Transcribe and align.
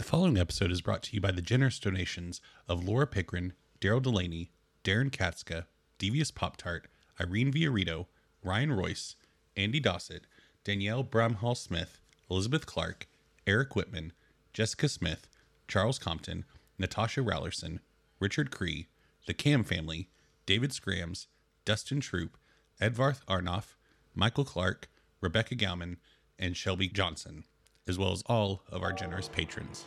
The 0.00 0.06
following 0.06 0.38
episode 0.38 0.72
is 0.72 0.80
brought 0.80 1.02
to 1.02 1.14
you 1.14 1.20
by 1.20 1.30
the 1.30 1.42
generous 1.42 1.78
donations 1.78 2.40
of 2.66 2.82
Laura 2.82 3.06
Pickrahn, 3.06 3.52
Darrell 3.80 4.00
DeLaney, 4.00 4.48
Darrin 4.82 5.10
Katzska, 5.10 5.66
Devious 5.98 6.30
Pop 6.30 6.56
Tart, 6.56 6.88
Irene 7.20 7.52
Viorritto, 7.52 8.06
Ryan 8.42 8.72
Royce, 8.72 9.14
Andy 9.58 9.78
Dossett, 9.78 10.22
Danielle 10.64 11.04
Bramhall 11.04 11.54
Smith, 11.54 12.00
Elizabeth 12.30 12.64
Clark, 12.64 13.08
Eric 13.46 13.72
Witman, 13.72 14.12
Jessica 14.54 14.88
Smith, 14.88 15.28
Charles 15.68 15.98
Compton, 15.98 16.46
Natasha 16.78 17.20
Raulerson, 17.20 17.80
Richard 18.20 18.50
Cree, 18.50 18.88
the 19.26 19.34
Kamm 19.34 19.64
family, 19.64 20.08
David 20.46 20.72
Scrams, 20.72 21.26
Dustin 21.66 22.00
Troop, 22.00 22.38
Edvarth 22.80 23.20
Arnoff, 23.28 23.76
Michael 24.14 24.46
Clark, 24.46 24.88
Rebekah 25.20 25.56
Gowman, 25.56 25.98
and 26.38 26.56
Shelby 26.56 26.88
Johnson, 26.88 27.44
as 27.90 27.98
well 27.98 28.12
as 28.12 28.22
all 28.26 28.62
of 28.70 28.82
our 28.82 28.92
generous 28.92 29.28
patrons. 29.28 29.84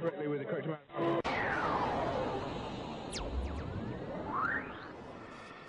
correctly 0.00 0.28
with 0.28 0.38
the 0.38 0.44
correct 0.44 0.66
amount. 0.66 0.82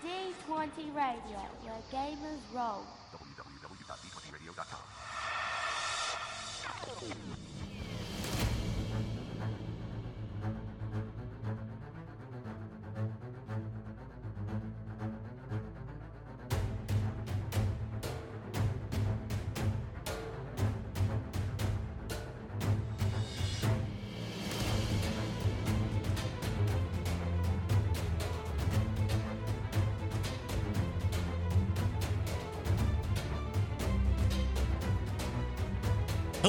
D20 0.04 0.94
Radio, 0.94 1.40
where 1.64 1.82
gamers 1.90 2.42
roll. 2.54 2.84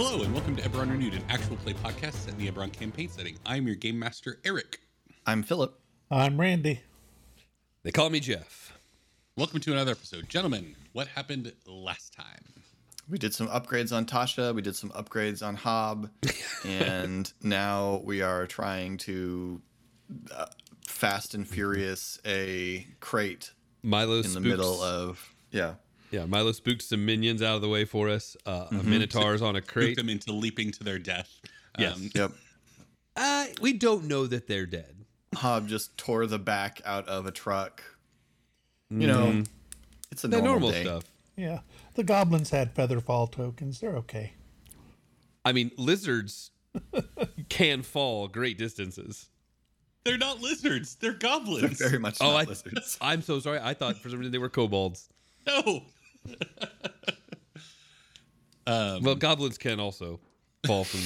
Hello, 0.09 0.23
and 0.23 0.33
welcome 0.33 0.55
to 0.55 0.63
Eberron 0.63 0.93
Renewed, 0.93 1.15
an 1.15 1.25
actual 1.29 1.57
play 1.57 1.73
podcast 1.75 2.13
set 2.13 2.35
in 2.35 2.39
the 2.39 2.49
Eberron 2.49 2.73
campaign 2.73 3.09
setting. 3.09 3.37
I'm 3.45 3.67
your 3.67 3.75
game 3.75 3.99
master, 3.99 4.39
Eric. 4.45 4.79
I'm 5.27 5.43
Philip. 5.43 5.81
I'm 6.13 6.41
Randy. 6.41 6.81
They 7.83 7.91
call 7.91 8.09
me 8.09 8.21
Jeff. 8.21 8.79
Welcome 9.37 9.59
to 9.59 9.73
another 9.73 9.91
episode. 9.91 10.29
Gentlemen, 10.29 10.77
what 10.93 11.09
happened 11.09 11.53
last 11.67 12.15
time? 12.15 12.63
We 13.11 13.19
did 13.19 13.35
some 13.35 13.49
upgrades 13.49 13.93
on 13.93 14.07
Tasha. 14.07 14.55
We 14.55 14.63
did 14.63 14.77
some 14.77 14.91
upgrades 14.91 15.45
on 15.45 15.57
Hob, 15.57 16.09
and 16.65 17.31
now 17.43 18.01
we 18.05 18.23
are 18.23 18.47
trying 18.47 18.99
to 18.99 19.61
uh, 20.33 20.47
fast 20.87 21.35
and 21.35 21.49
furious 21.49 22.21
a 22.25 22.87
crate 23.01 23.51
Milo 23.83 24.19
in 24.19 24.23
spooks, 24.23 24.35
the 24.35 24.41
middle 24.41 24.81
of 24.81 25.35
yeah. 25.51 25.75
Yeah. 26.11 26.25
Milo 26.27 26.53
spooked 26.53 26.83
some 26.83 27.05
minions 27.05 27.43
out 27.43 27.57
of 27.57 27.63
the 27.63 27.69
way 27.69 27.85
for 27.85 28.09
us. 28.09 28.37
Uh, 28.47 28.67
A 28.71 28.75
minotaur's 28.83 29.43
on 29.43 29.57
a 29.57 29.59
Spooked 29.61 29.73
crate. 29.73 29.97
them 29.97 30.09
into 30.09 30.33
leaping 30.33 30.71
to 30.73 30.85
their 30.85 30.99
death. 30.99 31.41
Yes. 31.79 31.97
Um, 31.97 32.11
Yep. 32.15 32.33
Uh, 33.17 33.47
we 33.61 33.73
don't 33.73 34.05
know 34.05 34.27
that 34.27 34.47
they're 34.47 34.67
dead. 34.67 34.95
Hob 35.35 35.69
just 35.69 35.97
tore 35.97 36.27
the 36.27 36.39
back 36.39 36.81
out 36.85 37.09
of 37.09 37.27
a 37.27 37.31
truck. 37.31 37.83
You 38.91 39.07
know, 39.07 39.43
it's 40.13 40.23
a 40.25 40.29
The 40.29 40.37
normal, 40.37 40.53
normal 40.53 40.71
day. 40.71 40.85
stuff. 40.85 41.05
Yeah, 41.37 41.61
the 41.95 42.05
goblins 42.05 42.51
had 42.51 42.75
featherfall 42.75 43.31
tokens. 43.33 43.81
They're 43.81 43.97
okay. 43.97 44.33
I 45.45 45.53
mean, 45.53 45.71
lizards 45.77 46.51
can 47.49 47.83
fall 47.83 48.29
great 48.29 48.59
distances. 48.59 49.29
they're 50.05 50.17
not 50.19 50.41
lizards, 50.41 50.95
they're 50.97 51.13
goblins. 51.13 51.79
Very 51.79 51.99
much 51.99 52.19
Oh, 52.21 52.33
not 52.33 52.37
I, 52.37 52.45
lizards. 52.49 52.97
I'm 53.01 53.23
so 53.23 53.41
sorry. 53.41 53.59
I 53.61 53.75
thought 53.75 53.97
for 53.99 54.09
some 54.09 54.19
reason 54.19 54.33
they 54.33 54.39
were 54.39 54.49
kobolds. 54.49 55.09
no. 55.47 55.83
Um, 58.67 59.03
Well, 59.03 59.15
goblins 59.15 59.59
can 59.59 59.81
also 59.81 60.21
fall 60.67 60.85
from. 60.85 61.01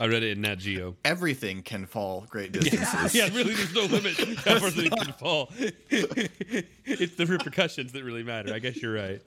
I 0.00 0.06
read 0.06 0.22
it 0.22 0.36
in 0.36 0.42
Nat 0.42 0.56
Geo. 0.58 0.96
Everything 1.04 1.62
can 1.62 1.84
fall 1.84 2.24
great 2.30 2.52
distances. 2.52 3.14
Yeah, 3.14 3.28
really, 3.34 3.54
there's 3.54 3.74
no 3.74 3.82
limit 3.86 4.14
how 4.38 4.60
far 4.60 4.70
they 4.70 4.88
can 4.88 5.12
fall. 5.14 5.50
it's 5.58 7.16
the 7.16 7.26
repercussions 7.26 7.90
that 7.92 8.04
really 8.04 8.22
matter. 8.22 8.54
I 8.54 8.60
guess 8.60 8.80
you're 8.80 8.94
right. 8.94 9.20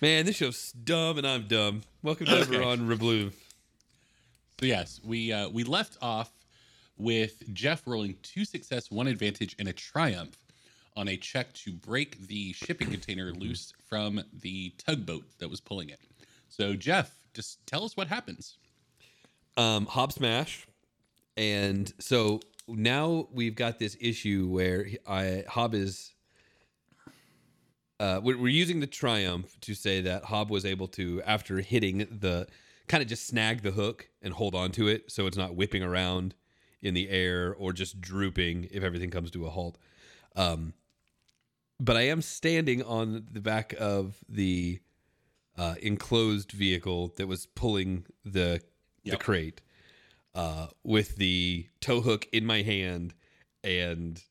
Man, 0.00 0.24
this 0.26 0.36
show's 0.36 0.70
dumb 0.70 1.18
and 1.18 1.26
I'm 1.26 1.48
dumb. 1.48 1.82
Welcome 2.04 2.26
to 2.26 2.36
Okay. 2.42 2.54
Eberron 2.56 2.86
Reblu. 2.86 3.32
So 4.60 4.66
yes, 4.66 5.00
we 5.02 5.32
uh, 5.32 5.48
we 5.48 5.64
left 5.64 5.98
off 6.00 6.30
with 6.96 7.42
Jeff 7.52 7.82
rolling 7.86 8.14
two 8.22 8.44
success, 8.44 8.88
one 8.90 9.08
advantage, 9.08 9.56
and 9.58 9.66
a 9.66 9.72
triumph 9.72 10.36
on 10.98 11.08
a 11.08 11.16
check 11.16 11.52
to 11.54 11.72
break 11.72 12.10
the 12.26 12.52
shipping 12.52 12.90
container 12.90 13.32
loose 13.32 13.72
from 13.88 14.20
the 14.42 14.70
tugboat 14.84 15.24
that 15.38 15.48
was 15.48 15.60
pulling 15.60 15.88
it. 15.90 16.00
So 16.48 16.74
Jeff, 16.74 17.08
just 17.34 17.64
tell 17.66 17.84
us 17.84 17.96
what 17.96 18.08
happens. 18.08 18.58
um, 19.56 19.86
Hob 19.86 20.12
Smash, 20.12 20.66
and 21.36 21.92
so 21.98 22.40
now 22.66 23.28
we've 23.32 23.56
got 23.56 23.78
this 23.78 23.96
issue 24.00 24.48
where 24.48 24.86
I 25.06 25.44
Hob 25.48 25.74
is. 25.74 26.14
Uh, 28.00 28.20
we're, 28.22 28.38
we're 28.38 28.46
using 28.46 28.78
the 28.78 28.86
triumph 28.86 29.58
to 29.60 29.74
say 29.74 30.00
that 30.02 30.22
Hob 30.24 30.50
was 30.50 30.64
able 30.64 30.86
to, 30.86 31.20
after 31.26 31.58
hitting 31.58 32.06
the, 32.20 32.46
kind 32.86 33.02
of 33.02 33.08
just 33.08 33.26
snag 33.26 33.62
the 33.62 33.72
hook 33.72 34.08
and 34.22 34.32
hold 34.32 34.54
on 34.54 34.70
to 34.70 34.86
it, 34.86 35.10
so 35.10 35.26
it's 35.26 35.36
not 35.36 35.56
whipping 35.56 35.82
around 35.82 36.34
in 36.80 36.94
the 36.94 37.08
air 37.10 37.56
or 37.58 37.72
just 37.72 38.00
drooping 38.00 38.68
if 38.70 38.84
everything 38.84 39.10
comes 39.10 39.32
to 39.32 39.46
a 39.46 39.50
halt. 39.50 39.78
Um, 40.36 40.74
but 41.80 41.96
I 41.96 42.02
am 42.02 42.22
standing 42.22 42.82
on 42.82 43.26
the 43.30 43.40
back 43.40 43.74
of 43.78 44.18
the 44.28 44.80
uh, 45.56 45.74
enclosed 45.82 46.52
vehicle 46.52 47.12
that 47.16 47.26
was 47.26 47.46
pulling 47.46 48.06
the 48.24 48.60
the 49.04 49.16
crate 49.16 49.60
uh, 50.34 50.68
with 50.84 51.16
the 51.16 51.66
tow 51.80 52.00
hook 52.00 52.28
in 52.32 52.44
my 52.46 52.62
hand, 52.62 53.14
and 53.64 54.22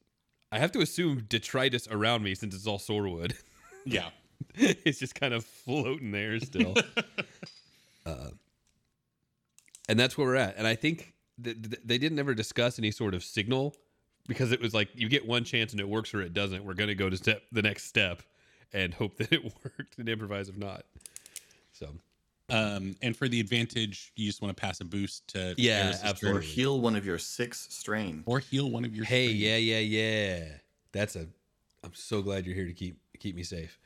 I 0.51 0.59
have 0.59 0.71
to 0.73 0.79
assume 0.81 1.25
detritus 1.27 1.87
around 1.89 2.23
me 2.23 2.35
since 2.35 2.55
it's 2.55 2.67
all 2.67 2.79
soarwood. 2.79 3.33
Yeah. 3.89 4.09
it's 4.55 4.99
just 4.99 5.15
kind 5.15 5.33
of 5.33 5.45
floating 5.45 6.11
there 6.11 6.37
still. 6.41 6.75
uh, 8.05 8.31
and 9.87 9.97
that's 9.97 10.17
where 10.17 10.27
we're 10.27 10.35
at. 10.35 10.57
And 10.57 10.67
I 10.67 10.75
think 10.75 11.13
th- 11.41 11.55
th- 11.61 11.81
they 11.85 11.97
didn't 11.97 12.19
ever 12.19 12.33
discuss 12.33 12.77
any 12.77 12.91
sort 12.91 13.13
of 13.13 13.23
signal 13.23 13.73
because 14.27 14.51
it 14.51 14.61
was 14.61 14.73
like 14.73 14.89
you 14.95 15.09
get 15.09 15.25
one 15.27 15.43
chance 15.43 15.71
and 15.71 15.79
it 15.79 15.87
works 15.89 16.13
or 16.13 16.21
it 16.21 16.33
doesn't. 16.33 16.63
We're 16.65 16.73
going 16.73 16.89
to 16.89 16.95
go 16.95 17.09
to 17.09 17.17
step 17.17 17.43
the 17.51 17.61
next 17.61 17.83
step 17.85 18.21
and 18.73 18.93
hope 18.93 19.17
that 19.17 19.31
it 19.31 19.43
worked 19.43 19.97
and 19.97 20.07
improvise 20.09 20.49
if 20.49 20.57
not. 20.57 20.85
So 21.71 21.89
Um, 22.49 22.95
and 23.01 23.15
for 23.15 23.27
the 23.27 23.39
advantage, 23.39 24.11
you 24.15 24.25
just 24.27 24.41
want 24.41 24.55
to 24.55 24.59
pass 24.61 24.79
a 24.81 24.85
boost 24.85 25.27
to 25.29 25.53
Yeah, 25.57 25.85
Eris's 26.03 26.19
turn. 26.19 26.37
Or 26.37 26.39
heal 26.41 26.79
one 26.79 26.95
of 26.95 27.05
your 27.05 27.17
six 27.17 27.67
strain. 27.69 28.23
or 28.25 28.39
heal 28.39 28.69
one 28.69 28.85
of 28.85 28.95
your. 28.95 29.05
hey, 29.05 29.27
strain. 29.27 29.41
yeah, 29.41 29.57
yeah, 29.57 29.79
yeah. 29.79 30.45
That's 30.91 31.15
a. 31.15 31.27
I'm 31.83 31.93
so 31.93 32.21
glad 32.21 32.45
you're 32.45 32.55
here 32.55 32.65
to 32.65 32.73
keep 32.73 32.99
keep 33.19 33.35
me 33.35 33.43
safe. 33.43 33.79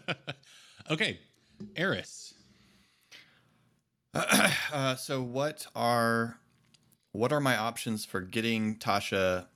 okay, 0.90 1.18
Eris. 1.76 2.34
Uh, 4.72 4.94
so 4.96 5.22
what 5.22 5.66
are 5.74 6.38
what 7.12 7.32
are 7.32 7.40
my 7.40 7.56
options 7.56 8.04
for 8.04 8.20
getting 8.20 8.76
Tasha 8.76 9.46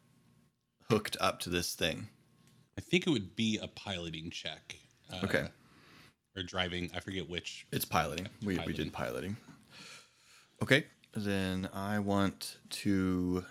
hooked 0.90 1.16
up 1.20 1.40
to 1.40 1.50
this 1.50 1.74
thing? 1.74 2.08
I 2.76 2.80
think 2.80 3.06
it 3.06 3.10
would 3.10 3.36
be 3.36 3.58
a 3.60 3.68
piloting 3.68 4.30
check. 4.30 4.76
Uh, 5.12 5.20
Okay. 5.24 5.48
Or 6.36 6.42
driving. 6.42 6.90
I 6.94 7.00
forget 7.00 7.28
which. 7.28 7.66
It's 7.72 7.84
piloting. 7.84 8.28
We, 8.42 8.48
we 8.48 8.56
Piloting. 8.58 8.84
did 8.84 8.92
piloting. 8.92 9.36
Okay. 10.62 10.84
Then 11.14 11.68
I 11.74 11.98
want 11.98 12.58
to 12.70 13.44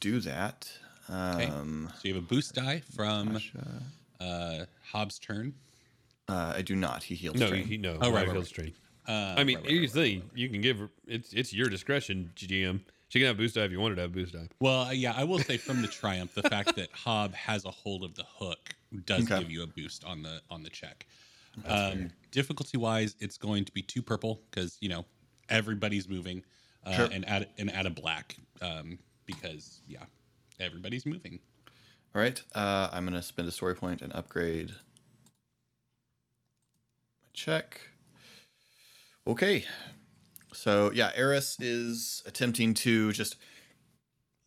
do 0.00 0.20
that. 0.20 0.70
Um, 1.08 1.90
So 2.02 2.08
you 2.08 2.14
have 2.14 2.22
a 2.22 2.26
boost 2.26 2.54
die 2.54 2.82
from 2.94 3.38
uh, 4.20 4.64
Hob's 4.92 5.18
turn. 5.18 5.54
uh, 6.28 6.52
I 6.56 6.60
do 6.62 6.76
not. 6.76 7.02
He 7.04 7.14
heals. 7.14 7.36
No, 7.36 7.46
strain. 7.46 7.64
he 7.64 7.78
no. 7.78 7.92
Oh, 7.94 8.10
right, 8.10 8.14
right, 8.16 8.26
right, 8.26 8.32
he'll 8.36 8.44
straight. 8.44 8.74
Uh, 9.06 9.36
I 9.38 9.44
mean, 9.44 9.56
right, 9.56 9.64
right, 9.64 9.72
here's 9.72 9.94
right. 9.96 10.02
the 10.02 10.20
thing: 10.20 10.30
you 10.34 10.50
can 10.50 10.60
give. 10.60 10.76
It's 11.06 11.32
it's 11.32 11.54
your 11.54 11.70
discretion, 11.70 12.30
GM. 12.36 12.80
She 13.08 13.18
can 13.20 13.28
have 13.28 13.36
boost 13.38 13.54
die 13.54 13.62
if 13.64 13.70
you 13.72 13.80
wanted 13.80 13.94
to 13.96 14.02
have 14.02 14.12
boost 14.12 14.34
die. 14.34 14.48
Well, 14.60 14.82
uh, 14.82 14.90
yeah, 14.90 15.14
I 15.16 15.24
will 15.24 15.38
say 15.38 15.56
from 15.56 15.80
the 15.80 15.88
triumph, 15.88 16.34
the 16.34 16.42
fact 16.42 16.76
that 16.76 16.90
Hob 16.92 17.34
has 17.34 17.64
a 17.64 17.70
hold 17.70 18.04
of 18.04 18.14
the 18.14 18.24
hook 18.24 18.74
does 19.06 19.24
Okay. 19.24 19.40
give 19.40 19.50
you 19.50 19.62
a 19.62 19.66
boost 19.66 20.04
on 20.04 20.22
the 20.22 20.40
on 20.50 20.62
the 20.62 20.70
check. 20.70 21.06
Um, 21.66 22.10
difficulty 22.30 22.76
wise, 22.78 23.16
it's 23.18 23.36
going 23.38 23.64
to 23.64 23.72
be 23.72 23.82
two 23.82 24.02
purple 24.02 24.40
because 24.50 24.76
you 24.80 24.88
know 24.90 25.04
everybody's 25.48 26.08
moving, 26.08 26.44
uh, 26.84 26.92
Sure. 26.92 27.08
and 27.10 27.26
add 27.28 27.48
and 27.58 27.70
add 27.74 27.86
a 27.86 27.90
black 27.90 28.36
um, 28.60 28.98
because 29.26 29.80
yeah, 29.88 30.04
everybody's 30.60 31.06
moving. 31.06 31.40
All 32.14 32.20
right. 32.22 32.40
Uh, 32.54 32.88
I'm 32.92 33.04
gonna 33.04 33.22
spend 33.22 33.48
a 33.48 33.50
story 33.52 33.74
point 33.74 34.02
and 34.02 34.12
upgrade 34.12 34.68
my 37.22 37.28
check. 37.32 37.80
Okay. 39.26 39.64
So 40.58 40.90
yeah, 40.92 41.12
Eris 41.14 41.56
is 41.60 42.24
attempting 42.26 42.74
to 42.74 43.12
just 43.12 43.36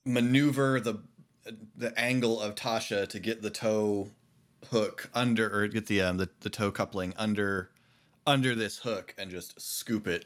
maneuver 0.05 0.81
the 0.81 1.01
the 1.75 1.97
angle 1.97 2.39
of 2.39 2.53
Tasha 2.55 3.07
to 3.07 3.19
get 3.19 3.41
the 3.41 3.49
toe 3.49 4.09
hook 4.71 5.09
under 5.13 5.49
or 5.49 5.67
get 5.67 5.87
the 5.87 6.01
um, 6.01 6.17
the, 6.17 6.29
the 6.41 6.49
toe 6.49 6.69
coupling 6.69 7.13
under 7.17 7.71
under 8.27 8.53
this 8.55 8.79
hook 8.79 9.15
and 9.17 9.31
just 9.31 9.59
scoop 9.61 10.05
it. 10.05 10.25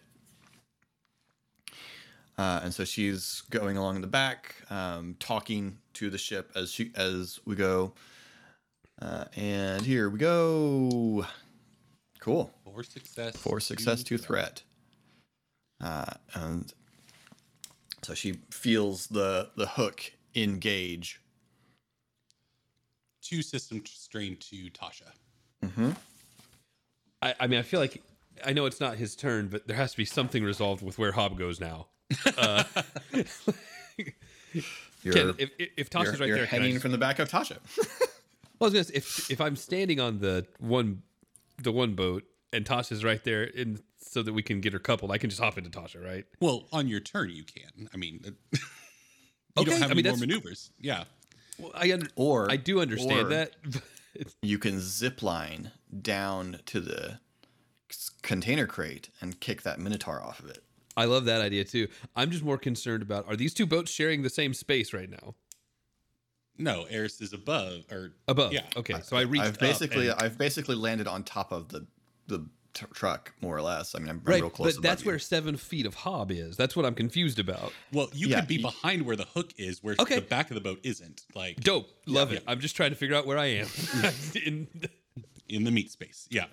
Uh, 2.35 2.61
and 2.63 2.73
so 2.73 2.83
she's 2.83 3.43
going 3.51 3.77
along 3.77 4.01
the 4.01 4.07
back, 4.07 4.55
um, 4.71 5.15
talking 5.19 5.77
to 5.93 6.09
the 6.09 6.17
ship 6.17 6.51
as 6.55 6.71
she 6.71 6.91
as 6.95 7.39
we 7.45 7.55
go. 7.55 7.93
Uh, 8.99 9.25
and 9.35 9.83
here 9.83 10.09
we 10.09 10.17
go. 10.17 11.27
Cool. 12.19 12.51
For 12.63 12.81
success. 12.81 13.37
For 13.37 13.59
success 13.59 14.01
to 14.01 14.17
threat. 14.17 14.63
Uh, 15.81 16.05
and 16.33 16.73
so 18.01 18.13
she 18.13 18.33
feels 18.51 19.07
the 19.07 19.49
the 19.55 19.67
hook 19.67 20.11
engage. 20.35 21.21
Two 23.21 23.41
system 23.41 23.81
strain 23.85 24.37
to 24.37 24.69
Tasha. 24.69 25.11
I, 27.23 27.33
I 27.39 27.47
mean, 27.47 27.57
I 27.59 27.63
feel 27.63 27.79
like 27.79 28.03
I 28.45 28.53
know 28.53 28.65
it's 28.67 28.79
not 28.79 28.97
his 28.97 29.15
turn, 29.15 29.47
but 29.47 29.67
there 29.67 29.75
has 29.77 29.91
to 29.91 29.97
be 29.97 30.05
something 30.05 30.43
resolved 30.43 30.83
with 30.83 30.99
where 30.99 31.11
Hob 31.11 31.37
goes 31.39 31.59
now. 31.59 31.87
Uh, 32.37 32.63
You're, 35.03 35.13
Ken, 35.13 35.29
if, 35.37 35.49
if, 35.59 35.69
if 35.77 35.89
you're, 35.93 36.03
Tasha's 36.03 36.19
right 36.19 36.27
you're 36.27 36.37
there, 36.37 36.47
can 36.47 36.59
hanging 36.59 36.75
just- 36.75 36.81
from 36.83 36.91
the 36.91 36.97
back 36.97 37.19
of 37.19 37.29
Tasha. 37.29 37.57
Well, 38.57 38.67
I 38.69 38.71
was 38.71 38.73
gonna 38.73 38.83
say, 38.85 38.93
if 38.93 39.29
if 39.29 39.41
I'm 39.41 39.57
standing 39.57 39.99
on 39.99 40.19
the 40.19 40.45
one 40.59 41.01
the 41.61 41.73
one 41.73 41.93
boat 41.93 42.23
and 42.53 42.65
Tasha's 42.65 43.03
right 43.03 43.21
there, 43.21 43.43
in 43.43 43.81
so 44.07 44.21
that 44.23 44.33
we 44.33 44.41
can 44.43 44.61
get 44.61 44.73
her 44.73 44.79
coupled, 44.79 45.11
I 45.11 45.17
can 45.17 45.29
just 45.29 45.41
hop 45.41 45.57
into 45.57 45.69
Tasha, 45.69 46.03
right? 46.03 46.25
Well, 46.39 46.67
on 46.71 46.87
your 46.87 46.99
turn, 46.99 47.29
you 47.29 47.43
can. 47.43 47.89
I 47.93 47.97
mean, 47.97 48.19
you 48.51 48.59
Okay, 49.57 49.71
don't 49.71 49.81
have 49.81 49.91
I 49.91 49.93
mean, 49.93 50.05
more 50.07 50.17
maneuvers. 50.17 50.71
Yeah. 50.79 51.05
Well, 51.57 51.71
I 51.73 51.91
under, 51.91 52.07
Or- 52.15 52.51
I 52.51 52.57
do 52.57 52.81
understand 52.81 53.31
that. 53.31 53.51
you 54.41 54.57
can 54.59 54.79
zip 54.79 55.21
line 55.23 55.71
down 56.01 56.59
to 56.67 56.79
the 56.79 57.19
container 58.21 58.67
crate 58.67 59.09
and 59.21 59.39
kick 59.39 59.61
that 59.63 59.79
minotaur 59.79 60.21
off 60.21 60.39
of 60.39 60.49
it. 60.49 60.63
I 60.97 61.05
love 61.05 61.25
that 61.25 61.41
idea 61.41 61.63
too. 61.65 61.87
I'm 62.15 62.31
just 62.31 62.43
more 62.43 62.57
concerned 62.57 63.03
about 63.03 63.27
are 63.27 63.35
these 63.35 63.53
two 63.53 63.65
boats 63.65 63.91
sharing 63.91 64.21
the 64.21 64.29
same 64.29 64.53
space 64.53 64.93
right 64.93 65.09
now? 65.09 65.35
No, 66.57 66.85
Eris 66.89 67.19
is 67.19 67.33
above 67.33 67.81
or 67.91 68.13
Above. 68.29 68.53
Yeah. 68.53 68.61
Okay. 68.77 68.95
So 69.03 69.17
I 69.17 69.21
reached 69.21 69.43
I've 69.43 69.53
up 69.55 69.59
basically 69.59 70.07
and- 70.07 70.19
I've 70.21 70.37
basically 70.37 70.75
landed 70.75 71.07
on 71.07 71.23
top 71.23 71.51
of 71.51 71.67
the 71.69 71.85
the 72.27 72.47
t- 72.75 72.85
truck 72.93 73.33
more 73.41 73.57
or 73.57 73.61
less. 73.63 73.95
I 73.95 73.99
mean, 73.99 74.09
I'm, 74.09 74.21
I'm 74.27 74.33
real 74.33 74.49
close. 74.51 74.75
but 74.75 74.83
that's 74.83 75.03
you. 75.03 75.09
where 75.09 75.17
seven 75.19 75.57
feet 75.57 75.87
of 75.87 75.95
Hob 75.95 76.29
is. 76.31 76.55
That's 76.57 76.75
what 76.75 76.85
I'm 76.85 76.93
confused 76.93 77.39
about. 77.39 77.73
Well, 77.91 78.09
you 78.13 78.27
Yeah, 78.27 78.41
could 78.41 78.47
be 78.49 78.55
you- 78.57 78.61
behind 78.61 79.05
where 79.07 79.15
the 79.15 79.25
hook 79.25 79.51
is, 79.57 79.81
where 79.83 79.95
Okay. 79.99 80.15
the 80.15 80.21
back 80.21 80.51
of 80.51 80.55
the 80.55 80.61
boat 80.61 80.79
isn't. 80.83 81.23
Like 81.33 81.59
Dope. 81.61 81.89
Love 82.05 82.31
Yeah. 82.31 82.37
it. 82.37 82.43
I'm 82.47 82.59
just 82.59 82.75
trying 82.75 82.91
to 82.91 82.95
figure 82.95 83.15
out 83.15 83.25
where 83.25 83.37
I 83.39 83.45
am. 83.47 83.67
In- 84.45 84.67
in 85.49 85.63
the 85.63 85.71
meat 85.71 85.91
space. 85.91 86.27
Yeah. 86.29 86.45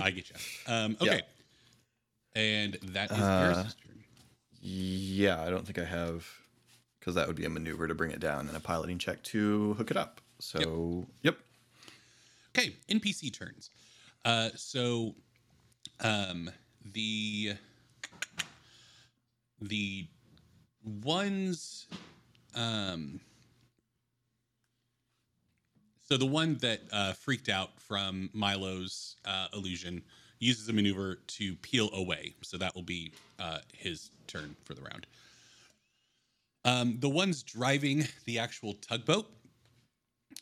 I 0.00 0.10
get 0.10 0.30
you. 0.30 0.36
Um, 0.72 0.96
Yeah. 1.00 1.12
okay. 1.12 1.22
And 2.34 2.74
that 2.92 3.10
is 3.12 3.18
Uh, 3.18 3.52
Eris's 3.56 3.74
turn. 3.74 4.04
Yeah, 4.60 5.42
I 5.42 5.50
don't 5.50 5.64
think 5.66 5.78
I 5.78 5.84
have 5.84 6.26
because 6.98 7.14
that 7.16 7.26
would 7.26 7.36
be 7.36 7.44
a 7.44 7.50
maneuver 7.50 7.86
to 7.86 7.94
bring 7.94 8.10
it 8.10 8.20
down 8.20 8.48
and 8.48 8.56
a 8.56 8.60
piloting 8.60 8.98
check 8.98 9.22
to 9.24 9.74
hook 9.74 9.90
it 9.90 9.96
up. 9.96 10.20
So 10.40 11.06
yep. 11.22 11.38
Okay, 12.56 12.74
NPC 12.88 13.32
turns. 13.32 13.70
Uh, 14.24 14.48
so, 14.56 15.14
um, 16.00 16.50
the 16.92 17.54
the 19.60 20.06
ones, 20.82 21.86
um, 22.54 23.20
so 26.02 26.16
the 26.16 26.26
one 26.26 26.58
that 26.58 26.82
uh, 26.92 27.12
freaked 27.12 27.48
out 27.48 27.80
from 27.80 28.30
Milo's 28.34 29.16
uh, 29.24 29.46
illusion 29.54 30.02
uses 30.38 30.68
a 30.68 30.72
maneuver 30.72 31.20
to 31.26 31.54
peel 31.56 31.88
away. 31.94 32.34
So 32.42 32.58
that 32.58 32.74
will 32.74 32.82
be 32.82 33.12
uh, 33.38 33.58
his 33.72 34.10
turn 34.26 34.54
for 34.64 34.74
the 34.74 34.82
round. 34.82 35.06
Um, 36.66 36.98
the 37.00 37.08
ones 37.08 37.42
driving 37.42 38.06
the 38.24 38.38
actual 38.38 38.74
tugboat 38.74 39.26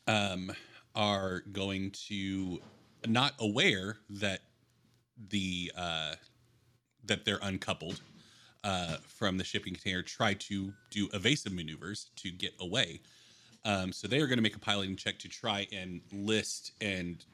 um, 0.07 0.53
are 0.95 1.43
going 1.53 1.91
to 2.09 2.61
not 3.07 3.35
aware 3.39 3.99
that 4.11 4.41
the 5.31 5.73
uh, 5.77 6.15
that 7.05 7.25
they're 7.25 7.39
uncoupled 7.43 8.01
uh, 8.65 8.97
from 9.07 9.39
the 9.39 9.45
shipping 9.45 9.75
container 9.75 10.03
try 10.03 10.35
to 10.35 10.73
do 10.91 11.09
evasive 11.13 11.53
maneuvers 11.53 12.11
to 12.17 12.31
get 12.31 12.53
away. 12.61 13.01
Um, 13.65 13.93
so 13.93 14.09
they 14.09 14.19
are 14.21 14.27
going 14.27 14.39
to 14.39 14.43
make 14.43 14.57
a 14.57 14.61
piloting 14.61 14.97
check 14.97 15.19
to 15.21 15.29
try 15.29 15.67
and 15.73 16.01
list 16.13 16.73
and 16.81 17.25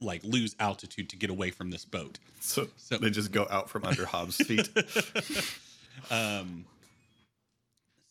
like 0.00 0.22
lose 0.24 0.54
altitude 0.60 1.08
to 1.10 1.16
get 1.16 1.30
away 1.30 1.50
from 1.50 1.70
this 1.70 1.84
boat. 1.84 2.18
So, 2.40 2.68
So- 2.76 2.98
they 2.98 3.10
just 3.10 3.32
go 3.32 3.46
out 3.50 3.70
from 3.70 3.84
under 3.84 4.04
Hob's 4.06 4.36
feet. 4.36 4.68
Um, 6.10 6.64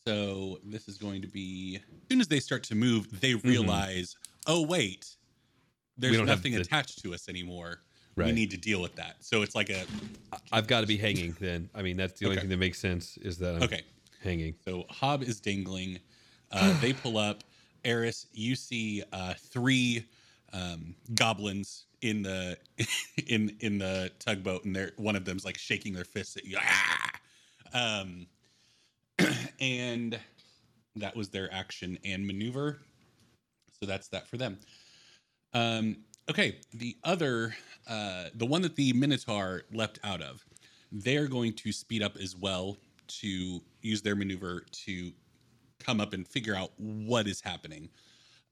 so 0.06 0.58
this 0.64 0.88
is 0.88 0.98
going 0.98 1.22
to 1.22 1.28
be 1.28 1.76
as 1.76 2.08
soon 2.10 2.20
as 2.20 2.28
they 2.28 2.40
start 2.40 2.62
to 2.64 2.74
move, 2.74 3.20
they 3.20 3.34
realize, 3.34 4.16
oh 4.46 4.66
wait, 4.66 5.06
there's 5.96 6.20
nothing 6.20 6.52
to- 6.54 6.60
attached 6.60 7.02
to 7.02 7.14
us 7.14 7.28
anymore. 7.28 7.80
We 8.16 8.32
need 8.32 8.50
to 8.50 8.56
deal 8.56 8.80
with 8.80 8.96
that. 8.96 9.16
So 9.20 9.42
it's 9.42 9.54
like 9.54 9.70
a 9.70 9.84
I've 10.52 10.66
got 10.66 10.80
to 10.82 10.86
be 10.86 10.96
hanging 10.96 11.36
then. 11.40 11.68
I 11.74 11.82
mean, 11.82 11.96
that's 11.96 12.18
the 12.18 12.26
only 12.26 12.36
Okay. 12.36 12.42
thing 12.42 12.50
that 12.50 12.56
makes 12.58 12.78
sense 12.78 13.16
is 13.18 13.38
that 13.38 13.54
I'm 13.56 13.62
okay. 13.62 13.82
hanging. 14.22 14.54
So 14.64 14.84
Hob 14.90 15.22
is 15.22 15.40
dangling. 15.40 15.98
Uh, 16.50 16.74
they 16.80 16.92
pull 16.92 17.18
up. 17.18 17.44
Eris, 17.84 18.26
you 18.32 18.56
see 18.56 19.02
uh, 19.12 19.34
three 19.52 20.06
um, 20.52 20.94
goblins 21.14 21.84
in 22.00 22.22
the 22.22 22.56
in 23.26 23.56
in 23.60 23.78
the 23.78 24.10
tugboat, 24.18 24.64
and 24.64 24.74
they're 24.74 24.92
one 24.96 25.16
of 25.16 25.24
them's 25.24 25.44
like 25.44 25.58
shaking 25.58 25.92
their 25.92 26.04
fists 26.04 26.36
at 26.36 26.44
you. 26.44 26.56
Ah! 26.60 27.10
Um, 27.72 28.26
and 29.60 30.18
that 30.96 31.16
was 31.16 31.28
their 31.28 31.52
action 31.52 31.98
and 32.04 32.26
maneuver. 32.26 32.80
So 33.80 33.86
that's 33.86 34.08
that 34.08 34.26
for 34.28 34.36
them. 34.36 34.58
Um, 35.52 35.96
okay, 36.30 36.58
the 36.72 36.96
other, 37.04 37.54
uh, 37.88 38.24
the 38.34 38.46
one 38.46 38.62
that 38.62 38.76
the 38.76 38.92
Minotaur 38.92 39.62
leapt 39.72 39.98
out 40.04 40.22
of, 40.22 40.44
they're 40.92 41.26
going 41.28 41.52
to 41.54 41.72
speed 41.72 42.02
up 42.02 42.16
as 42.16 42.36
well 42.36 42.76
to 43.06 43.60
use 43.82 44.02
their 44.02 44.16
maneuver 44.16 44.64
to 44.70 45.12
come 45.78 46.00
up 46.00 46.12
and 46.12 46.26
figure 46.26 46.54
out 46.54 46.70
what 46.78 47.26
is 47.26 47.40
happening. 47.40 47.88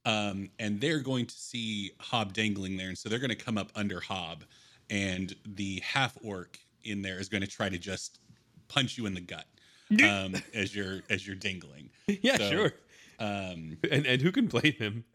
Um, 0.04 0.50
and 0.58 0.80
they're 0.80 0.99
going 0.99 1.26
to 1.26 1.35
see 1.35 1.92
Hob 2.00 2.32
dangling 2.32 2.76
there, 2.76 2.88
and 2.88 2.99
so 2.99 3.08
they're 3.08 3.20
going 3.20 3.30
to 3.30 3.37
come 3.37 3.56
up 3.56 3.70
under 3.76 4.00
Hob, 4.00 4.44
and 4.90 5.35
the 5.46 5.80
half 5.85 6.18
orc 6.25 6.58
in 6.82 7.02
there 7.02 7.20
is 7.20 7.28
going 7.28 7.42
to 7.42 7.46
try 7.46 7.68
to 7.68 7.78
just 7.78 8.18
punch 8.66 8.99
you 8.99 9.06
in 9.06 9.14
the 9.14 9.20
gut 9.20 9.46
um, 10.02 10.35
as 10.54 10.75
you're 10.75 11.02
as 11.08 11.25
you're 11.26 11.37
dangling. 11.37 11.90
Yeah, 12.08 12.37
So, 12.37 12.50
sure. 12.50 12.73
Um, 13.20 13.78
And 13.90 14.06
and 14.06 14.20
who 14.20 14.32
can 14.32 14.46
blame 14.46 14.73
him? 14.73 15.04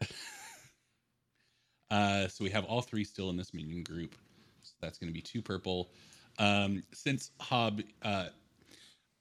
Uh, 1.90 2.28
so 2.28 2.44
we 2.44 2.50
have 2.50 2.64
all 2.64 2.80
three 2.82 3.04
still 3.04 3.30
in 3.30 3.36
this 3.36 3.54
minion 3.54 3.82
group. 3.82 4.14
So 4.62 4.72
that's 4.80 4.98
going 4.98 5.08
to 5.08 5.14
be 5.14 5.22
two 5.22 5.40
purple. 5.42 5.90
Um, 6.38 6.82
since 6.92 7.30
Hob, 7.40 7.80
uh, 8.02 8.26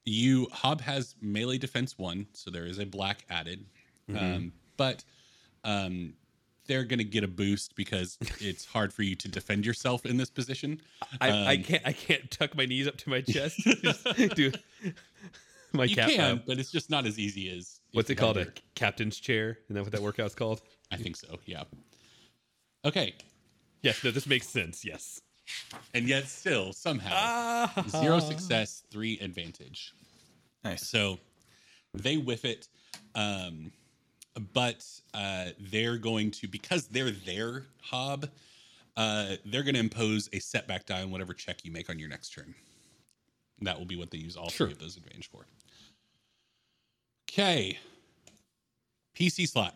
you 0.06 0.48
Hob 0.52 0.82
has 0.82 1.16
melee 1.22 1.58
defense 1.58 1.98
one, 1.98 2.28
so 2.34 2.52
there 2.52 2.66
is 2.66 2.80
a 2.80 2.86
black 2.86 3.26
added. 3.30 3.66
Um, 4.18 4.54
but 4.78 5.04
um, 5.66 6.14
they're 6.68 6.84
going 6.86 7.00
to 7.00 7.04
get 7.06 7.24
a 7.24 7.28
boost 7.28 7.76
because 7.76 8.18
it's 8.40 8.66
hard 8.66 8.94
for 8.94 9.04
you 9.04 9.16
to 9.16 9.28
defend 9.28 9.66
yourself 9.66 10.06
in 10.06 10.18
this 10.18 10.30
position. 10.30 10.82
I, 11.20 11.30
I 11.30 11.56
Um, 11.56 11.64
can't 11.64 11.84
I 11.86 11.92
can't 11.94 12.30
tuck 12.32 12.56
my 12.56 12.66
knees 12.66 12.88
up 12.88 12.98
to 12.98 13.10
my 13.10 13.22
chest. 13.22 13.60
Do 14.36 14.52
my 15.74 15.86
You 15.86 15.96
cap. 15.96 16.10
can, 16.10 16.38
uh, 16.38 16.40
but 16.46 16.58
it's 16.60 16.72
just 16.72 16.90
not 16.90 17.06
as 17.06 17.20
easy 17.20 17.50
as. 17.58 17.80
what's 17.94 18.10
it 18.10 18.16
called? 18.16 18.38
A 18.38 18.48
captain's 18.76 19.20
chair? 19.20 19.58
Isn't 19.66 19.76
that 19.76 19.84
what 19.84 19.92
that 19.92 20.02
workout's 20.02 20.36
called? 20.36 20.62
I 20.92 20.96
think 20.98 21.16
so. 21.18 21.40
Yeah. 21.46 21.64
Okay, 22.86 23.16
Yes. 23.84 24.04
No, 24.04 24.12
this 24.12 24.26
makes 24.28 24.48
sense. 24.48 24.84
Yes. 24.84 25.22
and 25.94 26.08
yet 26.08 26.28
still 26.28 26.74
somehow 26.74 27.12
Ah. 27.14 27.86
zero 27.90 28.20
success, 28.20 28.84
three 28.92 29.18
advantage. 29.20 29.94
nice. 30.64 30.86
So 30.88 31.20
they 31.94 32.18
whiff 32.18 32.44
it, 32.44 32.68
um, 33.16 33.72
but 34.54 34.86
uh, 35.14 35.50
they're 35.60 35.98
going 35.98 36.32
to 36.32 36.48
because 36.48 36.88
they're 36.88 37.12
their 37.12 37.66
hob. 37.82 38.30
Uh, 38.98 39.36
they're 39.46 39.64
going 39.64 39.76
to 39.76 39.80
impose 39.80 40.28
a 40.34 40.40
setback 40.40 40.86
die 40.86 41.02
on 41.04 41.12
whatever 41.12 41.34
check 41.34 41.64
you 41.64 41.72
make 41.72 41.90
on 41.90 41.98
your 42.00 42.10
next 42.10 42.32
turn. 42.34 42.54
That 43.62 43.78
will 43.78 43.86
be 43.86 43.96
what 43.96 44.12
they 44.12 44.18
use 44.18 44.36
all 44.36 44.50
Sure. 44.50 44.68
three 44.68 44.74
of 44.74 44.80
those 44.80 44.98
advantage 44.98 45.30
for. 45.30 45.46
Okay. 47.30 47.78
PC 49.16 49.48
slot. 49.48 49.76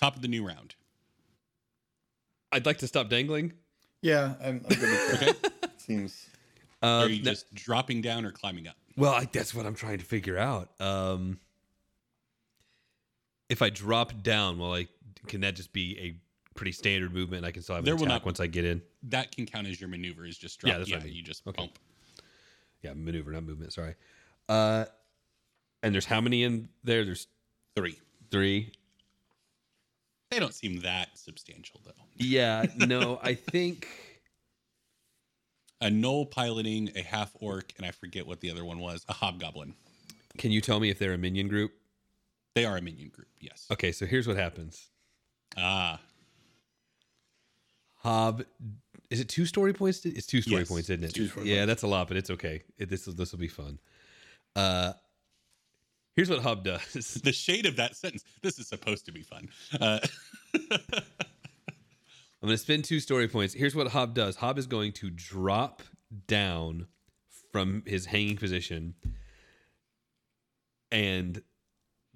Top 0.00 0.16
of 0.16 0.22
the 0.22 0.28
new 0.28 0.46
round. 0.46 0.74
I'd 2.52 2.64
like 2.66 2.78
to 2.78 2.86
stop 2.88 3.08
dangling. 3.10 3.52
Yeah, 4.02 4.34
I'm, 4.42 4.64
I'm 4.68 4.76
good 4.76 4.80
with 4.80 5.20
that. 5.20 5.28
Okay. 5.44 5.48
Seems 5.76 6.26
Uh, 6.82 6.86
are 6.86 7.08
you 7.08 7.22
no- 7.22 7.32
just 7.32 7.52
dropping 7.54 8.00
down 8.00 8.24
or 8.24 8.30
climbing 8.32 8.66
up? 8.66 8.76
well, 8.96 9.12
I, 9.12 9.26
that's 9.30 9.54
what 9.54 9.66
I'm 9.66 9.74
trying 9.74 9.98
to 9.98 10.04
figure 10.04 10.38
out. 10.38 10.70
Um, 10.80 11.38
if 13.48 13.60
I 13.62 13.68
drop 13.70 14.22
down, 14.22 14.58
well, 14.58 14.70
like, 14.70 14.88
can 15.26 15.42
that 15.42 15.54
just 15.54 15.72
be 15.72 15.98
a 15.98 16.16
pretty 16.56 16.72
standard 16.72 17.12
movement? 17.12 17.38
And 17.38 17.46
I 17.46 17.50
can 17.52 17.62
still 17.62 17.74
have 17.76 17.82
an 17.82 17.86
There 17.86 17.94
will 17.96 18.04
attack 18.04 18.22
not- 18.22 18.24
once 18.26 18.40
I 18.40 18.46
get 18.46 18.64
in. 18.64 18.80
That 19.04 19.32
can 19.34 19.44
count 19.46 19.66
as 19.66 19.80
your 19.80 19.88
maneuver. 19.88 20.24
Is 20.26 20.38
just 20.38 20.62
Yeah, 20.64 20.78
that's 20.78 20.88
Yeah, 20.88 20.96
what 20.96 21.02
I 21.02 21.06
mean. 21.06 21.14
you 21.14 21.22
just 21.22 21.46
Okay. 21.46 21.56
bump. 21.62 21.78
Yeah, 22.82 22.94
maneuver, 22.94 23.32
not 23.32 23.44
movement. 23.44 23.72
Sorry. 23.74 23.94
Uh, 24.48 24.86
and 25.82 25.94
there's 25.94 26.06
how 26.06 26.20
many 26.20 26.42
in 26.44 26.68
there? 26.84 27.04
There's 27.04 27.26
Three. 27.76 27.98
three. 28.30 28.72
They 30.30 30.38
don't 30.38 30.54
seem 30.54 30.80
that 30.80 31.16
substantial 31.18 31.80
though. 31.84 31.92
Yeah, 32.16 32.66
no, 32.76 33.18
I 33.22 33.34
think 33.34 33.88
A 35.80 35.86
gnoll 35.88 36.30
piloting 36.30 36.90
a 36.96 37.02
half 37.02 37.34
orc, 37.40 37.72
and 37.76 37.86
I 37.86 37.90
forget 37.90 38.26
what 38.26 38.40
the 38.40 38.50
other 38.50 38.64
one 38.64 38.78
was. 38.78 39.04
A 39.08 39.12
hobgoblin. 39.12 39.74
Can 40.38 40.50
you 40.52 40.60
tell 40.60 40.78
me 40.78 40.90
if 40.90 40.98
they're 40.98 41.14
a 41.14 41.18
minion 41.18 41.48
group? 41.48 41.72
They 42.54 42.64
are 42.64 42.76
a 42.76 42.82
minion 42.82 43.08
group. 43.08 43.28
Yes. 43.40 43.66
Okay, 43.70 43.90
so 43.92 44.06
here's 44.06 44.26
what 44.28 44.36
happens. 44.36 44.88
Ah, 45.56 46.00
Hob, 48.02 48.44
is 49.10 49.20
it 49.20 49.28
two 49.28 49.44
story 49.44 49.72
points? 49.72 50.04
It's 50.06 50.26
two 50.26 50.40
story 50.40 50.60
Yes, 50.60 50.68
points, 50.68 50.88
isn't 50.90 51.04
it? 51.04 51.14
two 51.14 51.26
story 51.28 51.52
yeah, 51.52 51.66
that's 51.66 51.82
a 51.82 51.86
lot, 51.86 52.08
but 52.08 52.16
it's 52.16 52.30
okay. 52.30 52.62
It, 52.78 52.88
this 52.88 53.06
will 53.06 53.14
this 53.14 53.32
will 53.32 53.38
be 53.40 53.48
fun. 53.48 53.78
Uh, 54.56 54.92
here's 56.16 56.30
what 56.30 56.40
Hob 56.40 56.64
does. 56.64 57.14
the 57.24 57.32
shade 57.32 57.66
of 57.66 57.76
that 57.76 57.96
sentence. 57.96 58.24
This 58.42 58.58
is 58.58 58.68
supposed 58.68 59.06
to 59.06 59.12
be 59.12 59.22
fun. 59.22 59.48
Uh, 59.80 60.00
I'm 62.42 62.46
going 62.46 62.54
to 62.54 62.58
spend 62.58 62.84
two 62.84 63.00
story 63.00 63.28
points. 63.28 63.54
Here's 63.54 63.74
what 63.74 63.88
Hob 63.88 64.14
does. 64.14 64.36
Hob 64.36 64.58
is 64.58 64.66
going 64.66 64.92
to 64.92 65.10
drop 65.10 65.82
down 66.26 66.86
from 67.52 67.82
his 67.86 68.06
hanging 68.06 68.36
position 68.36 68.94
and 70.90 71.42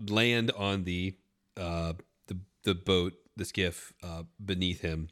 land 0.09 0.51
on 0.57 0.85
the 0.85 1.15
uh, 1.57 1.93
the 2.27 2.39
the 2.65 2.75
boat, 2.75 3.13
the 3.37 3.45
skiff 3.45 3.93
uh, 4.03 4.23
beneath 4.45 4.81
him. 4.81 5.09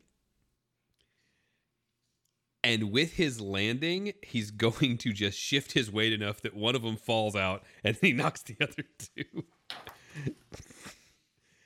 And 2.65 2.93
with 2.93 3.15
his 3.15 3.41
landing, 3.41 4.13
he's 4.23 4.51
going 4.67 4.99
to 4.99 5.13
just 5.13 5.39
shift 5.39 5.73
his 5.73 5.91
weight 5.91 6.13
enough 6.13 6.41
that 6.43 6.55
one 6.55 6.75
of 6.77 6.83
them 6.83 6.97
falls 6.97 7.35
out, 7.35 7.65
and 7.83 7.97
he 8.01 8.13
knocks 8.21 8.43
the 8.43 8.57
other 8.61 8.85
two. 8.99 9.45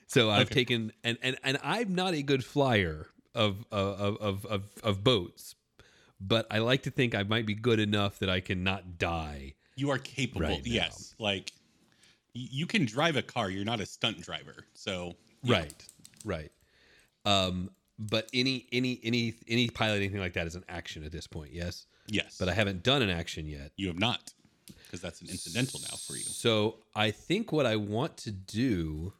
so 0.06 0.30
I've 0.30 0.46
Okay. 0.46 0.54
taken 0.54 0.92
and, 1.04 1.18
and 1.22 1.36
and 1.42 1.58
I'm 1.62 1.94
not 1.94 2.14
a 2.14 2.22
good 2.22 2.44
flyer 2.44 3.08
of 3.34 3.64
of 3.70 4.16
of 4.20 4.46
of 4.46 4.64
of 4.82 5.04
boats, 5.04 5.54
but 6.20 6.46
I 6.50 6.58
like 6.58 6.82
to 6.84 6.90
think 6.90 7.14
I 7.14 7.22
might 7.24 7.46
be 7.46 7.54
good 7.54 7.80
enough 7.80 8.18
that 8.20 8.30
I 8.30 8.40
can 8.40 8.62
not 8.64 8.98
die. 8.98 9.54
you 9.76 9.90
are 9.90 9.98
capable. 9.98 10.46
Right 10.46 10.62
yes. 10.66 11.14
Like 11.18 11.52
you 12.32 12.66
can 12.66 12.84
drive 12.86 13.16
a 13.16 13.22
car. 13.22 13.50
You're 13.50 13.64
not 13.64 13.80
a 13.80 13.86
stunt 13.86 14.20
driver. 14.22 14.54
So 14.74 15.14
yeah. 15.42 15.56
Right, 15.58 15.86
right. 16.24 16.52
Um, 17.24 17.70
but 17.98 18.28
any 18.34 18.66
any 18.72 19.00
any 19.02 19.34
any 19.48 19.68
pilot 19.70 19.96
anything 19.96 20.20
like 20.20 20.34
that 20.34 20.46
is 20.46 20.54
an 20.54 20.64
action 20.68 21.04
at 21.04 21.12
this 21.12 21.26
point. 21.26 21.52
Yes, 21.52 21.86
Yes. 22.08 22.36
but 22.38 22.48
I 22.48 22.54
haven't 22.54 22.82
done 22.82 23.02
an 23.02 23.10
action 23.10 23.46
yet. 23.46 23.72
you 23.76 23.88
have 23.88 23.98
not 23.98 24.32
because 24.84 25.00
that's 25.00 25.20
an 25.20 25.28
incidental 25.28 25.80
now 25.80 25.96
for 25.96 26.14
you. 26.14 26.22
So 26.22 26.78
I 26.94 27.10
think 27.10 27.52
what 27.52 27.66
I 27.66 27.76
want 27.76 28.16
to 28.18 28.30
do 28.32 29.12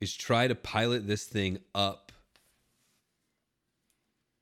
is 0.00 0.14
try 0.14 0.48
to 0.48 0.54
pilot 0.54 1.06
this 1.06 1.24
thing 1.24 1.58
up. 1.74 2.12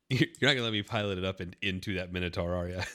You're 0.09 0.27
not 0.43 0.53
gonna 0.53 0.63
let 0.63 0.73
me 0.73 0.83
pilot 0.83 1.19
it 1.19 1.25
up 1.25 1.41
and 1.41 1.55
into 1.63 1.95
that 1.95 2.13
Minotaur, 2.13 2.55
are 2.55 2.69
you? 2.69 2.81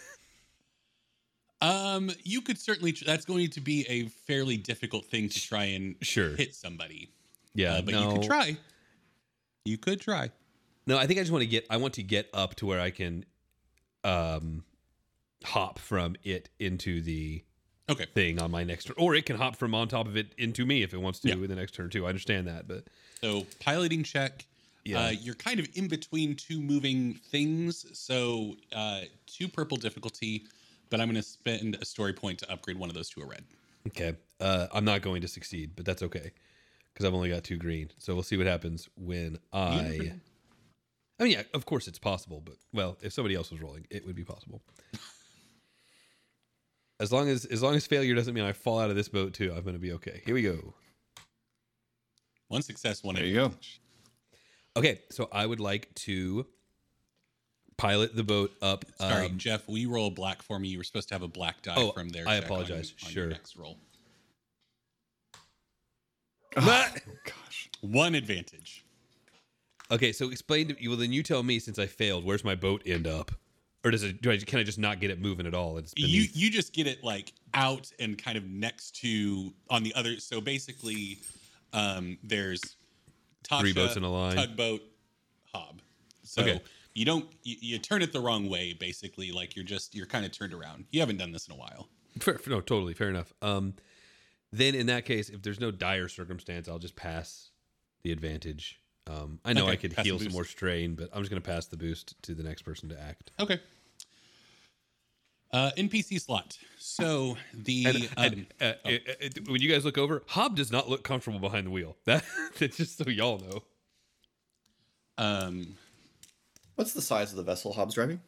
Um, 1.61 2.11
you 2.23 2.41
could 2.41 2.59
certainly. 2.59 2.91
Tr- 2.91 3.05
that's 3.05 3.25
going 3.25 3.49
to 3.51 3.61
be 3.61 3.85
a 3.87 4.07
fairly 4.27 4.57
difficult 4.57 5.05
thing 5.05 5.29
to 5.29 5.39
try 5.41 5.63
and 5.63 5.95
Sure. 6.01 6.35
hit 6.35 6.53
somebody. 6.53 7.09
yeah, 7.55 7.75
Uh, 7.75 7.81
but 7.81 7.93
no, 7.93 8.09
you 8.11 8.17
could 8.19 8.27
try. 8.27 8.57
You 9.65 9.77
could 9.79 9.99
try. 9.99 10.29
No, 10.87 10.97
I 10.97 11.07
think 11.07 11.19
I 11.19 11.23
just 11.23 11.31
want 11.31 11.41
to 11.41 11.47
get. 11.47 11.65
I 11.69 11.77
want 11.77 11.95
to 11.95 12.03
get 12.03 12.29
up 12.33 12.53
to 12.55 12.67
where 12.67 12.79
I 12.79 12.91
can, 12.91 13.25
um, 14.03 14.63
hop 15.43 15.79
from 15.79 16.15
it 16.23 16.49
into 16.59 17.01
the 17.01 17.43
Okay. 17.89 18.05
thing 18.13 18.39
on 18.41 18.49
my 18.51 18.63
next 18.63 18.85
turn, 18.85 18.95
or 18.97 19.13
it 19.15 19.25
can 19.25 19.35
hop 19.35 19.55
from 19.55 19.75
on 19.75 19.87
top 19.87 20.07
of 20.07 20.15
it 20.17 20.33
into 20.37 20.65
me 20.65 20.81
if 20.83 20.93
it 20.93 20.97
wants 20.97 21.19
to 21.19 21.27
Yeah. 21.29 21.35
in 21.35 21.47
the 21.47 21.55
next 21.55 21.73
turn 21.75 21.89
too. 21.89 22.05
I 22.05 22.09
understand 22.09 22.47
that, 22.47 22.67
but 22.67 22.87
So 23.21 23.45
piloting 23.59 24.03
check. 24.03 24.45
Yeah. 24.83 25.05
Uh, 25.05 25.09
you're 25.09 25.35
kind 25.35 25.59
of 25.59 25.67
in 25.73 25.87
between 25.87 26.35
two 26.35 26.61
moving 26.61 27.15
things. 27.15 27.85
So 27.97 28.55
uh, 28.71 29.01
two 29.25 29.47
purple 29.47 29.77
difficulty, 29.77 30.45
but 30.91 30.99
I'm 31.01 31.07
going 31.07 31.15
to 31.15 31.27
spend 31.27 31.75
a 31.81 31.85
story 31.85 32.13
point 32.13 32.39
to 32.39 32.51
upgrade 32.51 32.77
one 32.77 32.89
of 32.89 32.95
those 32.95 33.09
to 33.11 33.21
a 33.21 33.25
red. 33.25 33.43
okay. 33.87 34.15
Uh, 34.39 34.67
I'm 34.73 34.85
not 34.85 35.01
going 35.01 35.21
to 35.21 35.27
succeed, 35.27 35.71
but 35.75 35.85
that's 35.85 36.01
okay 36.03 36.31
because 36.95 37.05
I've 37.05 37.13
only 37.13 37.29
got 37.29 37.43
two 37.43 37.57
green. 37.57 37.91
So 37.99 38.13
we'll 38.15 38.23
see 38.23 38.37
what 38.37 38.47
happens 38.47 38.89
when 38.95 39.37
I. 39.53 40.13
I 41.19 41.23
mean, 41.23 41.31
yeah, 41.33 41.43
of 41.53 41.65
course 41.65 41.87
it's 41.87 41.99
possible, 41.99 42.41
but 42.43 42.55
well, 42.73 42.97
if 43.01 43.13
somebody 43.13 43.35
else 43.35 43.51
was 43.51 43.61
rolling, 43.61 43.85
it 43.91 44.05
would 44.07 44.15
be 44.15 44.23
possible. 44.23 44.61
As 46.99 47.11
long 47.11 47.27
as 47.27 47.43
as 47.45 47.61
long 47.61 47.75
as 47.75 47.85
failure 47.85 48.15
doesn't 48.15 48.33
mean 48.33 48.45
I 48.45 48.53
fall 48.53 48.79
out 48.79 48.89
of 48.89 48.95
this 48.95 49.09
boat 49.09 49.33
too, 49.33 49.51
I'm 49.53 49.63
going 49.63 49.73
to 49.75 49.79
be 49.81 49.91
okay. 49.93 50.21
Here 50.25 50.33
we 50.33 50.41
go. 50.43 50.73
One 52.47 52.61
success, 52.61 53.03
one. 53.03 53.15
There 53.15 53.25
you 53.25 53.33
go. 53.35 53.51
Okay, 54.77 55.01
so 55.11 55.27
I 55.31 55.45
would 55.45 55.59
like 55.59 55.93
to 55.95 56.45
pilot 57.77 58.15
the 58.15 58.23
boat 58.23 58.51
up. 58.61 58.85
Sorry, 58.97 59.25
um, 59.25 59.37
Jeff. 59.37 59.67
We 59.67 59.85
roll 59.87 60.09
black 60.09 60.41
for 60.41 60.57
me? 60.57 60.69
You 60.69 60.77
were 60.77 60.85
supposed 60.85 61.09
to 61.09 61.15
have 61.15 61.21
a 61.21 61.27
black 61.27 61.61
die 61.63 61.73
Oh, 61.75 61.91
from 61.91 62.07
there. 62.09 62.25
I 62.27 62.35
check 62.35 62.43
on- 62.43 62.45
apologize. 62.45 62.93
on 63.03 63.09
Sure. 63.11 63.23
Your 63.23 63.31
next 63.31 63.57
roll. 63.57 63.77
Oh, 66.57 66.87
gosh. 67.25 67.69
One 67.81 68.15
advantage. 68.15 68.85
Okay, 69.91 70.11
so 70.11 70.29
explain 70.31 70.69
to 70.69 70.81
you. 70.81 70.89
Well, 70.89 70.97
then 70.97 71.11
you 71.11 71.21
tell 71.21 71.43
me 71.43 71.59
since 71.59 71.77
I 71.77 71.85
failed, 71.85 72.25
where's 72.25 72.43
my 72.43 72.55
boat 72.55 72.81
end 72.85 73.05
up, 73.07 73.31
or 73.83 73.91
does 73.91 74.01
it? 74.03 74.21
Do 74.21 74.31
I 74.31 74.37
can 74.37 74.59
I 74.59 74.63
just 74.63 74.79
not 74.79 74.99
get 74.99 75.11
it 75.11 75.19
moving 75.21 75.45
at 75.45 75.53
all? 75.53 75.77
It's 75.77 75.93
You 75.95 76.07
beneath. 76.07 76.35
you 76.35 76.49
just 76.49 76.73
get 76.73 76.87
it 76.87 77.03
like 77.03 77.33
out 77.53 77.91
and 77.99 78.17
kind 78.17 78.37
of 78.37 78.45
next 78.45 78.95
to 79.01 79.53
on 79.69 79.83
the 79.83 79.93
other. 79.93 80.17
So 80.19 80.41
basically, 80.41 81.19
um, 81.73 82.17
there's 82.23 82.77
Tasha, 83.43 83.59
Three 83.59 83.73
boats 83.73 83.95
in 83.95 84.03
a 84.03 84.11
line. 84.11 84.35
tugboat, 84.35 84.81
hob. 85.53 85.81
So 86.23 86.41
Okay. 86.41 86.61
you 86.95 87.05
don't 87.05 87.25
you, 87.43 87.55
you 87.59 87.77
turn 87.77 88.01
it 88.01 88.11
the 88.11 88.21
wrong 88.21 88.49
way. 88.49 88.73
Basically, 88.73 89.31
like 89.31 89.55
you're 89.55 89.65
just 89.65 89.93
you're 89.93 90.07
kind 90.07 90.25
of 90.25 90.31
turned 90.31 90.53
around. 90.53 90.85
You 90.91 90.99
haven't 91.01 91.17
done 91.17 91.31
this 91.31 91.47
in 91.47 91.53
a 91.53 91.57
while. 91.57 91.89
Fair, 92.19 92.39
no, 92.47 92.59
totally 92.61 92.93
fair 92.95 93.09
enough. 93.09 93.33
Um, 93.43 93.75
then 94.51 94.75
in 94.75 94.87
that 94.87 95.05
case, 95.05 95.29
if 95.29 95.41
there's 95.41 95.59
no 95.59 95.71
dire 95.71 96.07
circumstance, 96.07 96.67
I'll 96.67 96.79
just 96.79 96.95
pass 96.95 97.49
the 98.03 98.11
advantage. 98.11 98.79
Um, 99.07 99.39
I 99.45 99.53
know 99.53 99.63
Okay, 99.63 99.71
I 99.71 99.75
could 99.75 99.93
heal 99.99 100.17
some 100.19 100.31
more 100.31 100.45
strain, 100.45 100.95
but 100.95 101.09
I'm 101.13 101.21
just 101.21 101.29
going 101.29 101.41
to 101.41 101.47
pass 101.47 101.65
the 101.67 101.77
boost 101.77 102.21
to 102.23 102.33
the 102.33 102.43
next 102.43 102.63
person 102.63 102.89
to 102.89 102.99
act. 102.99 103.31
Okay. 103.39 103.59
Uh, 105.51 105.71
NPC 105.77 106.19
slot. 106.19 106.57
So 106.79 107.37
the 107.53 107.85
And, 107.85 107.95
um, 107.95 108.07
and, 108.17 108.45
uh, 108.61 108.73
it- 108.89 109.17
it- 109.37 109.47
when 109.49 109.61
you 109.61 109.69
guys 109.69 109.85
look 109.85 109.97
over, 109.97 110.23
Hob 110.27 110.55
does 110.55 110.71
not 110.71 110.89
look 110.89 111.03
comfortable 111.03 111.39
behind 111.39 111.67
the 111.67 111.71
wheel. 111.71 111.95
That 112.05 112.23
that's 112.59 112.77
just 112.77 112.97
so 112.97 113.09
y'all 113.09 113.39
know. 113.39 113.63
um, 115.17 115.77
What's 116.75 116.93
the 116.93 117.01
size 117.01 117.31
of 117.31 117.37
the 117.37 117.43
vessel 117.43 117.73
Hob's 117.73 117.93
driving? 117.95 118.19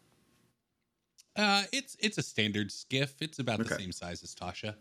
Uh, 1.36 1.64
it's 1.74 1.98
it's 2.00 2.18
a 2.18 2.24
standard 2.24 2.72
skiff. 2.72 3.16
It's 3.22 3.40
about 3.40 3.60
the 3.60 3.76
same 3.78 3.92
size 3.92 4.24
as 4.24 4.34
Tasha. 4.34 4.76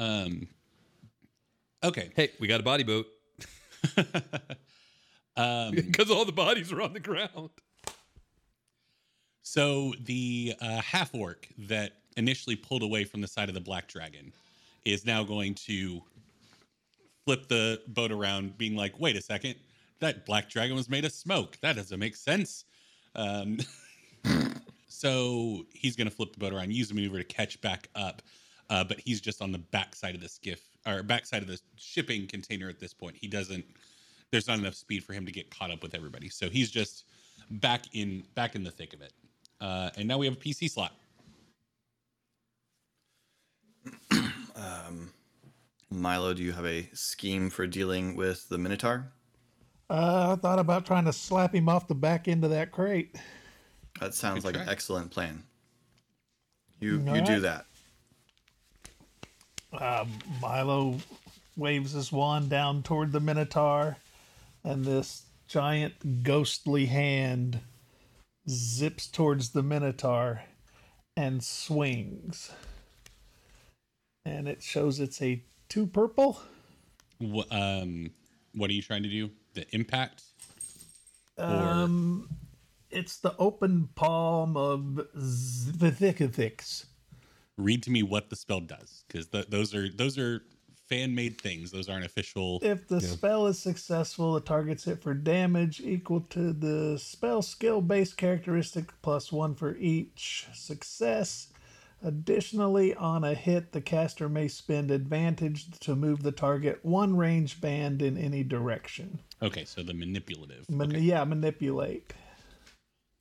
Um. 0.00 0.48
Okay. 1.84 2.10
Hey, 2.16 2.30
we 2.40 2.48
got 2.48 2.60
a 2.60 2.62
body 2.62 2.84
boat 2.84 3.06
um. 5.36 5.72
because 5.74 6.10
all 6.10 6.24
the 6.24 6.32
bodies 6.32 6.72
are 6.72 6.80
on 6.80 6.94
the 6.94 7.00
ground. 7.00 7.50
So 9.42 9.92
the 10.04 10.54
uh, 10.60 10.80
half 10.80 11.14
orc 11.14 11.46
that 11.58 11.92
initially 12.16 12.56
pulled 12.56 12.82
away 12.82 13.04
from 13.04 13.20
the 13.20 13.28
side 13.28 13.48
of 13.48 13.54
the 13.54 13.60
black 13.60 13.88
dragon 13.88 14.32
is 14.86 15.04
now 15.04 15.22
going 15.22 15.54
to 15.54 16.00
flip 17.26 17.48
the 17.48 17.82
boat 17.88 18.10
around, 18.10 18.56
being 18.56 18.76
like, 18.76 18.98
"Wait 18.98 19.16
a 19.16 19.20
second, 19.20 19.56
that 19.98 20.24
black 20.24 20.48
dragon 20.48 20.76
was 20.76 20.88
made 20.88 21.04
of 21.04 21.12
smoke. 21.12 21.58
That 21.60 21.76
doesn't 21.76 21.98
make 21.98 22.16
sense." 22.16 22.64
Um, 23.14 23.58
so 24.88 25.66
he's 25.74 25.94
going 25.94 26.08
to 26.08 26.14
flip 26.14 26.32
the 26.32 26.38
boat 26.38 26.54
around, 26.54 26.72
use 26.72 26.88
the 26.88 26.94
maneuver 26.94 27.18
to 27.18 27.24
catch 27.24 27.60
back 27.60 27.88
up, 27.94 28.22
uh, 28.70 28.84
but 28.84 28.98
he's 29.00 29.20
just 29.20 29.42
on 29.42 29.52
the 29.52 29.58
back 29.58 29.94
side 29.94 30.14
of 30.14 30.20
the 30.20 30.28
skiff 30.28 30.62
or 30.86 31.02
back 31.02 31.26
side 31.26 31.42
of 31.42 31.48
the 31.48 31.60
shipping 31.76 32.26
container 32.26 32.68
at 32.68 32.78
this 32.80 32.94
point. 32.94 33.16
He 33.16 33.26
doesn't. 33.26 33.64
There's 34.30 34.46
not 34.46 34.58
enough 34.58 34.74
speed 34.74 35.04
for 35.04 35.12
him 35.12 35.26
to 35.26 35.32
get 35.32 35.50
caught 35.50 35.72
up 35.72 35.82
with 35.82 35.94
everybody, 35.94 36.28
so 36.28 36.48
he's 36.48 36.70
just 36.70 37.04
back 37.50 37.84
in 37.92 38.22
back 38.34 38.54
in 38.54 38.62
the 38.62 38.70
thick 38.70 38.94
of 38.94 39.02
it. 39.02 39.12
Uh, 39.60 39.90
and 39.96 40.08
now 40.08 40.16
we 40.16 40.26
have 40.26 40.36
a 40.36 40.40
PC 40.40 40.70
slot. 40.70 40.94
um, 44.12 45.12
Milo, 45.90 46.32
do 46.32 46.42
you 46.42 46.52
have 46.52 46.64
a 46.64 46.88
scheme 46.94 47.50
for 47.50 47.66
dealing 47.66 48.14
with 48.14 48.48
the 48.48 48.56
Minotaur? 48.56 49.12
Uh, 49.90 50.36
I 50.38 50.40
thought 50.40 50.60
about 50.60 50.86
trying 50.86 51.04
to 51.06 51.12
slap 51.12 51.54
him 51.54 51.68
off 51.68 51.88
the 51.88 51.96
back 51.96 52.28
end 52.28 52.44
of 52.44 52.50
that 52.50 52.70
crate. 52.70 53.16
That 53.98 54.14
sounds 54.14 54.44
Good 54.44 54.54
like 54.54 54.62
an 54.62 54.68
excellent 54.68 55.10
plan. 55.10 55.42
You 56.78 57.02
All 57.08 57.16
you 57.16 57.22
do 57.22 57.32
right. 57.32 57.42
That. 59.72 60.06
Milo 60.40 60.98
waves 61.56 61.92
his 61.92 62.10
wand 62.12 62.50
down 62.50 62.82
toward 62.82 63.12
the 63.12 63.20
Minotaur, 63.20 63.96
and 64.64 64.84
this 64.84 65.24
giant 65.48 66.22
ghostly 66.22 66.86
hand 66.86 67.60
zips 68.48 69.06
towards 69.06 69.50
the 69.50 69.62
Minotaur 69.62 70.42
and 71.16 71.42
swings. 71.42 72.52
And 74.24 74.48
it 74.48 74.62
shows 74.62 75.00
it's 75.00 75.20
a 75.22 75.42
two 75.68 75.86
purple. 75.86 76.40
Wh- 77.20 77.50
um, 77.50 78.10
what 78.54 78.70
are 78.70 78.74
you 78.74 78.82
trying 78.82 79.02
to 79.02 79.08
do? 79.08 79.30
The 79.54 79.66
impact? 79.74 80.22
Or 81.36 81.44
Um, 81.44 82.28
it's 82.90 83.18
the 83.18 83.36
open 83.38 83.88
palm 83.94 84.56
of 84.56 85.06
Zvithikithix. 85.16 86.86
Read 87.60 87.82
to 87.84 87.90
me 87.90 88.02
what 88.02 88.30
the 88.30 88.36
spell 88.36 88.60
does, 88.60 89.04
because 89.06 89.28
th- 89.28 89.46
those 89.48 89.74
are 89.74 89.88
those 89.92 90.18
are 90.18 90.42
fan 90.88 91.14
made 91.14 91.40
things. 91.40 91.70
Those 91.70 91.88
aren't 91.88 92.04
official. 92.04 92.58
If 92.62 92.88
the 92.88 93.00
spell 93.00 93.46
is 93.46 93.58
successful, 93.58 94.34
the 94.34 94.40
target's 94.40 94.84
hit 94.84 95.02
for 95.02 95.14
damage 95.14 95.80
equal 95.80 96.22
to 96.30 96.52
the 96.52 96.98
spell 96.98 97.42
skill 97.42 97.80
based 97.80 98.16
characteristic 98.16 98.86
plus 99.02 99.30
one 99.30 99.54
for 99.54 99.76
each 99.76 100.46
success. 100.52 101.48
Additionally, 102.02 102.94
on 102.94 103.24
a 103.24 103.34
hit, 103.34 103.72
the 103.72 103.80
caster 103.80 104.26
may 104.28 104.48
spend 104.48 104.90
advantage 104.90 105.70
to 105.80 105.94
move 105.94 106.22
the 106.22 106.32
target 106.32 106.78
one 106.82 107.14
range 107.14 107.60
band 107.60 108.00
in 108.00 108.16
any 108.16 108.42
direction. 108.42 109.18
Okay, 109.42 109.64
so 109.66 109.82
the 109.82 109.92
manipulative. 109.94 110.68
Man- 110.70 110.90
Okay. 110.90 111.00
Yeah, 111.00 111.24
manipulate. 111.24 112.14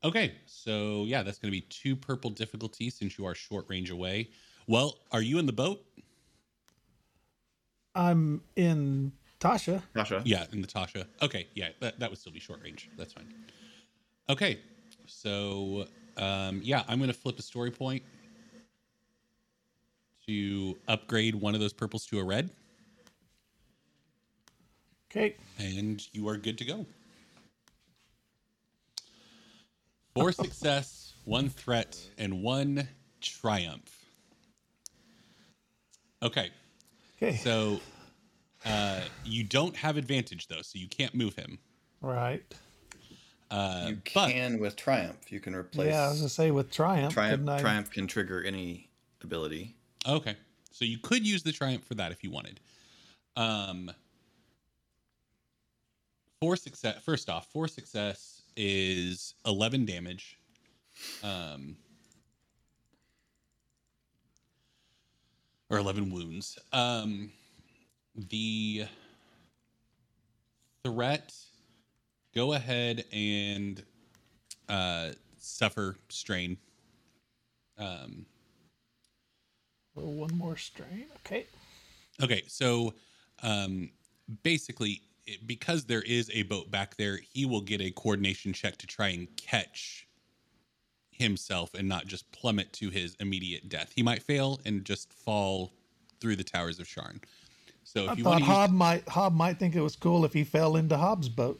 Okay, 0.03 0.33
so 0.45 1.03
yeah, 1.05 1.23
that's 1.23 1.37
going 1.39 1.51
to 1.51 1.57
be 1.57 1.61
two 1.61 1.95
purple 1.95 2.29
difficulty 2.29 2.89
since 2.89 3.17
you 3.17 3.25
are 3.25 3.35
short 3.35 3.65
range 3.67 3.89
away. 3.89 4.29
Well, 4.67 4.99
are 5.11 5.21
you 5.21 5.39
in 5.39 5.45
the 5.45 5.53
boat? 5.53 5.83
I'm 7.95 8.41
in 8.55 9.11
Tasha. 9.41 9.81
Tasha. 9.95 10.21
Yeah, 10.23 10.45
in 10.53 10.61
the 10.61 10.67
Tasha. 10.67 11.05
Okay, 11.21 11.47
yeah, 11.53 11.69
that, 11.81 11.99
that 11.99 12.09
would 12.09 12.19
still 12.19 12.31
be 12.31 12.39
short 12.39 12.61
range. 12.63 12.89
That's 12.97 13.11
fine. 13.13 13.27
Okay, 14.29 14.59
so 15.05 15.87
um, 16.17 16.61
yeah, 16.63 16.83
I'm 16.87 16.99
going 16.99 17.09
to 17.11 17.17
flip 17.17 17.37
a 17.39 17.41
story 17.41 17.71
point 17.71 18.03
to 20.27 20.77
upgrade 20.87 21.35
one 21.35 21.55
of 21.55 21.59
those 21.59 21.73
purples 21.73 22.05
to 22.07 22.19
a 22.19 22.23
red, 22.23 22.51
Okay. 25.11 25.35
and 25.57 26.07
you 26.13 26.29
are 26.29 26.37
good 26.37 26.57
to 26.59 26.65
go. 26.65 26.85
Four 30.15 30.31
success, 30.31 31.13
one 31.25 31.49
threat, 31.49 31.97
and 32.17 32.41
one 32.41 32.87
triumph. 33.21 34.05
Okay, 36.21 36.49
Okay. 37.15 37.37
so 37.37 37.79
uh, 38.65 39.01
you 39.23 39.43
don't 39.45 39.75
have 39.75 39.95
advantage 39.97 40.47
though, 40.47 40.61
so 40.61 40.77
you 40.77 40.87
can't 40.89 41.13
move 41.15 41.35
him. 41.35 41.59
right. 42.01 42.43
Uh, 43.51 43.85
You 43.89 44.01
but 44.13 44.29
can 44.29 44.59
with 44.59 44.75
triumph. 44.75 45.31
You 45.31 45.39
can 45.39 45.55
replace 45.55 45.87
yeah, 45.91 46.05
I 46.05 46.09
was 46.09 46.17
gonna 46.19 46.29
say 46.29 46.51
with 46.51 46.69
triumph. 46.71 47.13
triumph. 47.13 47.49
I- 47.49 47.59
Triumph 47.61 47.89
can 47.89 48.05
trigger 48.05 48.43
any 48.43 48.89
ability. 49.23 49.75
Okay. 50.07 50.35
So 50.71 50.85
you 50.85 50.99
could 50.99 51.25
use 51.25 51.41
the 51.41 51.51
triumph 51.51 51.83
for 51.83 51.95
that 51.95 52.11
if 52.11 52.23
you 52.23 52.29
wanted. 52.29 52.59
Um 53.35 53.89
four 56.41 56.55
success 56.57 56.97
first 57.03 57.27
off, 57.29 57.47
four 57.51 57.67
success 57.67 58.38
is 58.59 59.33
11 59.45 59.85
damage. 59.85 60.37
Um 61.23 61.77
or 65.69 65.77
11 65.77 66.11
wounds. 66.11 66.59
Um 66.73 67.31
the 68.15 68.85
threat 70.83 71.33
go 72.35 72.53
ahead 72.53 73.05
and 73.13 73.81
uh 74.67 75.11
suffer 75.37 75.95
strain. 76.09 76.57
Um 77.77 78.25
Oh, 79.97 80.07
one 80.09 80.37
more 80.37 80.55
strain. 80.55 81.07
Okay. 81.17 81.45
Okay, 82.21 82.43
so 82.47 82.93
um, 83.43 83.89
basically, 84.43 85.01
it- 85.29 85.47
because 85.47 85.85
there 85.85 86.01
is 86.01 86.29
a 86.33 86.43
boat 86.43 86.69
back 86.71 86.95
there, 86.97 87.17
he 87.33 87.45
will 87.45 87.61
get 87.61 87.81
a 87.81 87.91
coordination 87.91 88.53
check 88.53 88.77
to 88.77 88.87
try 88.87 89.09
and 89.09 89.27
catch 89.37 90.07
himself 91.11 91.73
and 91.73 91.87
not 91.87 92.07
just 92.07 92.31
plummet 92.31 92.71
to 92.73 92.89
his 92.89 93.15
immediate 93.19 93.67
death. 93.69 93.91
He 93.95 94.03
might 94.03 94.23
fail 94.23 94.59
and 94.65 94.85
just 94.85 95.11
fall 95.13 95.71
through 96.21 96.35
the 96.37 96.43
towers 96.43 96.79
of 96.79 96.87
Sharn. 96.87 97.21
So 97.83 98.05
if 98.05 98.09
I 98.09 98.13
you 98.13 98.23
thought 98.23 98.29
want 98.29 98.43
to 98.43 98.49
use, 98.49 98.55
Hob 98.55 98.71
might 98.71 99.09
Hob 99.09 99.35
might 99.35 99.57
think 99.59 99.75
it 99.75 99.81
was 99.81 99.95
cool 99.95 100.23
if 100.25 100.31
he 100.33 100.43
fell 100.43 100.75
into 100.75 100.95
Hob's 100.97 101.27
boat. 101.29 101.59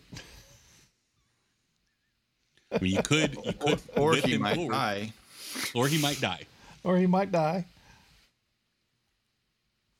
I 2.71 2.79
mean, 2.79 2.93
you 2.95 3.01
could, 3.01 3.35
you 3.43 3.53
could, 3.53 3.81
Or 3.97 4.11
whip 4.11 4.25
he 4.25 4.37
might 4.37 4.55
forward, 4.55 4.73
die. 4.73 5.13
or 5.73 5.87
he 5.87 5.97
might 5.99 6.21
die. 6.21 6.43
Or 6.83 6.97
he 6.97 7.07
might 7.07 7.31
die. 7.31 7.65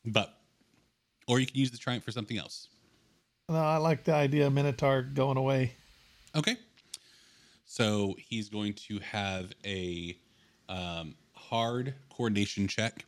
But, 0.05 0.37
or 1.27 1.39
you 1.39 1.47
can 1.47 1.57
use 1.57 1.71
the 1.71 1.77
triumph 1.77 2.03
for 2.03 2.11
something 2.11 2.37
else. 2.37 2.67
No, 3.49 3.57
I 3.57 3.77
like 3.77 4.03
the 4.03 4.13
idea 4.13 4.45
of 4.45 4.53
Minotaur 4.53 5.01
going 5.01 5.37
away. 5.37 5.73
Okay. 6.35 6.55
So 7.65 8.15
he's 8.19 8.47
going 8.47 8.73
to 8.73 8.99
have 8.99 9.51
a 9.65 10.15
um, 10.69 11.15
hard 11.33 11.95
coordination 12.15 12.67
check. 12.67 13.05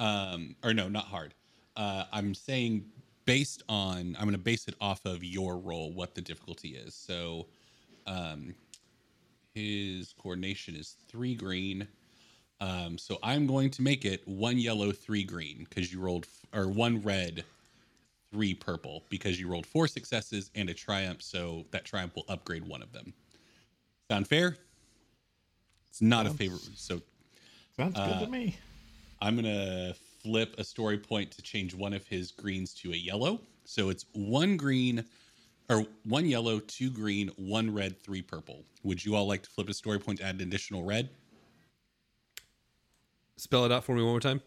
Um, 0.00 0.56
or 0.64 0.74
no, 0.74 0.88
not 0.88 1.04
hard. 1.04 1.32
Uh, 1.76 2.04
I'm 2.12 2.34
saying 2.34 2.86
based 3.24 3.62
on, 3.68 4.16
I'm 4.18 4.24
going 4.24 4.32
to 4.32 4.38
base 4.38 4.66
it 4.66 4.74
off 4.80 5.04
of 5.04 5.22
your 5.22 5.56
roll, 5.58 5.92
what 5.92 6.16
the 6.16 6.22
difficulty 6.22 6.70
is. 6.70 6.92
So 6.94 7.46
um, 8.04 8.54
his 9.54 10.12
coordination 10.20 10.74
is 10.74 10.96
three 11.06 11.36
green. 11.36 11.86
Um, 12.60 12.98
so 12.98 13.18
I'm 13.22 13.46
going 13.46 13.70
to 13.70 13.82
make 13.82 14.04
it 14.04 14.26
one 14.26 14.58
yellow, 14.58 14.90
three 14.90 15.22
green 15.22 15.66
because 15.68 15.92
you 15.92 16.00
rolled, 16.00 16.26
f- 16.26 16.60
or 16.60 16.66
one 16.66 17.00
red, 17.02 17.44
three 18.30 18.54
purple 18.54 19.04
because 19.08 19.40
you 19.40 19.48
rolled 19.48 19.66
four 19.66 19.88
successes 19.88 20.50
and 20.54 20.68
a 20.68 20.74
triumph. 20.74 21.22
So 21.22 21.64
that 21.70 21.84
triumph 21.84 22.14
will 22.16 22.24
upgrade 22.28 22.66
one 22.66 22.82
of 22.82 22.92
them. 22.92 23.12
Sound 24.10 24.26
fair? 24.28 24.56
It's 25.88 26.00
not 26.02 26.26
a 26.26 26.30
favorite. 26.30 26.62
So 26.74 27.00
Sounds 27.76 27.94
good 27.94 28.02
Uh, 28.02 28.20
to 28.20 28.26
me. 28.26 28.56
I'm 29.20 29.36
gonna 29.36 29.94
flip 30.22 30.54
a 30.58 30.64
story 30.64 30.98
point 30.98 31.30
to 31.32 31.42
change 31.42 31.74
one 31.74 31.92
of 31.92 32.06
his 32.06 32.30
greens 32.32 32.74
to 32.74 32.92
a 32.92 32.96
yellow. 32.96 33.40
So 33.64 33.88
it's 33.88 34.04
one 34.12 34.56
green, 34.56 35.04
or 35.68 35.84
one 36.04 36.26
yellow, 36.26 36.60
two 36.60 36.90
green, 36.90 37.28
one 37.36 37.72
red, 37.72 38.00
three 38.02 38.22
purple. 38.22 38.64
Would 38.82 39.04
you 39.04 39.14
all 39.14 39.26
like 39.26 39.42
to 39.42 39.50
flip 39.50 39.68
a 39.68 39.74
story 39.74 39.98
point 39.98 40.18
to 40.20 40.24
add 40.24 40.36
an 40.36 40.40
additional 40.42 40.84
red? 40.84 41.10
Spell 43.36 43.64
it 43.64 43.72
out 43.72 43.84
for 43.84 43.94
me 43.94 44.02
one 44.02 44.12
more 44.12 44.20
time. 44.20 44.40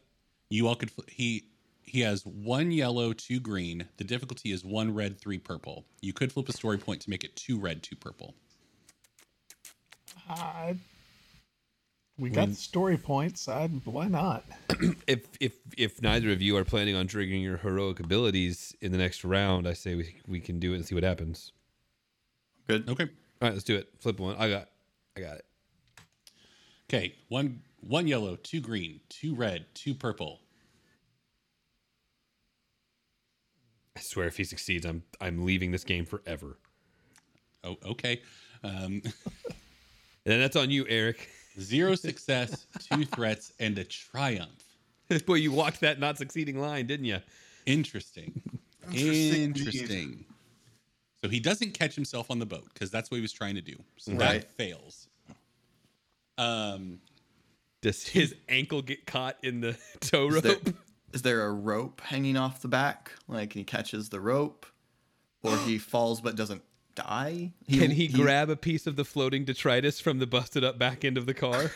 You 0.50 0.68
all 0.68 0.76
could. 0.76 0.92
Fl- 0.92 1.02
he 1.08 1.46
he 1.84 2.02
has 2.02 2.26
one 2.26 2.72
yellow, 2.72 3.14
two 3.14 3.40
green. 3.40 3.88
The 3.98 4.04
difficulty 4.04 4.52
is 4.52 4.64
one 4.64 4.94
red, 4.94 5.20
three 5.20 5.38
purple. 5.38 5.86
You 6.02 6.14
could 6.14 6.32
flip 6.32 6.50
a 6.50 6.54
story 6.54 6.78
point 6.78 7.02
to 7.02 7.10
make 7.10 7.24
it 7.24 7.36
two 7.36 7.60
red, 7.60 7.84
two 7.84 7.96
purple. 7.96 8.34
I, 10.30 10.76
we 12.18 12.30
got 12.30 12.50
the 12.50 12.56
story 12.56 12.98
points. 12.98 13.48
I, 13.48 13.68
why 13.68 14.08
not? 14.08 14.46
If 15.08 15.28
if 15.40 15.54
if 15.78 16.02
neither 16.02 16.32
of 16.32 16.42
you 16.42 16.58
are 16.58 16.64
planning 16.64 16.96
on 16.96 17.08
triggering 17.08 17.44
your 17.44 17.58
heroic 17.58 18.00
abilities 18.00 18.76
in 18.82 18.92
the 18.92 18.98
next 18.98 19.24
round, 19.24 19.68
I 19.68 19.74
say 19.74 19.96
we 19.96 20.16
we 20.28 20.40
can 20.40 20.60
do 20.60 20.74
it 20.74 20.78
and 20.78 20.86
see 20.86 20.96
what 20.96 21.04
happens. 21.04 21.52
Good. 22.68 22.90
Okay. 22.90 23.04
All 23.04 23.10
right, 23.42 23.54
let's 23.54 23.64
do 23.64 23.76
it. 23.76 23.90
Flip 24.00 24.20
one. 24.20 24.36
I 24.38 24.50
got 24.50 24.70
I 25.16 25.20
got 25.20 25.36
it. 25.36 25.46
Okay. 26.90 27.16
One 27.28 27.62
one 27.82 28.08
yellow, 28.08 28.36
two 28.38 28.60
green, 28.60 29.02
two 29.10 29.36
red, 29.36 29.66
two 29.74 29.94
purple. 29.94 30.41
I 33.98 34.00
swear, 34.02 34.28
if 34.28 34.38
he 34.38 34.44
succeeds, 34.44 34.86
I'm 34.86 35.04
I'm 35.20 35.46
leaving 35.46 35.72
this 35.72 35.84
game 35.84 36.06
forever. 36.06 36.58
Oh, 37.64 37.78
okay. 37.86 38.22
Um, 38.64 39.02
And 40.26 40.40
that's 40.40 40.56
on 40.56 40.70
you, 40.70 40.86
Eric. 40.88 41.30
Zero 41.60 41.96
success, 41.96 42.68
two 42.80 43.06
threats, 43.06 43.52
and 43.60 43.78
a 43.80 43.84
triumph. 43.84 44.64
Boy, 45.26 45.36
you 45.36 45.52
walked 45.52 45.82
that 45.82 46.00
not 46.00 46.18
succeeding 46.18 46.60
line, 46.60 46.86
didn't 46.86 47.06
you? 47.08 47.18
Interesting. 47.66 48.40
Interesting 48.94 49.42
Interesting. 49.44 50.26
So 51.24 51.30
he 51.30 51.40
doesn't 51.40 51.74
catch 51.74 51.96
himself 51.96 52.30
on 52.32 52.40
the 52.40 52.46
boat 52.46 52.66
because 52.74 52.90
that's 52.92 53.10
what 53.12 53.16
he 53.18 53.22
was 53.22 53.34
trying 53.34 53.56
to 53.56 53.62
do. 53.62 53.76
So 53.98 54.14
Right. 54.14 54.42
that 54.42 54.52
fails. 54.52 55.08
Um, 56.38 57.00
Does 57.82 58.08
his 58.08 58.36
ankle 58.48 58.82
get 58.82 59.06
caught 59.06 59.38
in 59.44 59.60
the 59.62 59.78
tow 60.00 60.28
rope? 60.30 60.44
there, 60.44 60.58
is 61.14 61.22
there 61.22 61.46
a 61.46 61.54
rope 61.54 62.02
hanging 62.02 62.38
off 62.38 62.62
the 62.62 62.68
back? 62.68 63.12
Like 63.28 63.54
he 63.54 63.64
catches 63.64 64.10
the 64.10 64.20
rope, 64.20 64.66
or 65.44 65.58
he 65.58 65.78
falls 65.80 66.22
but 66.22 66.36
doesn't 66.36 66.64
die. 66.96 67.54
Can 67.70 67.92
he, 67.92 68.08
grab 68.08 68.50
a 68.50 68.56
piece 68.56 68.88
of 68.88 68.96
the 68.96 69.06
floating 69.06 69.46
detritus 69.46 70.00
from 70.00 70.20
the 70.20 70.28
busted 70.28 70.64
up 70.64 70.78
back 70.78 71.04
end 71.06 71.18
of 71.18 71.26
the 71.26 71.34
car? 71.34 71.72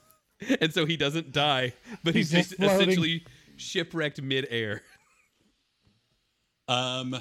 and 0.60 0.72
so 0.72 0.86
he 0.86 0.96
doesn't 0.96 1.32
die, 1.32 1.72
but 2.04 2.14
he's, 2.14 2.30
He's 2.30 2.48
just 2.48 2.50
just 2.50 2.60
floating. 2.60 2.88
essentially 2.88 3.26
shipwrecked 3.56 4.22
midair. 4.22 4.82
Um, 6.68 7.16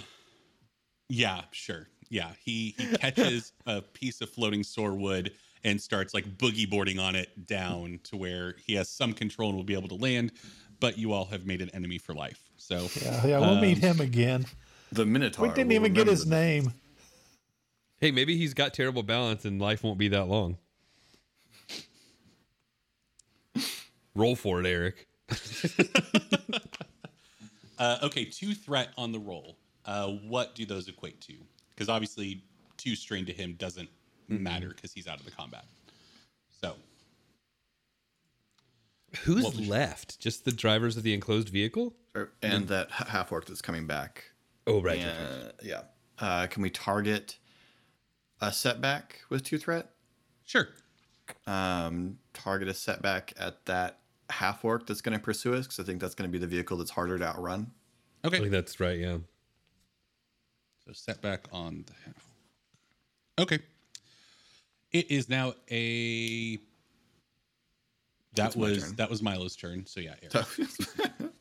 yeah, 1.10 1.41
sure. 1.51 1.88
Yeah, 2.10 2.32
he 2.43 2.75
he 2.77 2.97
catches 2.97 3.53
a 3.65 3.82
piece 3.82 4.21
of 4.21 4.30
floating 4.30 4.62
soarwood 4.62 5.32
and 5.63 5.82
starts 5.82 6.13
like 6.13 6.38
boogie 6.38 6.69
boarding 6.69 6.99
on 6.99 7.15
it 7.15 7.45
down 7.47 7.99
to 8.03 8.15
where 8.15 8.56
he 8.65 8.75
has 8.75 8.89
some 8.89 9.13
control 9.13 9.49
and 9.49 9.58
will 9.58 9.63
be 9.63 9.73
able 9.73 9.89
to 9.89 9.95
land. 9.95 10.32
But 10.79 10.97
you 10.97 11.13
all 11.13 11.25
have 11.25 11.45
made 11.45 11.61
an 11.61 11.69
enemy 11.73 11.97
for 11.97 12.13
life. 12.13 12.39
So 12.57 12.87
Yeah, 13.01 13.25
yeah, 13.25 13.39
we'll 13.39 13.59
meet 13.59 13.79
him 13.79 13.99
again. 13.99 14.45
The 14.91 15.05
Minotaur. 15.05 15.47
We 15.47 15.53
didn't 15.53 15.71
even 15.73 15.93
get 15.93 16.07
his 16.07 16.25
the- 16.25 16.29
name. 16.31 16.73
Hey, 17.99 18.11
maybe 18.11 18.37
he's 18.37 18.53
got 18.53 18.73
terrible 18.75 19.01
balance 19.01 19.43
and 19.43 19.59
life 19.59 19.83
won't 19.83 19.97
be 19.97 20.07
that 20.09 20.25
long. 20.27 20.57
Roll 24.13 24.35
for 24.35 24.59
it, 24.59 24.65
Eric. 24.67 25.07
uh, 27.79 27.97
okay, 28.03 28.25
two 28.25 28.53
threat 28.53 28.89
on 28.97 29.11
the 29.11 29.19
roll. 29.19 29.57
Uh, 29.85 30.07
what 30.07 30.55
do 30.55 30.65
those 30.65 30.87
equate 30.87 31.21
to? 31.21 31.33
Because 31.69 31.89
obviously, 31.89 32.43
two 32.77 32.95
strain 32.95 33.25
to 33.25 33.33
him 33.33 33.53
doesn't 33.53 33.89
matter 34.27 34.69
because 34.69 34.91
he's 34.91 35.07
out 35.07 35.19
of 35.19 35.25
the 35.25 35.31
combat. 35.31 35.65
So 36.61 36.73
Who's 39.24 39.43
What 39.43 39.56
was- 39.56 39.67
left? 39.67 40.20
Just 40.20 40.46
the 40.46 40.52
drivers 40.52 40.98
of 40.98 41.04
the 41.04 41.13
enclosed 41.13 41.50
vehicle? 41.50 41.96
Or- 42.15 42.32
and 42.41 42.67
that 42.67 42.91
half 42.91 43.32
orc 43.32 43.46
that's 43.46 43.62
coming 43.62 43.88
back. 43.88 44.32
Oh, 44.65 44.82
right. 44.82 45.00
Uh, 45.02 45.52
yeah. 45.63 45.84
Uh, 46.20 46.48
can 46.48 46.62
we 46.62 46.70
target 46.70 47.38
a 48.41 48.52
setback 48.52 49.22
with 49.30 49.43
two 49.43 49.58
threat? 49.58 49.93
sure. 50.46 50.70
Um, 51.46 52.20
target 52.34 52.70
a 52.70 52.74
setback 52.74 53.34
at 53.38 53.65
that 53.65 54.00
half 54.30 54.63
orc 54.63 54.88
that's 54.88 55.02
going 55.02 55.17
to 55.17 55.22
pursue 55.24 55.54
us 55.56 55.65
because 55.67 55.80
I 55.80 55.84
think 55.84 56.00
that's 56.00 56.15
going 56.15 56.30
to 56.30 56.32
be 56.32 56.38
the 56.39 56.48
vehicle 56.48 56.78
that's 56.78 56.91
harder 56.91 57.17
to 57.17 57.26
outrun. 57.26 57.72
Okay, 58.24 58.38
I 58.38 58.39
think 58.39 58.52
that's 58.52 58.80
right, 58.80 58.98
yeah. 58.98 59.17
So 60.86 60.93
setback 60.93 61.48
on 61.52 61.84
the 61.86 61.93
half. 62.06 62.26
Okay. 63.39 63.60
It 64.93 65.12
is 65.12 65.28
now 65.28 65.54
a. 65.70 66.60
That 68.38 68.47
It's 68.47 68.56
was 68.56 68.93
that 68.95 69.10
was 69.10 69.21
Milo's 69.21 69.56
turn. 69.56 69.86
So 69.86 70.00
yeah. 70.00 70.13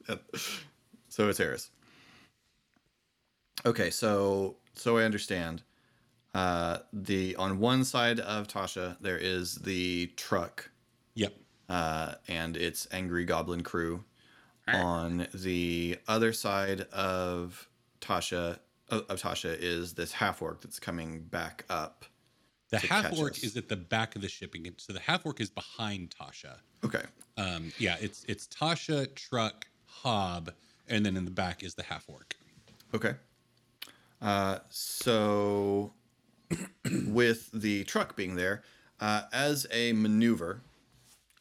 So, 1.09 1.31
it's 1.31 1.41
Eris. 1.41 1.71
Okay, 3.65 3.89
so 3.89 4.57
so 4.75 4.99
I 4.99 5.05
understand. 5.05 5.63
Uh, 6.35 6.81
the 6.93 7.35
on 7.37 7.59
one 7.59 7.85
side 7.85 8.21
of 8.21 8.47
Tasha 8.47 8.99
there 9.01 9.17
is 9.17 9.55
the 9.55 10.09
truck, 10.17 10.71
yep. 11.15 11.33
uh, 11.71 12.17
and 12.29 12.55
its 12.59 12.87
angry 12.93 13.25
goblin 13.25 13.63
crew. 13.63 14.05
On 14.69 15.27
the 15.33 15.97
other 16.07 16.35
side 16.35 16.83
of 16.93 17.67
Tasha 18.03 18.59
of, 18.91 19.07
of 19.09 19.23
Tasha 19.23 19.57
is 19.59 19.95
this 19.95 20.13
half 20.13 20.43
orc 20.43 20.61
that's 20.61 20.79
coming 20.79 21.23
back 21.23 21.65
up. 21.71 22.05
The 22.71 22.79
half 22.79 23.17
orc 23.19 23.43
is 23.43 23.57
at 23.57 23.69
the 23.69 23.77
back 23.77 24.17
of 24.17 24.23
the 24.23 24.29
shipping. 24.29 24.69
So 24.77 24.93
the 24.93 25.01
half 25.01 25.25
orc 25.25 25.41
is 25.41 25.51
behind 25.51 26.15
Tasha. 26.21 26.57
Okay, 26.85 27.03
Um, 27.37 27.73
yeah, 27.79 27.97
it's 28.01 28.25
it's 28.29 28.47
Tasha, 28.47 29.15
Truck, 29.15 29.67
Hob, 29.87 30.53
and 30.89 31.05
then 31.05 31.17
in 31.17 31.25
the 31.25 31.31
back 31.31 31.63
is 31.63 31.75
the 31.75 31.83
half 31.83 32.05
orc. 32.09 32.37
Okay. 32.95 33.15
Uh, 34.23 34.59
so, 34.71 35.93
with 37.07 37.51
the 37.53 37.85
truck 37.85 38.17
being 38.17 38.37
there, 38.37 38.63
uh, 39.01 39.23
as 39.33 39.67
a 39.71 39.93
maneuver, 39.93 40.63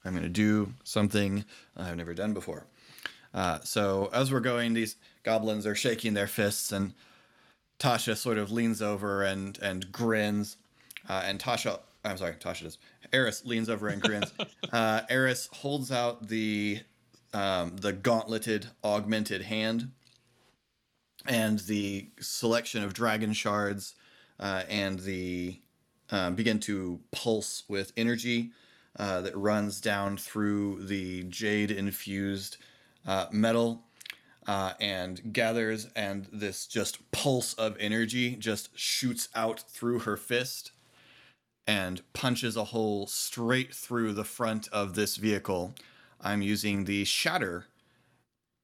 I'm 0.03 0.11
going 0.11 0.23
to 0.23 0.29
do 0.29 0.73
something 0.83 1.45
I've 1.77 1.95
never 1.95 2.13
done 2.13 2.33
before. 2.33 2.65
Uh, 3.33 3.59
so, 3.63 4.09
as 4.13 4.31
we're 4.31 4.39
going, 4.39 4.73
these 4.73 4.95
goblins 5.23 5.65
are 5.65 5.75
shaking 5.75 6.13
their 6.13 6.27
fists, 6.27 6.71
and 6.71 6.93
Tasha 7.79 8.15
sort 8.17 8.37
of 8.37 8.51
leans 8.51 8.81
over 8.81 9.23
and 9.23 9.57
and 9.61 9.91
grins. 9.91 10.57
Uh, 11.07 11.21
and 11.23 11.39
Tasha, 11.39 11.79
I'm 12.05 12.17
sorry, 12.17 12.33
Tasha 12.33 12.63
does. 12.63 12.77
Eris 13.11 13.45
leans 13.45 13.69
over 13.69 13.87
and 13.87 14.01
grins. 14.01 14.31
uh, 14.71 15.01
Eris 15.09 15.49
holds 15.51 15.91
out 15.91 16.27
the 16.27 16.79
um, 17.33 17.75
the 17.77 17.91
gauntleted, 17.91 18.67
augmented 18.83 19.41
hand 19.41 19.91
and 21.27 21.59
the 21.59 22.09
selection 22.19 22.83
of 22.83 22.93
dragon 22.93 23.33
shards 23.33 23.95
uh, 24.39 24.63
and 24.69 24.99
the 24.99 25.59
uh, 26.11 26.29
begin 26.29 26.59
to 26.59 26.99
pulse 27.11 27.63
with 27.67 27.91
energy 27.97 28.51
uh, 28.97 29.21
that 29.21 29.35
runs 29.35 29.81
down 29.81 30.17
through 30.17 30.85
the 30.85 31.23
jade 31.23 31.71
infused 31.71 32.57
uh, 33.05 33.25
metal 33.31 33.83
uh, 34.47 34.73
and 34.79 35.33
gathers 35.33 35.87
and 35.95 36.27
this 36.31 36.67
just 36.67 37.11
pulse 37.11 37.53
of 37.55 37.75
energy 37.79 38.35
just 38.35 38.69
shoots 38.77 39.27
out 39.35 39.59
through 39.59 39.99
her 39.99 40.15
fist 40.15 40.71
and 41.67 42.01
punches 42.13 42.55
a 42.55 42.65
hole 42.65 43.07
straight 43.07 43.73
through 43.73 44.13
the 44.13 44.23
front 44.23 44.67
of 44.69 44.95
this 44.95 45.15
vehicle 45.15 45.73
i'm 46.21 46.41
using 46.41 46.85
the 46.85 47.03
shatter 47.05 47.65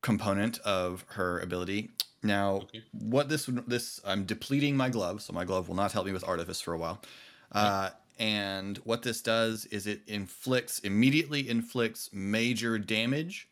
component 0.02 0.60
of 0.60 1.06
her 1.10 1.40
ability. 1.40 1.92
Now, 2.24 2.62
Okay. 2.64 2.84
what 2.92 3.30
this 3.30 3.48
this 3.68 4.00
I'm 4.06 4.26
depleting 4.26 4.76
my 4.76 4.90
glove, 4.90 5.22
so 5.22 5.34
my 5.34 5.46
glove 5.46 5.68
will 5.68 5.76
not 5.76 5.92
help 5.92 6.06
me 6.06 6.12
with 6.12 6.28
artifice 6.28 6.62
for 6.62 6.74
a 6.74 6.78
while. 6.78 7.02
Uh, 7.52 7.90
and 8.20 8.78
what 8.80 9.02
this 9.02 9.22
does 9.22 9.66
is 9.66 9.88
it 9.88 10.02
inflicts 10.08 10.80
immediately 10.80 11.48
inflicts 11.50 12.10
major 12.14 12.78
damage 12.78 13.48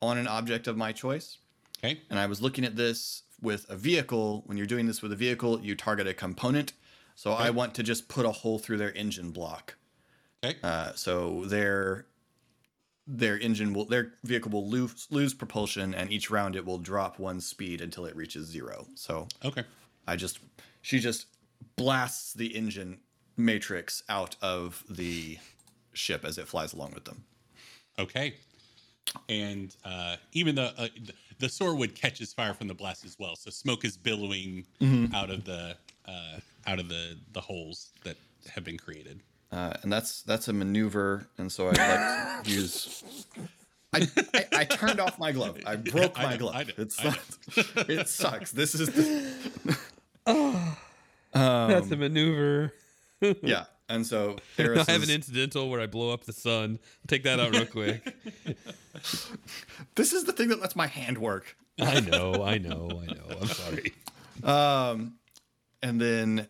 on 0.00 0.18
an 0.18 0.26
object 0.28 0.66
of 0.66 0.76
my 0.76 0.92
choice. 0.92 1.38
Okay. 1.78 2.00
And 2.10 2.18
I 2.18 2.26
was 2.26 2.40
looking 2.40 2.64
at 2.64 2.76
this 2.76 3.22
with 3.40 3.68
a 3.68 3.76
vehicle. 3.76 4.42
When 4.46 4.56
you're 4.56 4.66
doing 4.66 4.86
this 4.86 5.02
with 5.02 5.12
a 5.12 5.16
vehicle, 5.16 5.60
you 5.60 5.74
target 5.74 6.06
a 6.06 6.14
component. 6.14 6.72
So 7.14 7.32
I 7.32 7.50
want 7.50 7.74
to 7.74 7.82
just 7.82 8.08
put 8.08 8.26
a 8.26 8.32
hole 8.32 8.58
through 8.58 8.78
their 8.78 8.92
engine 8.92 9.30
block. 9.30 9.76
Okay. 10.44 10.58
Uh, 10.62 10.92
so 10.94 11.44
their 11.46 12.06
their 13.06 13.38
engine 13.38 13.72
will 13.72 13.84
their 13.84 14.14
vehicle 14.24 14.50
will 14.50 14.68
lose 14.68 15.06
lose 15.10 15.34
propulsion, 15.34 15.94
and 15.94 16.10
each 16.10 16.30
round 16.30 16.56
it 16.56 16.64
will 16.64 16.78
drop 16.78 17.18
one 17.18 17.40
speed 17.40 17.80
until 17.80 18.04
it 18.04 18.16
reaches 18.16 18.46
zero. 18.46 18.86
So 18.94 19.28
okay. 19.44 19.64
I 20.06 20.16
just 20.16 20.40
she 20.82 20.98
just 20.98 21.26
blasts 21.76 22.32
the 22.34 22.48
engine 22.48 22.98
matrix 23.36 24.02
out 24.08 24.36
of 24.42 24.84
the 24.88 25.38
ship 25.92 26.24
as 26.24 26.38
it 26.38 26.48
flies 26.48 26.72
along 26.72 26.92
with 26.94 27.04
them. 27.04 27.24
Okay. 27.98 28.34
And 29.28 29.74
uh, 29.84 30.16
even 30.32 30.56
the 30.56 30.74
uh, 30.76 30.88
th- 30.88 31.14
the 31.38 31.46
Soarwood 31.46 31.94
catches 31.94 32.32
fire 32.32 32.54
from 32.54 32.68
the 32.68 32.74
blast 32.74 33.04
as 33.04 33.16
well, 33.18 33.36
so 33.36 33.50
smoke 33.50 33.84
is 33.84 33.96
billowing 33.96 34.66
out 35.14 35.30
of 35.30 35.44
the 35.44 35.76
uh, 36.06 36.38
out 36.66 36.78
of 36.78 36.88
the 36.88 37.18
the 37.32 37.40
holes 37.40 37.90
that 38.04 38.16
have 38.54 38.64
been 38.64 38.78
created. 38.78 39.20
Uh, 39.52 39.72
and 39.82 39.92
that's 39.92 40.22
that's 40.22 40.48
a 40.48 40.52
maneuver, 40.52 41.28
and 41.38 41.50
so 41.50 41.68
I'd 41.68 41.78
like 41.78 42.44
to 42.44 42.50
use. 42.50 43.04
I, 43.92 44.08
I, 44.34 44.46
I 44.52 44.64
turned 44.64 44.98
off 44.98 45.20
my 45.20 45.30
glove. 45.30 45.58
I 45.64 45.76
broke 45.92 46.18
I 46.18 46.24
my 46.24 46.32
know, 46.32 46.38
glove. 46.38 46.54
I 46.56 46.62
know, 46.64 46.72
it's 46.78 47.04
not, 47.04 47.20
it 47.88 48.08
sucks. 48.08 48.50
This 48.50 48.74
is 48.74 48.88
the, 48.88 49.76
That's 51.32 51.90
a 51.90 51.96
maneuver. 51.96 52.72
yeah. 53.42 53.66
And 53.88 54.04
so 54.06 54.36
I 54.58 54.62
Eris 54.62 54.88
have 54.88 55.02
an 55.02 55.10
incidental 55.10 55.68
where 55.70 55.80
I 55.80 55.86
blow 55.86 56.12
up 56.12 56.24
the 56.24 56.32
sun. 56.32 56.80
I'll 56.82 57.06
Take 57.06 57.22
that 57.24 57.38
out 57.38 57.52
real 57.52 57.66
quick. 57.66 58.02
this 59.94 60.12
is 60.12 60.24
the 60.24 60.32
thing 60.32 60.48
that 60.48 60.60
lets 60.60 60.74
my 60.74 60.86
hand 60.86 61.18
work. 61.18 61.56
I 61.80 62.00
know, 62.00 62.42
I 62.42 62.58
know, 62.58 63.02
I 63.02 63.12
know. 63.12 63.38
I'm 63.40 63.46
sorry. 63.46 63.92
Um, 64.42 65.14
and 65.84 66.00
then 66.00 66.48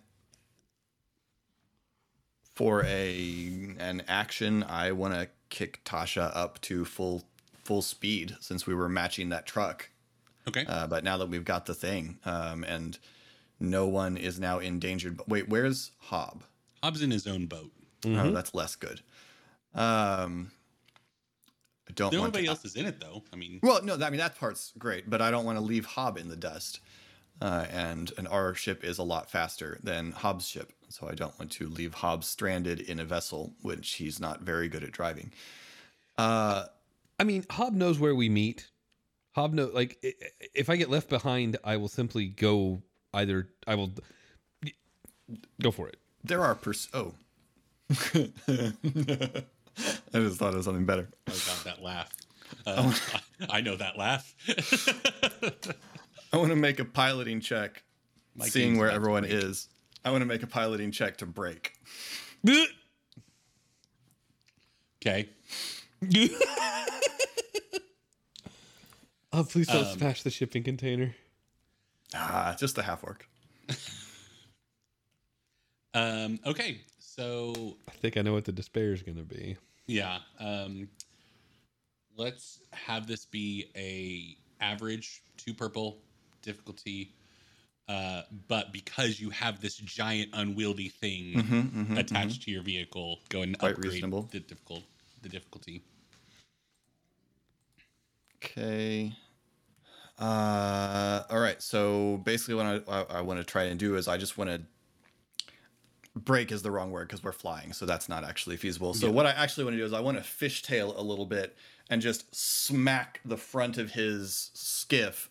for 2.54 2.84
a 2.84 3.74
an 3.78 4.02
action, 4.08 4.62
I 4.62 4.92
want 4.92 5.14
to 5.14 5.28
kick 5.50 5.84
Tasha 5.84 6.30
up 6.34 6.60
to 6.62 6.84
full 6.84 7.24
full 7.64 7.82
speed 7.82 8.36
since 8.40 8.66
we 8.66 8.74
were 8.74 8.88
matching 8.88 9.28
that 9.30 9.44
truck. 9.46 9.90
Okay. 10.46 10.64
Uh, 10.68 10.86
but 10.86 11.04
now 11.04 11.16
that 11.18 11.28
we've 11.28 11.44
got 11.44 11.66
the 11.66 11.74
thing, 11.74 12.18
um, 12.24 12.64
and 12.64 12.98
no 13.58 13.86
one 13.86 14.16
is 14.16 14.38
now 14.38 14.58
endangered. 14.58 15.16
But 15.16 15.28
wait, 15.28 15.48
where's 15.48 15.90
Hob? 15.98 16.44
Hob's 16.82 17.02
in 17.02 17.10
his 17.10 17.26
own 17.26 17.46
boat. 17.46 17.72
Oh, 18.06 18.30
that's 18.32 18.54
less 18.54 18.76
good. 18.76 19.00
Um, 19.74 20.50
I 21.88 21.92
don't 21.94 22.12
want 22.12 22.26
Nobody 22.34 22.44
to. 22.44 22.50
else 22.50 22.64
is 22.66 22.76
in 22.76 22.84
it 22.84 23.00
though. 23.00 23.22
I 23.32 23.36
mean, 23.36 23.60
Well, 23.62 23.82
no, 23.82 23.94
I 23.94 24.10
mean 24.10 24.18
that 24.18 24.38
part's 24.38 24.72
great, 24.78 25.08
but 25.08 25.22
I 25.22 25.30
don't 25.30 25.44
want 25.46 25.56
to 25.58 25.64
leave 25.64 25.86
Hob 25.86 26.18
in 26.18 26.28
the 26.28 26.36
dust. 26.36 26.80
Uh, 27.40 27.66
and 27.70 28.12
and 28.16 28.28
our 28.28 28.54
ship 28.54 28.84
is 28.84 28.98
a 28.98 29.02
lot 29.02 29.30
faster 29.30 29.78
than 29.82 30.12
Hob's 30.12 30.46
ship, 30.48 30.72
so 30.88 31.08
I 31.08 31.14
don't 31.14 31.36
want 31.38 31.50
to 31.52 31.68
leave 31.68 31.94
Hobbs 31.94 32.26
stranded 32.28 32.80
in 32.80 33.00
a 33.00 33.04
vessel 33.04 33.52
which 33.60 33.94
he's 33.94 34.20
not 34.20 34.42
very 34.42 34.68
good 34.68 34.84
at 34.84 34.92
driving. 34.92 35.32
Uh, 36.16 36.66
I 37.18 37.24
mean, 37.24 37.44
Hob 37.50 37.74
knows 37.74 37.98
where 37.98 38.14
we 38.14 38.28
meet. 38.28 38.68
Hob 39.34 39.52
know 39.52 39.66
like 39.74 39.98
i- 40.04 40.14
i- 40.22 40.46
if 40.54 40.70
I 40.70 40.76
get 40.76 40.90
left 40.90 41.08
behind, 41.08 41.56
I 41.64 41.76
will 41.76 41.88
simply 41.88 42.26
go 42.28 42.82
either 43.12 43.48
I 43.66 43.74
will 43.74 43.90
Go 45.60 45.70
for 45.72 45.88
it. 45.88 45.96
there 46.22 46.42
are 46.42 46.54
pers- 46.54 46.88
oh. 46.94 47.14
I 47.90 48.04
just 50.14 50.38
thought 50.38 50.54
of 50.54 50.62
something 50.64 50.84
better. 50.86 51.08
Oh 51.28 51.42
god, 51.46 51.64
that 51.64 51.82
laugh. 51.82 52.10
Uh, 52.66 52.92
I 53.50 53.60
know 53.62 53.74
that 53.74 53.98
laugh. 53.98 54.32
I 56.34 56.36
want 56.36 56.50
to 56.50 56.56
make 56.56 56.80
a 56.80 56.84
piloting 56.84 57.40
check, 57.40 57.84
My 58.34 58.48
seeing 58.48 58.76
where 58.76 58.90
everyone 58.90 59.24
is. 59.24 59.68
I 60.04 60.10
want 60.10 60.22
to 60.22 60.26
make 60.26 60.42
a 60.42 60.48
piloting 60.48 60.90
check 60.90 61.18
to 61.18 61.26
break. 61.26 61.74
Okay. 65.00 65.28
Oh, 69.32 69.44
please 69.44 69.68
don't 69.68 69.86
smash 69.86 70.22
the 70.24 70.30
shipping 70.30 70.64
container. 70.64 71.14
Ah, 72.14 72.56
just 72.58 72.74
the 72.76 72.82
half 72.82 73.04
orc. 73.04 73.26
Um, 75.96 76.40
okay. 76.44 76.80
So 76.98 77.76
I 77.86 77.92
think 77.92 78.16
I 78.16 78.22
know 78.22 78.32
what 78.32 78.44
the 78.44 78.50
despair 78.50 78.92
is 78.92 79.04
going 79.04 79.16
to 79.16 79.22
be. 79.22 79.56
yeah. 79.86 80.18
Um, 80.40 80.88
let's 82.16 82.58
have 82.72 83.06
this 83.06 83.24
be 83.24 83.70
a 83.76 84.36
average 84.60 85.22
two 85.36 85.54
purple 85.54 85.98
difficulty. 86.44 87.12
Uh, 87.86 88.22
but 88.48 88.72
because 88.72 89.20
you 89.20 89.28
have 89.30 89.60
this 89.60 89.76
giant 89.76 90.30
unwieldy 90.32 90.88
thing 90.88 91.96
attached 91.98 92.42
to 92.42 92.50
your 92.50 92.62
vehicle, 92.62 93.18
go 93.28 93.42
and 93.42 93.58
Quite 93.58 93.72
upgrade 93.72 93.92
reasonable. 93.92 94.22
the 94.30 94.40
difficult 94.40 94.82
the 95.22 95.28
difficulty. 95.28 95.82
Okay. 98.42 99.12
Uh, 100.18 101.22
all 101.30 101.40
right. 101.40 101.60
So 101.60 102.18
basically, 102.24 102.54
what 102.54 102.66
I, 102.66 102.80
I, 102.88 103.02
I 103.18 103.20
want 103.22 103.40
to 103.40 103.44
try 103.44 103.64
and 103.64 103.78
do 103.78 103.96
is 103.96 104.06
I 104.08 104.16
just 104.16 104.38
want 104.38 104.50
to 104.50 104.60
break 106.16 106.52
is 106.52 106.62
the 106.62 106.70
wrong 106.70 106.90
word 106.90 107.08
because 107.08 107.24
we're 107.24 107.32
flying, 107.32 107.72
so 107.72 107.84
that's 107.86 108.08
not 108.08 108.24
actually 108.24 108.56
feasible. 108.56 108.94
So 108.94 109.10
what 109.10 109.26
I 109.26 109.30
actually 109.32 109.64
want 109.64 109.74
to 109.74 109.78
do 109.78 109.84
is 109.84 109.92
I 109.92 110.00
want 110.00 110.16
to 110.16 110.22
fishtail 110.22 110.96
a 110.96 111.02
little 111.02 111.26
bit 111.26 111.56
and 111.90 112.00
just 112.00 112.34
smack 112.34 113.20
the 113.24 113.36
front 113.36 113.76
of 113.78 113.90
his 113.92 114.50
skiff 114.54 115.28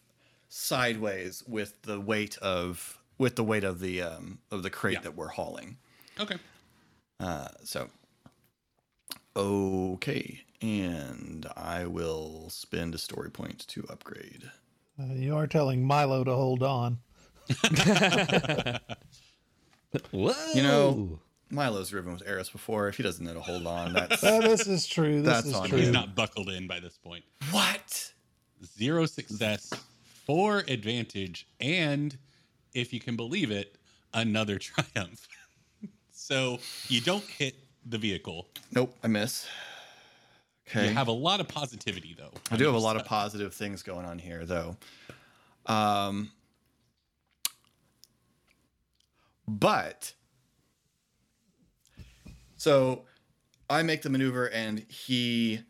sideways 0.55 1.43
with 1.47 1.81
the 1.81 1.99
weight 1.99 2.37
of 2.37 2.99
with 3.17 3.35
the 3.35 3.43
weight 3.43 3.63
of 3.63 3.79
the 3.79 4.01
um, 4.03 4.37
of 4.51 4.61
the 4.61 4.69
crate 4.69 4.93
Yeah. 4.95 5.01
that 5.01 5.15
we're 5.15 5.29
hauling. 5.29 5.77
Okay. 6.19 6.35
Uh, 7.19 7.47
so, 7.63 7.89
okay, 9.35 10.41
and 10.61 11.47
I 11.55 11.85
will 11.85 12.49
spend 12.49 12.93
a 12.93 12.97
story 12.97 13.31
point 13.31 13.67
to 13.69 13.85
upgrade. 13.89 14.51
Uh, 14.99 15.13
you 15.13 15.35
are 15.35 15.47
telling 15.47 15.83
Milo 15.85 16.23
to 16.23 16.33
hold 16.35 16.61
on. 16.63 16.99
Whoa! 20.11 20.33
You 20.53 20.63
know, 20.63 21.19
Milo's 21.49 21.89
driven 21.89 22.13
with 22.13 22.23
Eris 22.27 22.49
before. 22.49 22.87
If 22.87 22.97
he 22.97 23.03
doesn't 23.03 23.23
know 23.25 23.33
to 23.35 23.41
hold 23.41 23.65
on, 23.67 23.93
that's 23.93 24.23
Uh, 24.23 24.39
this 24.41 24.67
is 24.67 24.85
true. 24.87 25.21
This 25.21 25.33
That's 25.33 25.47
is 25.47 25.53
on 25.55 25.69
true. 25.69 25.79
He's 25.79 25.91
not 25.91 26.15
buckled 26.15 26.49
in 26.49 26.67
by 26.67 26.79
this 26.79 26.97
point. 26.97 27.23
what? 27.51 28.11
Zero 28.77 29.05
success, 29.05 29.71
four 30.25 30.59
advantage, 30.67 31.47
and 31.59 32.17
if 32.73 32.93
you 32.93 32.99
can 32.99 33.15
believe 33.15 33.51
it, 33.51 33.77
another 34.13 34.57
triumph. 34.59 35.27
so 36.11 36.59
you 36.87 37.01
don't 37.01 37.23
hit 37.25 37.55
the 37.85 37.97
vehicle. 37.97 38.47
Nope, 38.71 38.95
I 39.03 39.07
miss. 39.07 39.47
Okay, 40.69 40.87
You 40.87 40.93
have 40.93 41.07
a 41.09 41.11
lot 41.11 41.39
of 41.39 41.47
positivity 41.47 42.15
though. 42.17 42.31
I 42.49 42.55
do 42.57 42.65
have 42.65 42.73
a 42.75 42.79
lot 42.79 42.95
of 42.95 43.05
positive 43.05 43.53
things 43.53 43.83
going 43.83 44.05
on 44.05 44.17
here, 44.17 44.45
though. 44.45 44.77
Um, 45.65 46.31
but 49.47 50.13
so 52.55 53.03
I 53.69 53.83
make 53.83 54.01
the 54.01 54.09
maneuver, 54.09 54.49
and 54.49 54.79
he 54.89 55.61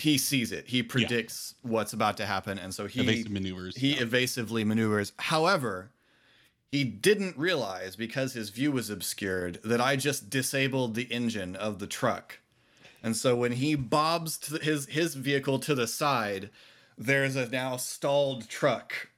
he 0.00 0.18
sees 0.18 0.50
it. 0.52 0.66
He 0.68 0.82
predicts 0.82 1.54
what's 1.62 1.92
about 1.92 2.16
to 2.18 2.26
happen, 2.26 2.58
and 2.58 2.74
so 2.74 2.86
he 2.86 3.00
evasive 3.00 3.30
maneuvers. 3.30 3.76
he 3.76 3.94
Yeah. 3.94 4.02
evasively 4.02 4.64
maneuvers. 4.64 5.12
However, 5.18 5.90
he 6.72 6.84
didn't 6.84 7.36
realize 7.36 7.96
because 7.96 8.32
his 8.32 8.50
view 8.50 8.72
was 8.72 8.90
obscured 8.90 9.60
that 9.64 9.80
I 9.80 9.96
just 9.96 10.30
disabled 10.30 10.94
the 10.94 11.02
engine 11.12 11.56
of 11.56 11.78
the 11.80 11.86
truck. 11.86 12.38
And 13.02 13.16
so 13.16 13.34
when 13.34 13.52
he 13.52 13.74
bobs 13.74 14.38
the- 14.38 14.58
his 14.58 14.86
his 14.86 15.14
vehicle 15.14 15.58
to 15.60 15.74
the 15.74 15.86
side, 15.86 16.50
there's 16.98 17.34
a 17.36 17.48
now 17.48 17.76
stalled 17.76 18.48
truck 18.48 19.08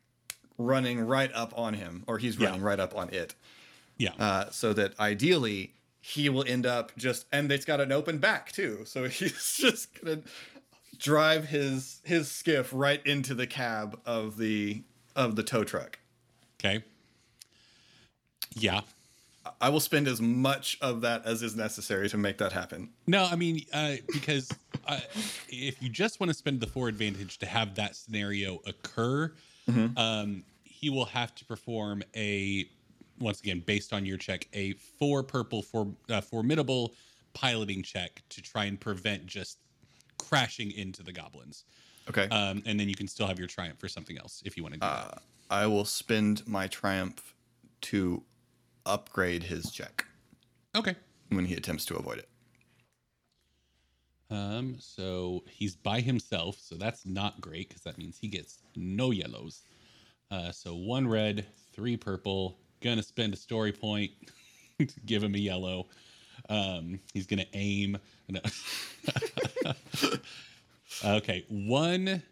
running 0.57 1.01
right 1.01 1.31
up 1.35 1.53
on 1.59 1.75
him, 1.75 2.05
or 2.07 2.19
he's 2.19 2.37
Yeah. 2.37 2.47
running 2.47 2.63
right 2.63 2.79
up 2.81 2.95
on 2.97 3.09
it. 3.11 3.35
yeah. 3.99 4.13
Uh, 4.19 4.51
so 4.51 4.73
that 4.73 4.99
ideally 4.99 5.75
he 6.01 6.29
will 6.29 6.45
end 6.49 6.67
up 6.67 6.91
just, 6.97 7.27
and 7.31 7.53
it's 7.53 7.65
got 7.65 7.81
an 7.81 7.93
open 7.93 8.19
back 8.19 8.51
too. 8.51 8.83
So 8.85 9.05
he's 9.09 9.57
just 9.57 9.95
gonna 10.01 10.21
drive 11.03 11.49
his 11.49 12.01
his 12.05 12.31
skiff 12.31 12.71
right 12.73 13.05
into 13.05 13.35
the 13.35 13.47
cab 13.47 13.99
of 14.07 14.39
the 14.39 14.83
of 15.15 15.37
the 15.37 15.43
tow 15.43 15.65
truck. 15.65 15.99
okay. 16.61 16.83
Yeah. 18.55 18.83
I 19.61 19.71
will 19.71 19.81
spend 19.81 20.07
as 20.07 20.21
much 20.21 20.79
of 20.81 21.01
that 21.01 21.27
as 21.27 21.43
is 21.43 21.57
necessary 21.57 22.09
to 22.11 22.17
make 22.17 22.39
that 22.39 22.53
happen. 22.53 22.91
No, 23.09 23.25
I 23.25 23.35
mean, 23.35 23.63
uh, 23.73 23.97
because 24.13 24.53
uh, 24.87 25.01
if 25.49 25.83
you 25.83 25.89
just 25.89 26.21
want 26.21 26.31
to 26.31 26.35
spend 26.35 26.61
the 26.61 26.67
four 26.69 26.87
advantage 26.87 27.39
to 27.39 27.47
have 27.47 27.75
that 27.75 27.97
scenario 27.97 28.61
occur, 28.67 29.33
um, 29.97 30.45
he 30.63 30.91
will 30.91 31.07
have 31.07 31.35
to 31.37 31.45
perform 31.45 32.05
a, 32.15 32.67
once 33.19 33.41
again, 33.41 33.63
based 33.67 33.93
on 33.93 34.07
your 34.07 34.17
check, 34.17 34.47
a 34.53 34.75
four 34.75 35.25
purple 35.25 35.63
for 35.63 35.89
uh, 36.09 36.21
formidable 36.21 36.95
piloting 37.35 37.83
check 37.83 38.23
to 38.29 38.43
try 38.43 38.67
and 38.67 38.81
prevent 38.81 39.27
just 39.27 39.59
crashing 40.29 40.71
into 40.73 41.03
the 41.03 41.13
goblins. 41.13 41.65
Okay. 42.09 42.29
Um, 42.29 42.63
and 42.67 42.79
then 42.79 42.89
you 42.89 42.95
can 42.95 43.09
still 43.09 43.27
have 43.27 43.39
your 43.39 43.49
triumph 43.49 43.79
for 43.79 43.89
something 43.89 44.19
else 44.19 44.43
if 44.45 44.57
you 44.57 44.63
want 44.63 44.75
to 44.75 44.81
do 44.81 44.87
that. 44.87 45.23
I 45.51 45.67
will 45.67 45.85
spend 45.85 46.47
my 46.47 46.67
triumph 46.67 47.35
to 47.83 48.23
upgrade 48.87 49.43
his 49.45 49.71
check 49.71 50.05
Okay. 50.75 50.95
when 51.29 51.45
he 51.45 51.55
attempts 51.55 51.85
to 51.87 51.97
avoid 51.97 52.19
it. 52.19 52.29
Um, 54.31 54.77
so 54.79 55.45
he's 55.51 55.77
by 55.77 56.01
himself, 56.01 56.57
so 56.59 56.75
that's 56.77 57.05
not 57.05 57.41
great 57.41 57.69
because 57.69 57.83
that 57.83 57.99
means 57.99 58.17
he 58.19 58.29
gets 58.29 58.59
no 58.77 59.11
yellows. 59.11 59.63
Uh, 60.31 60.51
so 60.51 60.75
one 60.75 61.07
red, 61.07 61.45
three 61.75 61.97
purple. 61.97 62.59
Gonna 62.81 63.03
spend 63.03 63.35
a 63.35 63.37
story 63.37 63.73
point 63.73 64.11
to 64.79 65.01
give 65.05 65.23
him 65.23 65.35
a 65.35 65.39
yellow. 65.39 65.89
Um, 66.49 67.01
he's 67.15 67.27
gonna 67.27 67.47
aim. 67.53 67.99
No. 68.29 68.41
okay, 71.05 71.45
one 71.49 72.23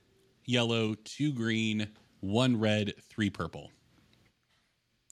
yellow, 0.45 0.95
two 1.05 1.33
green, 1.33 1.89
one 2.21 2.59
red, 2.59 2.95
three 3.09 3.31
purple. 3.31 3.71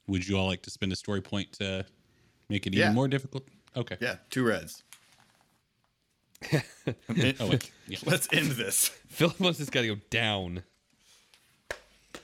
Would 0.07 0.27
you 0.27 0.37
all 0.39 0.47
like 0.47 0.63
to 0.63 0.71
spend 0.71 0.93
a 0.93 0.97
story 0.97 1.21
point 1.21 1.53
to 1.55 1.85
make 2.49 2.67
it 2.67 2.75
Yeah. 2.75 2.85
even 2.87 2.95
more 2.95 3.09
difficult? 3.09 3.45
Okay. 3.77 3.97
Yeah, 4.01 4.17
two 4.31 4.45
reds. 4.45 4.83
Oh, 7.41 7.49
wait. 7.49 7.71
Yeah. 7.89 7.99
Let's 8.07 8.29
end 8.33 8.53
this. 8.53 8.89
Philip 9.09 9.39
wants 9.41 9.59
this 9.59 9.69
guy 9.69 9.83
to 9.83 9.89
go 9.97 10.01
down. 10.09 10.63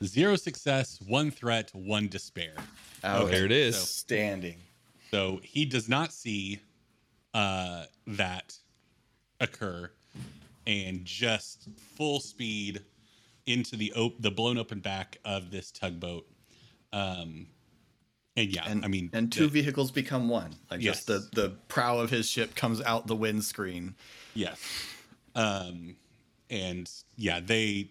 Zero 0.03 0.37
success, 0.37 0.99
one 1.07 1.31
threat, 1.31 1.71
one 1.75 2.09
despair. 2.09 2.55
Out. 3.03 3.31
There 3.31 3.45
it 3.45 3.53
is. 3.53 3.77
Standing. 3.77 4.57
So 5.15 5.39
he 5.45 5.65
does 5.65 5.89
not 5.89 6.13
see 6.13 6.59
uh, 7.35 7.85
that 8.09 8.53
occur, 9.39 9.89
and 10.67 11.05
just 11.05 11.69
full 11.97 12.19
speed 12.19 12.83
into 13.47 13.77
the 13.77 13.93
op- 13.93 14.21
the 14.21 14.33
blown 14.33 14.59
open 14.59 14.81
back 14.81 15.19
of 15.25 15.53
this 15.53 15.71
tugboat. 15.71 16.27
Um, 16.93 17.47
and 18.37 18.49
yeah, 18.53 18.65
And 18.67 18.85
I 18.85 18.89
mean, 18.89 19.11
and 19.13 19.31
two 19.31 19.45
the- 19.47 19.63
vehicles 19.63 19.93
become 19.93 20.29
one. 20.29 20.57
Like 20.69 20.81
just 20.81 21.09
Yes. 21.09 21.29
the 21.31 21.41
the 21.43 21.51
prow 21.69 22.01
of 22.01 22.11
his 22.11 22.29
ship 22.29 22.57
comes 22.57 22.81
out 22.81 23.07
the 23.07 23.15
windscreen. 23.15 23.95
Yes. 24.35 24.59
Um, 25.37 25.95
and 26.51 26.91
yeah, 27.17 27.39
they 27.39 27.89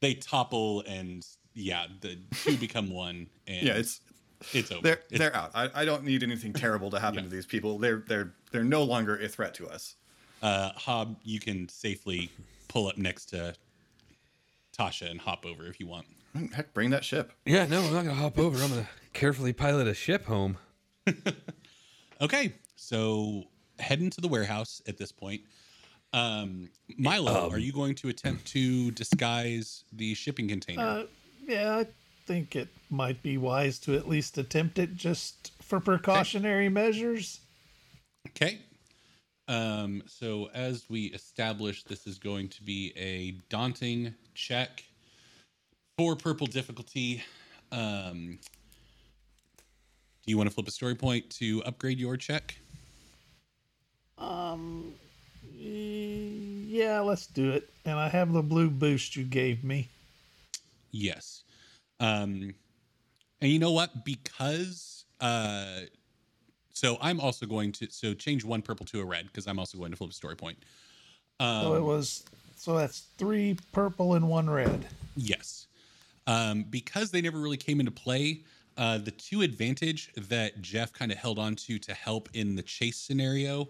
they 0.00 0.14
topple, 0.14 0.82
and 0.88 1.24
yeah, 1.54 1.86
the 2.00 2.18
two 2.42 2.56
become 2.56 2.90
one, 2.90 3.28
and 3.46 3.64
Yeah, 3.64 3.74
it's 3.74 4.00
it's 4.52 4.70
over. 4.72 4.82
they're 4.82 4.92
It's- 5.10 5.18
they're 5.18 5.34
out. 5.36 5.50
I, 5.54 5.70
I 5.74 5.84
don't 5.84 6.04
need 6.04 6.22
anything 6.22 6.52
terrible 6.52 6.90
to 6.90 6.98
happen 7.00 7.18
Yeah. 7.20 7.22
to 7.24 7.28
these 7.28 7.46
people. 7.46 7.78
They're 7.78 8.04
they're 8.06 8.32
they're 8.52 8.64
no 8.64 8.82
longer 8.82 9.16
a 9.18 9.28
threat 9.28 9.54
to 9.54 9.68
us. 9.68 9.96
uh, 10.42 10.70
Hob, 10.76 11.16
you 11.24 11.40
can 11.40 11.68
safely 11.68 12.30
pull 12.68 12.86
up 12.88 12.96
next 12.98 13.26
to 13.26 13.54
Tasha 14.78 15.10
and 15.10 15.20
hop 15.20 15.44
over 15.44 15.66
if 15.66 15.80
you 15.80 15.86
want. 15.86 16.06
Heck, 16.54 16.72
bring 16.72 16.90
that 16.90 17.04
ship. 17.04 17.32
Yeah, 17.44 17.66
no, 17.66 17.80
I'm 17.82 17.92
not 17.92 18.04
gonna 18.04 18.14
hop 18.14 18.38
over. 18.38 18.62
I'm 18.62 18.68
gonna 18.70 18.88
carefully 19.12 19.52
pilot 19.52 19.86
a 19.88 19.94
ship 19.94 20.26
home. 20.26 20.56
Okay, 22.20 22.52
so 22.74 23.44
head 23.78 24.00
into 24.00 24.20
the 24.20 24.26
warehouse 24.26 24.82
at 24.88 24.98
this 24.98 25.12
point. 25.12 25.42
Um, 26.12 26.68
Milo, 26.96 27.48
are 27.48 27.58
you 27.58 27.72
going 27.72 27.94
to 27.96 28.08
attempt 28.08 28.44
to 28.48 28.90
disguise 28.90 29.84
the 29.92 30.14
shipping 30.14 30.48
container? 30.48 30.82
Uh, 30.82 31.02
yeah, 31.46 31.76
I 31.76 31.86
think 32.28 32.54
it 32.54 32.68
might 32.90 33.22
be 33.22 33.38
wise 33.38 33.78
to 33.80 33.96
at 33.96 34.06
least 34.06 34.36
attempt 34.36 34.78
it 34.78 34.94
just 34.94 35.50
for 35.62 35.80
precautionary 35.80 36.68
measures. 36.68 37.40
Okay. 38.28 38.58
Um, 39.48 40.02
so 40.06 40.50
as 40.52 40.84
we 40.90 41.06
establish, 41.06 41.84
this 41.84 42.06
is 42.06 42.18
going 42.18 42.50
to 42.50 42.62
be 42.62 42.92
a 42.96 43.30
daunting 43.48 44.14
check 44.34 44.84
for 45.96 46.14
purple 46.16 46.46
difficulty. 46.46 47.24
Um, 47.72 48.38
do 49.56 50.30
you 50.30 50.36
want 50.36 50.50
to 50.50 50.54
flip 50.54 50.68
a 50.68 50.70
story 50.70 50.94
point 50.94 51.30
to 51.30 51.62
upgrade 51.64 51.98
your 51.98 52.18
check? 52.18 52.58
Um, 54.18 54.92
Yeah, 55.56 57.00
let's 57.00 57.26
do 57.26 57.52
it. 57.52 57.70
And 57.86 57.98
I 57.98 58.10
have 58.10 58.34
the 58.34 58.42
blue 58.42 58.68
boost 58.68 59.16
you 59.16 59.24
gave 59.24 59.64
me. 59.64 59.88
Yes. 60.90 61.44
Um, 62.00 62.54
and 63.40 63.50
you 63.50 63.58
know 63.58 63.72
what? 63.72 64.04
Because 64.04 65.04
uh, 65.20 65.80
so 66.72 66.96
I'm 67.00 67.20
also 67.20 67.46
going 67.46 67.72
to 67.72 67.88
so 67.90 68.14
change 68.14 68.44
one 68.44 68.62
purple 68.62 68.86
to 68.86 69.00
a 69.00 69.04
red 69.04 69.26
because 69.26 69.46
I'm 69.46 69.58
also 69.58 69.78
going 69.78 69.90
to 69.90 69.96
flip 69.96 70.10
a 70.10 70.14
story 70.14 70.36
point. 70.36 70.58
So 71.40 71.74
it 71.74 71.82
was 71.82 72.24
so 72.56 72.76
that's 72.76 73.06
three 73.16 73.56
purple 73.72 74.14
and 74.14 74.28
one 74.28 74.50
red. 74.50 74.86
Yes. 75.16 75.66
Um, 76.26 76.64
because 76.68 77.10
they 77.10 77.20
never 77.20 77.38
really 77.38 77.56
came 77.56 77.80
into 77.80 77.92
play, 77.92 78.42
uh, 78.76 78.98
the 78.98 79.10
two 79.10 79.42
advantage 79.42 80.12
that 80.16 80.60
Jeff 80.60 80.92
kind 80.92 81.10
of 81.10 81.18
held 81.18 81.38
on 81.38 81.56
to 81.56 81.78
to 81.78 81.94
help 81.94 82.28
in 82.34 82.54
the 82.54 82.62
chase 82.62 82.96
scenario, 82.96 83.68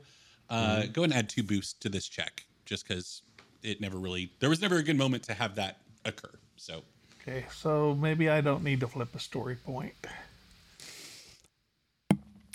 uh, 0.50 0.84
go 0.92 1.02
and 1.02 1.12
add 1.12 1.28
two 1.28 1.42
boosts 1.42 1.74
to 1.74 1.88
this 1.88 2.08
check 2.08 2.44
just 2.64 2.86
because 2.86 3.22
it 3.62 3.80
never 3.80 3.98
really, 3.98 4.32
there 4.40 4.50
was 4.50 4.60
never 4.60 4.76
a 4.76 4.82
good 4.82 4.96
moment 4.96 5.22
to 5.24 5.34
have 5.34 5.54
that 5.54 5.78
occur. 6.04 6.30
So, 6.56 6.82
Okay, 7.28 7.44
so 7.54 7.94
maybe 7.94 8.30
I 8.30 8.40
don't 8.40 8.64
need 8.64 8.80
to 8.80 8.86
flip 8.86 9.14
a 9.14 9.18
story 9.18 9.56
point. 9.56 9.92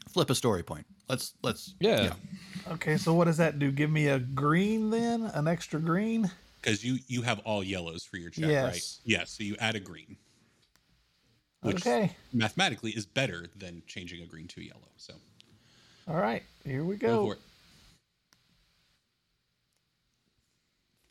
Flip 0.09 0.29
a 0.31 0.36
story 0.36 0.63
point. 0.63 0.88
Let's 1.07 1.33
let's 1.43 1.75
Yeah. 1.79 2.13
Okay, 2.71 2.97
so 2.97 3.13
what 3.13 3.25
does 3.25 3.38
that 3.38 3.59
do? 3.59 3.71
Give 3.71 3.91
me 3.91 4.07
a 4.07 4.17
green 4.17 4.89
then? 4.89 5.23
An 5.23 5.47
extra 5.47 5.79
green? 5.79 6.31
because 6.62 6.83
you 6.83 6.97
you 7.07 7.21
have 7.23 7.39
all 7.39 7.62
yellows 7.63 8.03
for 8.05 8.17
your 8.17 8.29
check, 8.31 8.45
right? 8.45 8.51
Yes. 8.51 8.99
Yes. 9.05 9.29
So 9.31 9.43
you 9.43 9.55
add 9.59 9.75
a 9.75 9.79
green, 9.79 10.15
which 11.62 11.75
Okay. 11.86 12.15
mathematically 12.31 12.91
is 12.91 13.05
better 13.05 13.47
than 13.55 13.83
changing 13.86 14.23
a 14.23 14.25
green 14.25 14.47
to 14.47 14.62
a 14.62 14.63
yellow. 14.63 14.89
So 14.97 15.13
All 16.07 16.15
right, 16.15 16.41
here 16.65 16.83
we 16.83 16.95
go 16.95 17.07
go. 17.07 17.25
for 17.27 17.33
it. 17.33 17.39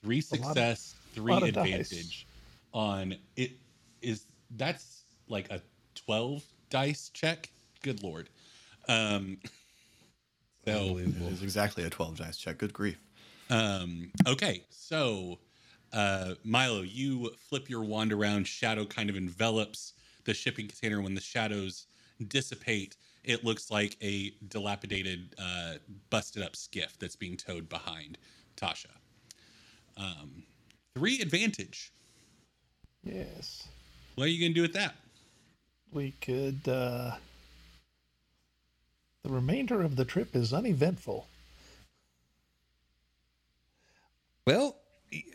Three 0.03 0.17
lot 0.17 0.41
of- 0.41 0.47
success, 0.47 0.95
three 1.15 1.33
lot 1.33 1.41
dice. 1.43 1.49
advantage 1.93 2.27
on 2.73 3.15
it 3.37 3.53
is 4.01 4.27
that's 4.57 5.03
like 5.29 5.51
a 5.51 5.63
12 5.95 6.43
dice 6.71 7.11
check. 7.13 7.51
Good 7.83 8.03
lord. 8.03 8.29
Um 8.89 9.39
so 10.67 10.99
It 10.99 11.09
is 11.33 11.43
exactly 11.43 11.85
a 11.85 11.91
12 11.91 12.19
dice 12.19 12.37
check. 12.37 12.59
Good 12.59 12.73
grief. 12.73 12.99
um 13.51 14.11
okay, 14.27 14.65
so 14.71 15.39
uh 15.93 16.35
Milo, 16.45 16.83
you 16.83 17.31
flip 17.49 17.69
your 17.69 17.83
wand 17.83 18.13
around, 18.13 18.47
shadow 18.47 18.85
kind 18.85 19.11
of 19.11 19.17
envelops 19.17 19.95
the 20.25 20.35
shipping 20.35 20.69
container 20.69 21.01
when 21.01 21.15
the 21.15 21.21
shadows 21.21 21.87
dissipate. 22.29 22.97
It 23.25 23.45
looks 23.45 23.71
like 23.71 23.97
a 24.03 24.33
dilapidated, 24.49 25.35
uh, 25.39 25.75
busted 26.11 26.43
up 26.43 26.57
skiff 26.57 26.99
that's 26.99 27.17
being 27.17 27.37
towed 27.37 27.69
behind 27.69 28.19
Tasha. 28.57 28.87
Um, 29.97 30.45
three 30.95 31.21
advantage. 31.21 31.93
Yes. 33.05 33.69
What 34.15 34.25
are 34.25 34.31
you 34.31 34.41
gonna 34.41 34.55
do 34.55 34.63
with 34.63 34.75
that? 34.75 34.95
We 35.93 36.13
could 36.21 36.69
uh 36.69 37.13
the 39.23 39.31
remainder 39.31 39.83
of 39.83 39.97
the 39.97 40.05
trip 40.05 40.35
is 40.35 40.53
uneventful. 40.53 41.27
Well, 44.47 44.77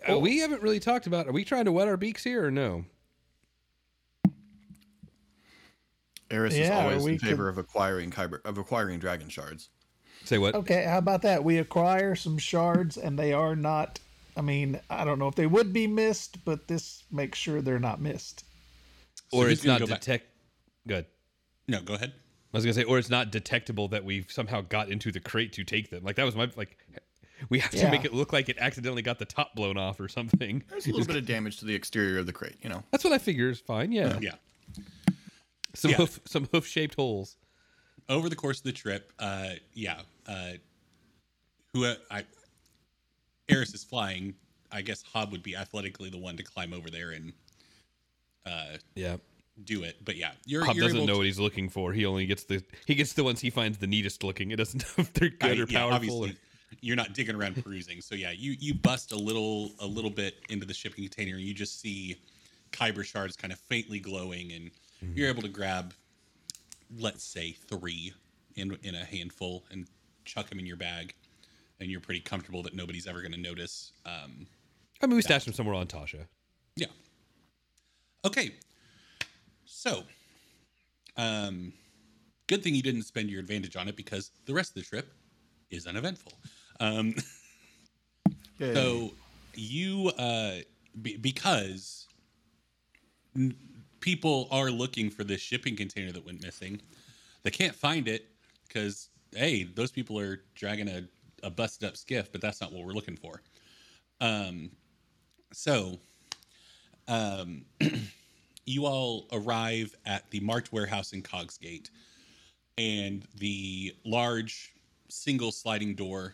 uh, 0.09 0.19
we 0.19 0.39
haven't 0.39 0.61
really 0.61 0.81
talked 0.81 1.07
about. 1.07 1.27
Are 1.27 1.31
we 1.31 1.45
trying 1.45 1.65
to 1.65 1.71
wet 1.71 1.87
our 1.87 1.95
beaks 1.95 2.23
here 2.23 2.45
or 2.45 2.51
no? 2.51 2.83
Eris 6.29 6.55
is 6.55 6.69
always 6.69 7.05
in 7.05 7.19
favor 7.19 7.45
could- 7.45 7.49
of 7.51 7.57
acquiring 7.57 8.11
kyber, 8.11 8.43
of 8.43 8.57
acquiring 8.57 8.99
dragon 8.99 9.29
shards. 9.29 9.69
Say 10.25 10.37
what? 10.37 10.55
Okay, 10.55 10.83
how 10.83 10.97
about 10.97 11.21
that? 11.21 11.45
We 11.45 11.57
acquire 11.57 12.13
some 12.15 12.37
shards 12.37 12.97
and 12.97 13.17
they 13.17 13.31
are 13.31 13.55
not 13.55 13.99
I 14.37 14.41
mean, 14.41 14.79
I 14.89 15.03
don't 15.03 15.17
know 15.19 15.27
if 15.27 15.35
they 15.35 15.47
would 15.47 15.73
be 15.73 15.87
missed, 15.87 16.45
but 16.45 16.67
this 16.67 17.03
makes 17.11 17.39
sure 17.39 17.61
they're 17.61 17.79
not 17.79 17.99
missed. 17.99 18.45
So 19.29 19.39
or 19.39 19.45
who's 19.45 19.59
it's 19.59 19.65
not 19.65 19.79
go 19.79 19.87
back? 19.87 19.99
detect. 20.01 20.27
Good. 20.87 21.05
No, 21.67 21.81
go 21.81 21.95
ahead. 21.95 22.13
I 22.53 22.57
was 22.57 22.63
gonna 22.63 22.73
say, 22.75 22.83
or 22.83 22.97
it's 22.99 23.09
not 23.09 23.31
detectable 23.31 23.87
that 23.89 24.05
we've 24.05 24.31
somehow 24.31 24.61
got 24.61 24.89
into 24.89 25.11
the 25.11 25.19
crate 25.19 25.51
to 25.53 25.63
take 25.63 25.89
them. 25.89 26.03
Like 26.03 26.15
that 26.15 26.23
was 26.23 26.35
my 26.35 26.49
like. 26.55 26.77
We 27.49 27.59
have 27.59 27.69
to 27.71 27.77
Yeah. 27.77 27.91
make 27.91 28.03
it 28.03 28.13
look 28.15 28.33
like 28.33 28.49
it 28.49 28.57
accidentally 28.59 29.03
got 29.03 29.19
the 29.19 29.25
top 29.25 29.53
blown 29.55 29.77
off 29.77 29.99
or 29.99 30.07
something. 30.07 30.63
There's 30.69 30.87
a 30.87 30.91
little 30.91 31.05
bit 31.05 31.17
of 31.17 31.25
damage 31.27 31.57
to 31.59 31.65
the 31.65 31.75
exterior 31.75 32.17
of 32.17 32.25
the 32.25 32.33
crate, 32.33 32.55
you 32.63 32.69
know. 32.69 32.83
That's 32.89 33.03
what 33.03 33.13
I 33.13 33.19
figure 33.19 33.49
is 33.49 33.59
fine. 33.59 33.91
Yeah, 33.91 34.17
Yeah. 34.19 34.35
some 35.75 35.91
Yeah. 35.91 35.97
hoof, 35.97 36.19
some 36.25 36.47
hoof 36.51 36.65
shaped 36.65 36.95
holes. 36.95 37.37
Over 38.09 38.27
the 38.29 38.35
course 38.35 38.57
of 38.57 38.63
the 38.63 38.71
trip, 38.71 39.13
uh, 39.19 39.49
yeah, 39.73 40.01
uh, 40.25 40.53
who 41.73 41.85
uh, 41.85 41.95
I, 42.09 42.23
Eris 43.49 43.73
is 43.73 43.83
flying. 43.83 44.33
I 44.71 44.81
guess 44.81 45.01
Hob 45.01 45.31
would 45.31 45.43
be 45.43 45.55
athletically 45.55 46.09
the 46.09 46.17
one 46.17 46.35
to 46.37 46.43
climb 46.43 46.73
over 46.73 46.89
there 46.89 47.11
and 47.11 47.31
uh, 48.45 48.77
Yeah, 48.95 49.17
do 49.63 49.83
it. 49.83 49.97
But 50.03 50.17
yeah, 50.17 50.31
you're, 50.45 50.65
Pop 50.65 50.75
you're 50.75 50.85
doesn't 50.85 51.05
know 51.05 51.13
to- 51.13 51.17
what 51.17 51.25
he's 51.25 51.39
looking 51.39 51.69
for. 51.69 51.93
He 51.93 52.05
only 52.05 52.25
gets 52.25 52.43
the 52.43 52.61
he 52.85 52.95
gets 52.95 53.13
the 53.13 53.23
ones 53.23 53.39
he 53.39 53.49
finds 53.49 53.77
the 53.77 53.87
neatest 53.87 54.23
looking. 54.23 54.51
It 54.51 54.57
doesn't 54.57 54.83
know 54.97 55.03
if 55.03 55.13
they're 55.13 55.29
good 55.29 55.57
I- 55.59 55.61
or 55.63 55.65
yeah, 55.67 55.79
powerful. 55.89 56.25
Or, 56.25 56.29
you're 56.81 56.97
not 56.97 57.13
digging 57.13 57.35
around 57.35 57.63
perusing. 57.63 58.01
So 58.01 58.13
yeah, 58.15 58.31
you 58.31 58.55
you 58.59 58.73
bust 58.73 59.13
a 59.13 59.17
little 59.17 59.71
a 59.79 59.85
little 59.87 60.09
bit 60.11 60.35
into 60.49 60.65
the 60.65 60.73
shipping 60.73 61.05
container, 61.05 61.35
and 61.37 61.43
you 61.45 61.53
just 61.53 61.79
see 61.79 62.17
kyber 62.73 63.05
shards 63.05 63.37
kind 63.37 63.53
of 63.53 63.59
faintly 63.59 63.99
glowing, 63.99 64.51
and 64.51 64.71
Mm-hmm. 65.05 65.15
you're 65.15 65.29
able 65.29 65.43
to 65.43 65.47
grab, 65.47 65.93
let's 66.99 67.23
say, 67.23 67.51
three 67.69 68.11
in 68.55 68.75
in 68.81 68.95
a 68.95 69.05
handful 69.05 69.63
and 69.69 69.85
chuck 70.25 70.49
them 70.49 70.57
in 70.57 70.65
your 70.65 70.75
bag, 70.75 71.13
and 71.79 71.89
you're 71.89 72.01
pretty 72.01 72.19
comfortable 72.19 72.63
that 72.63 72.73
nobody's 72.75 73.07
ever 73.07 73.21
going 73.21 73.31
to 73.33 73.39
notice. 73.39 73.91
Um, 74.05 74.47
I 75.01 75.05
mean, 75.07 75.15
we 75.15 75.21
stashed 75.21 75.45
them 75.45 75.53
somewhere 75.53 75.75
on 75.75 75.87
Tasha. 75.87 76.25
yeah. 76.75 76.87
Okay. 78.25 78.51
So, 79.65 80.03
um, 81.17 81.71
good 82.47 82.63
thing 82.63 82.73
you 82.73 82.81
didn't 82.81 83.03
spend 83.03 83.29
your 83.29 83.39
advantage 83.39 83.75
on 83.75 83.87
it 83.87 83.95
because 83.95 84.31
the 84.45 84.53
rest 84.53 84.71
of 84.71 84.75
the 84.75 84.81
trip 84.81 85.13
is 85.69 85.85
uneventful. 85.85 86.33
Um, 86.79 87.15
so 88.59 89.11
you, 89.53 90.11
uh, 90.17 90.55
be, 91.01 91.17
because 91.17 92.07
n- 93.35 93.55
people 93.99 94.47
are 94.51 94.71
looking 94.71 95.09
for 95.09 95.23
this 95.23 95.41
shipping 95.41 95.75
container 95.75 96.11
that 96.11 96.25
went 96.25 96.41
missing, 96.41 96.81
they 97.43 97.51
can't 97.51 97.75
find 97.75 98.07
it 98.07 98.29
because 98.67 99.09
hey, 99.35 99.63
those 99.63 99.91
people 99.91 100.17
are 100.19 100.41
dragging 100.55 100.87
a, 100.87 101.03
a 101.43 101.49
busted 101.49 101.87
up 101.87 101.97
skiff, 101.97 102.31
but 102.31 102.41
that's 102.41 102.61
not 102.61 102.71
what 102.71 102.85
we're 102.85 102.93
looking 102.93 103.17
for. 103.17 103.41
Um, 104.21 104.71
so, 105.53 105.99
um, 107.07 107.65
you 108.65 108.85
all 108.85 109.27
arrive 109.31 109.95
at 110.05 110.29
the 110.31 110.39
marked 110.39 110.71
warehouse 110.71 111.13
in 111.13 111.21
Cogsgate, 111.21 111.89
and 112.77 113.25
the 113.35 113.95
large 114.05 114.73
single 115.09 115.51
sliding 115.51 115.95
door 115.95 116.33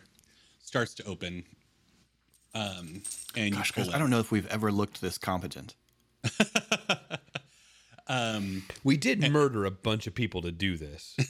starts 0.62 0.94
to 0.94 1.04
open. 1.04 1.44
Um, 2.54 3.02
and 3.36 3.54
Gosh, 3.54 3.68
you 3.68 3.74
pull 3.74 3.84
guys, 3.86 3.94
I 3.94 3.98
don't 3.98 4.10
know 4.10 4.20
if 4.20 4.30
we've 4.30 4.46
ever 4.46 4.70
looked 4.72 5.00
this 5.00 5.18
competent. 5.18 5.74
Um, 8.06 8.64
We 8.82 8.96
did 8.96 9.30
murder 9.32 9.64
a 9.64 9.70
bunch 9.70 10.06
of 10.06 10.14
people 10.14 10.42
to 10.42 10.52
do 10.52 10.76
this. 10.76 11.16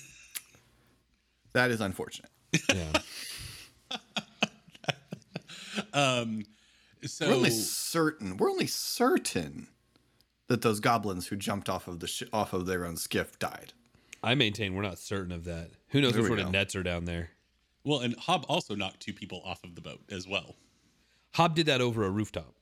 That 1.53 1.71
is 1.71 1.81
unfortunate. 1.81 2.33
Yeah. 2.69 2.91
Um, 5.95 6.45
so 7.05 7.29
We're 7.29 7.35
only 7.35 7.51
certain. 7.51 8.37
We're 8.37 8.51
only 8.51 8.67
certain 8.67 9.69
that 10.49 10.63
those 10.63 10.81
goblins 10.81 11.29
who 11.29 11.37
jumped 11.37 11.69
off 11.69 11.89
of 11.89 12.01
the 12.01 12.07
sh- 12.07 12.25
off 12.33 12.53
of 12.53 12.67
their 12.67 12.85
own 12.85 12.97
skiff 12.97 13.39
died. 13.39 13.73
I 14.23 14.35
maintain 14.35 14.75
we're 14.75 14.83
not 14.83 14.99
certain 14.99 15.33
of 15.33 15.45
that. 15.45 15.71
Who 15.89 16.01
knows 16.01 16.13
There 16.13 16.23
what 16.23 16.31
we 16.31 16.37
sort 16.37 16.47
of 16.47 16.53
nets 16.53 16.75
are 16.75 16.83
down 16.83 17.05
there? 17.05 17.31
well, 17.85 18.01
and 18.01 18.17
Hob 18.17 18.45
also 18.49 18.75
knocked 18.75 19.01
two 19.01 19.13
people 19.13 19.43
off 19.45 19.63
of 19.65 19.75
the 19.75 19.81
boat 19.83 20.01
as 20.11 20.27
well. 20.27 20.57
Hob 21.35 21.55
did 21.55 21.67
that 21.67 21.81
over 21.81 22.05
a 22.05 22.11
rooftop. 22.11 22.55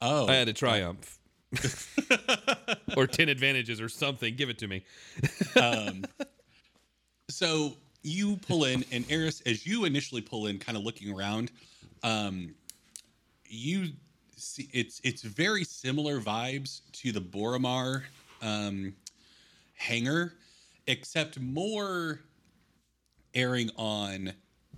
Oh, 0.00 0.26
I 0.26 0.34
had 0.34 0.48
a 0.48 0.52
triumph. 0.52 1.18
or 2.96 3.06
10 3.06 3.28
advantages 3.28 3.80
or 3.80 3.88
something. 3.88 4.34
Give 4.34 4.48
it 4.50 4.58
to 4.58 4.66
me. 4.68 4.84
Um, 5.60 6.04
so 7.28 7.74
you 8.02 8.36
pull 8.38 8.64
in 8.64 8.84
and 8.90 9.04
eris 9.10 9.42
as 9.42 9.66
you 9.66 9.84
initially 9.84 10.20
pull 10.22 10.46
in 10.46 10.58
kind 10.58 10.76
of 10.78 10.82
looking 10.82 11.14
around 11.14 11.52
um 12.02 12.54
you 13.46 13.92
see 14.36 14.68
it's 14.72 15.00
it's 15.04 15.22
very 15.22 15.64
similar 15.64 16.20
vibes 16.20 16.80
to 16.92 17.12
the 17.12 17.20
boromar 17.20 18.02
um, 18.40 18.94
hangar, 19.74 20.34
except 20.86 21.38
more 21.38 22.20
airing 23.34 23.70
on 23.76 24.32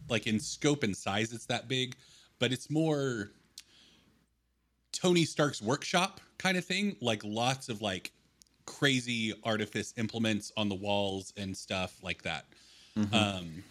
like 0.09 0.27
in 0.27 0.39
scope 0.39 0.83
and 0.83 0.97
size. 0.97 1.33
It's 1.33 1.47
that 1.47 1.69
big, 1.69 1.97
but 2.39 2.53
it's 2.53 2.71
more 2.71 3.31
Tony 4.93 5.25
Stark's 5.25 5.63
workshop 5.63 6.21
kind 6.39 6.57
of 6.57 6.65
thing. 6.65 6.97
Like 7.01 7.23
lots 7.25 7.69
of 7.69 7.81
like 7.81 8.13
crazy 8.67 9.35
artifice 9.45 9.95
implements 9.97 10.53
on 10.57 10.69
the 10.69 10.75
walls 10.75 11.33
and 11.37 11.57
stuff 11.57 11.97
like 12.03 12.23
that. 12.23 12.45
Um, 13.15 13.65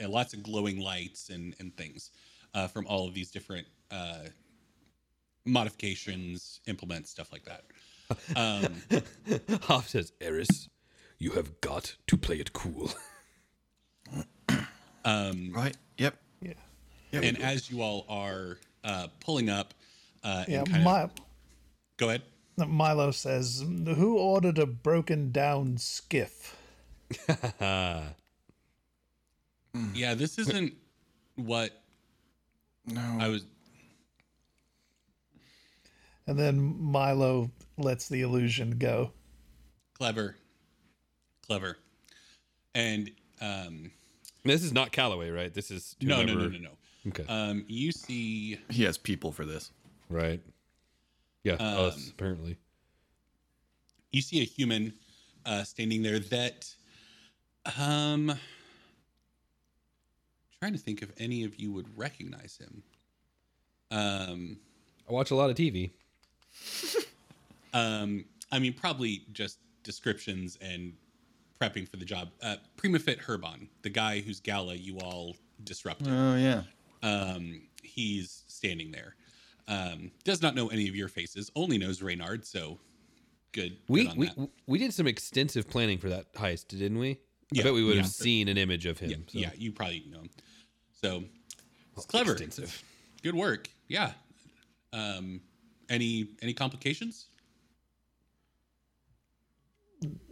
and 0.00 0.10
lots 0.10 0.32
of 0.32 0.42
glowing 0.42 0.80
lights 0.80 1.28
and 1.28 1.54
and 1.60 1.76
things 1.76 2.10
uh, 2.54 2.68
from 2.68 2.86
all 2.86 3.06
of 3.08 3.14
these 3.14 3.30
different 3.30 3.66
uh, 3.90 4.24
modifications, 5.44 6.60
implements, 6.66 7.10
stuff 7.10 7.30
like 7.32 7.44
that. 7.44 7.64
Um, 8.36 8.82
Hoff 9.62 9.88
says, 9.88 10.12
Eris, 10.20 10.68
you 11.18 11.32
have 11.32 11.60
got 11.60 11.96
to 12.06 12.16
play 12.16 12.36
it 12.36 12.52
cool. 12.52 12.90
um, 15.04 15.52
Right. 15.54 15.76
Yep. 15.98 16.16
Yeah. 16.42 16.52
Yep. 17.12 17.22
and 17.24 17.42
as 17.42 17.70
you 17.70 17.80
all 17.82 18.04
are 18.08 18.58
uh, 18.82 19.08
pulling 19.20 19.48
up, 19.48 19.74
uh, 20.22 20.44
Yeah. 20.48 20.60
and 20.60 20.70
kind 20.70 20.84
My, 20.84 21.00
of 21.02 21.10
go 21.96 22.08
ahead. 22.08 22.22
Milo 22.56 23.10
says, 23.10 23.64
"Who 23.66 24.16
ordered 24.16 24.58
a 24.58 24.66
broken 24.66 25.32
down 25.32 25.76
skiff?" 25.78 26.56
Yeah, 29.92 30.14
this 30.14 30.38
isn't 30.38 30.74
what 31.34 31.82
no. 32.86 33.18
I 33.20 33.28
was. 33.28 33.44
And 36.26 36.38
then 36.38 36.58
Milo 36.80 37.50
lets 37.76 38.08
the 38.08 38.22
illusion 38.22 38.78
go. 38.78 39.12
Clever, 39.94 40.36
clever, 41.46 41.76
and 42.74 43.10
um, 43.40 43.90
This 44.44 44.64
is 44.64 44.72
not 44.72 44.90
Calloway, 44.90 45.30
right? 45.30 45.52
This 45.52 45.70
is 45.70 45.94
no, 46.00 46.22
no, 46.22 46.34
no, 46.34 46.48
no, 46.48 46.58
no. 46.58 46.70
Okay, 47.08 47.24
Um, 47.28 47.64
you 47.68 47.92
see 47.92 48.58
he 48.70 48.84
has 48.84 48.96
people 48.98 49.30
for 49.32 49.44
this. 49.44 49.70
right. 50.08 50.40
Yeah, 51.44 51.54
us 51.54 51.96
um, 51.96 52.02
apparently. 52.16 52.56
you 54.12 54.22
see 54.22 54.40
a 54.40 54.44
human 54.44 54.94
uh, 55.44 55.62
standing 55.62 56.02
there 56.02 56.18
that 56.18 56.74
um 57.78 58.32
trying 60.64 60.72
to 60.72 60.78
think 60.78 61.02
if 61.02 61.10
any 61.18 61.44
of 61.44 61.60
you 61.60 61.70
would 61.70 61.86
recognize 61.94 62.56
him 62.58 62.82
um 63.90 64.56
I 65.06 65.12
watch 65.12 65.30
a 65.30 65.34
lot 65.34 65.50
of 65.50 65.56
TV. 65.56 65.90
um 67.74 68.24
i 68.50 68.58
mean 68.58 68.72
probably 68.72 69.24
just 69.32 69.58
descriptions 69.82 70.56
and 70.62 70.94
prepping 71.60 71.86
for 71.86 71.98
the 71.98 72.04
job 72.06 72.30
uh 72.42 72.56
prima 72.76 72.98
fit 72.98 73.18
herban 73.20 73.68
the 73.82 73.90
guy 73.90 74.20
whose 74.20 74.40
gala 74.40 74.74
you 74.74 74.96
all 75.00 75.36
disrupted 75.64 76.08
Oh 76.08 76.36
yeah. 76.36 76.62
um 77.02 77.60
he's 77.82 78.44
standing 78.46 78.90
there 78.90 79.16
um 79.68 80.12
does 80.24 80.40
not 80.40 80.54
know 80.54 80.68
any 80.68 80.88
of 80.88 80.96
your 80.96 81.08
faces 81.08 81.50
only 81.54 81.76
knows 81.76 82.00
reynard 82.00 82.46
so 82.46 82.78
good 83.52 83.76
We 83.88 84.04
good 84.04 84.10
on 84.12 84.16
we 84.16 84.26
that. 84.28 84.48
we 84.66 84.78
did 84.78 84.94
some 84.94 85.06
extensive 85.06 85.68
planning 85.68 85.98
for 85.98 86.08
that 86.08 86.32
heist, 86.34 86.68
didn't 86.68 86.98
we? 86.98 87.18
Yeah, 87.52 87.62
I 87.62 87.64
bet 87.64 87.74
we 87.74 87.84
would 87.84 87.96
yeah. 87.96 88.02
have 88.02 88.10
seen 88.10 88.48
an 88.48 88.56
image 88.58 88.86
of 88.86 88.98
him. 88.98 89.10
yeah, 89.10 89.16
so. 89.28 89.38
yeah, 89.38 89.50
you 89.56 89.70
probably 89.70 90.04
know 90.10 90.20
him. 90.20 90.30
So 91.04 91.22
it's 91.98 92.06
clever. 92.06 92.32
Extensive. 92.32 92.82
Good 93.22 93.34
work. 93.34 93.68
Yeah. 93.88 94.12
Um, 94.94 95.42
any 95.90 96.28
any 96.40 96.54
complications? 96.54 97.26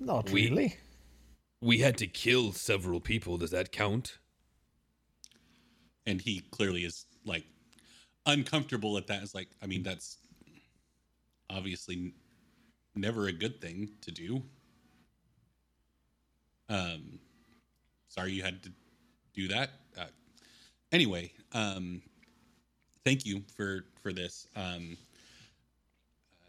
Not 0.01 0.31
We- 0.31 0.49
really. 0.49 0.77
We 1.61 1.79
had 1.79 1.99
to 1.99 2.07
kill 2.07 2.53
several 2.53 3.01
people. 3.01 3.37
Does 3.37 3.51
that 3.51 3.71
count? 3.71 4.17
And 6.07 6.23
he 6.23 6.41
clearly 6.51 6.85
is 6.85 7.05
like 7.27 7.45
uncomfortable 8.25 8.97
at 8.97 9.07
that. 9.09 9.23
It's 9.23 9.35
like, 9.35 9.49
I 9.63 9.67
mean, 9.67 9.83
that's 9.83 10.17
obviously 11.51 12.15
never 12.97 13.27
a 13.29 13.33
good 13.33 13.61
thing 13.61 13.91
to 14.01 14.11
do. 14.11 14.43
Um, 16.71 17.21
sorry 18.09 18.33
you 18.33 18.43
had 18.43 18.63
to 18.65 18.73
do 19.35 19.49
that. 19.49 19.71
Uh, 19.97 20.07
anyway, 20.93 21.33
um, 21.53 22.03
thank 23.05 23.27
you 23.27 23.43
for 23.57 23.85
for 24.03 24.13
this. 24.13 24.47
Um, 24.57 24.97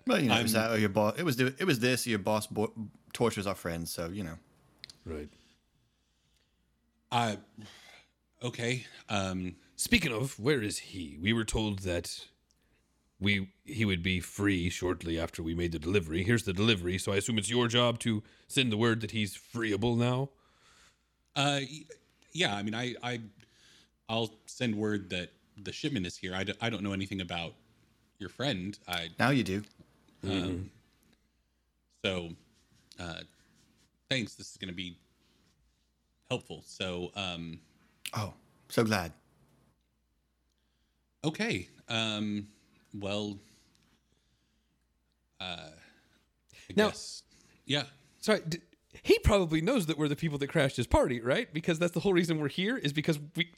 Well, 0.05 0.19
you 0.19 0.29
know, 0.29 0.37
it 0.37 0.43
was 0.43 0.53
that 0.53 0.71
or 0.71 0.77
your 0.77 0.89
boss. 0.89 1.15
It 1.17 1.23
was 1.23 1.37
the, 1.37 1.53
it 1.57 1.65
was 1.65 1.79
this. 1.79 2.05
Or 2.05 2.09
your 2.11 2.19
boss 2.19 2.47
bo- 2.47 2.73
tortures 3.13 3.47
our 3.47 3.55
friends, 3.55 3.91
so 3.91 4.09
you 4.09 4.23
know. 4.23 4.37
Right. 5.05 5.29
I 7.11 7.37
okay. 8.41 8.85
Um, 9.09 9.55
Speaking 9.75 10.13
of, 10.13 10.39
where 10.39 10.61
is 10.61 10.77
he? 10.77 11.17
We 11.21 11.33
were 11.33 11.43
told 11.43 11.79
that 11.79 12.25
we 13.19 13.49
he 13.65 13.85
would 13.85 14.01
be 14.03 14.19
free 14.19 14.69
shortly 14.69 15.19
after 15.19 15.43
we 15.43 15.53
made 15.53 15.71
the 15.71 15.79
delivery. 15.79 16.23
Here's 16.23 16.43
the 16.43 16.53
delivery, 16.53 16.97
so 16.97 17.11
I 17.11 17.17
assume 17.17 17.37
it's 17.37 17.49
your 17.49 17.67
job 17.67 17.99
to 17.99 18.23
send 18.47 18.71
the 18.71 18.77
word 18.77 19.01
that 19.01 19.11
he's 19.11 19.35
freeable 19.37 19.97
now. 19.97 20.29
Uh, 21.35 21.61
yeah. 22.31 22.55
I 22.55 22.63
mean, 22.63 22.75
I, 22.75 22.95
I, 23.03 23.21
I'll 24.13 24.29
send 24.45 24.75
word 24.75 25.09
that 25.09 25.29
the 25.57 25.71
shipment 25.71 26.05
is 26.05 26.15
here. 26.15 26.35
I, 26.35 26.43
d- 26.43 26.53
I 26.61 26.69
don't 26.69 26.83
know 26.83 26.93
anything 26.93 27.19
about 27.21 27.53
your 28.19 28.29
friend. 28.29 28.77
I 28.87 29.09
Now 29.17 29.31
you 29.31 29.43
do. 29.43 29.63
um, 30.23 30.69
so, 32.05 32.29
uh, 32.99 33.21
thanks. 34.11 34.35
This 34.35 34.51
is 34.51 34.57
going 34.57 34.67
to 34.69 34.75
be 34.75 34.95
helpful. 36.29 36.61
So, 36.67 37.11
um, 37.15 37.59
Oh, 38.13 38.33
so 38.69 38.83
glad. 38.83 39.13
okay. 41.23 41.67
Um, 41.89 42.47
well, 42.93 43.39
uh, 45.41 45.71
I 46.69 46.73
Now- 46.75 46.89
guess, 46.89 47.23
yeah. 47.65 47.85
Sorry, 48.21 48.41
d- 48.47 48.59
he 49.01 49.17
probably 49.19 49.61
knows 49.61 49.87
that 49.87 49.97
we're 49.97 50.07
the 50.07 50.15
people 50.15 50.37
that 50.37 50.47
crashed 50.47 50.77
his 50.77 50.87
party, 50.87 51.19
right? 51.19 51.51
Because 51.53 51.79
that's 51.79 51.93
the 51.93 51.99
whole 52.01 52.13
reason 52.13 52.39
we're 52.39 52.47
here 52.49 52.77
is 52.77 52.93
because 52.93 53.19
we 53.35 53.49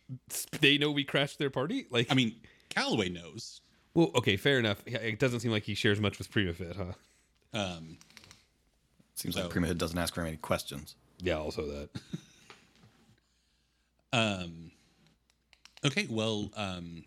they 0.62 0.78
know 0.78 0.92
we 0.92 1.04
crashed 1.04 1.40
their 1.40 1.50
party. 1.50 1.88
Like, 1.90 2.08
I 2.10 2.14
mean, 2.14 2.36
Callaway 2.70 3.10
knows. 3.10 3.62
well, 3.94 4.12
okay, 4.16 4.38
fair 4.38 4.60
enough. 4.60 4.82
It 4.86 5.20
doesn't 5.20 5.42
seem 5.42 5.52
like 5.52 5.64
he 5.64 5.76
shares 5.76 6.00
much 6.00 6.18
with 6.18 6.32
Prima 6.32 6.54
Fit, 6.54 6.76
huh? 6.78 6.94
Um, 7.54 7.98
Seems 9.16 9.36
So- 9.36 9.42
like 9.42 9.50
Prima 9.50 9.68
Hood 9.68 9.78
doesn't 9.78 9.98
ask 9.98 10.14
very 10.16 10.28
many 10.28 10.38
questions. 10.38 10.96
Yeah, 11.22 11.38
also 11.38 11.66
that. 11.68 11.90
Um, 14.14 14.72
okay, 15.86 16.08
well, 16.10 16.50
um, 16.56 17.04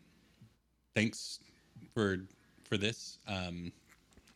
thanks 0.95 1.41
for 1.95 2.19
for 2.65 2.77
this. 2.77 3.19
Um, 3.27 3.73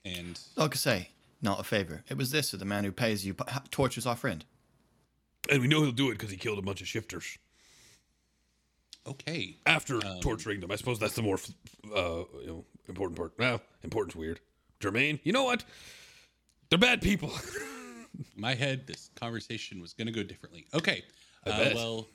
and 0.07 0.41
Like 0.57 0.73
I 0.73 0.77
say, 0.77 1.09
not 1.43 1.61
a 1.61 1.65
favor. 1.65 2.05
It 2.09 2.17
was 2.17 2.31
this 2.31 2.55
or 2.55 2.57
the 2.57 2.65
man 2.65 2.85
who 2.85 2.93
pays 2.93 3.27
you 3.27 3.35
but 3.35 3.71
tortures 3.71 4.07
our 4.07 4.17
friend. 4.17 4.45
And 5.51 5.61
we 5.61 5.69
know 5.69 5.83
he'll 5.83 5.93
do 5.93 6.11
it 6.11 6.15
because 6.15 6.31
he 6.31 6.37
killed 6.37 6.59
a 6.59 6.63
bunch 6.63 6.81
of 6.81 6.89
shifters 6.89 7.37
okay, 9.07 9.57
after 9.67 10.01
torturing 10.21 10.61
them. 10.61 10.71
I 10.71 10.77
suppose 10.77 10.99
that's 10.99 11.15
the 11.15 11.23
more 11.23 11.39
uh, 11.95 12.25
you 12.41 12.47
know, 12.47 12.65
important 12.89 13.19
part. 13.19 13.33
Well, 13.39 13.61
important's 13.83 14.17
weird. 14.17 14.41
Jermaine, 14.81 15.21
you 15.25 15.33
know 15.33 15.45
what? 15.45 15.65
They're 16.71 16.79
bad 16.79 17.03
people. 17.03 17.33
my 18.37 18.55
head, 18.55 18.87
this 18.87 19.11
conversation 19.15 19.81
was 19.81 19.93
going 19.93 20.07
to 20.07 20.13
go 20.13 20.23
differently. 20.23 20.67
Okay, 20.75 21.03
I 21.47 21.51
uh, 21.51 21.73
well, 21.75 22.09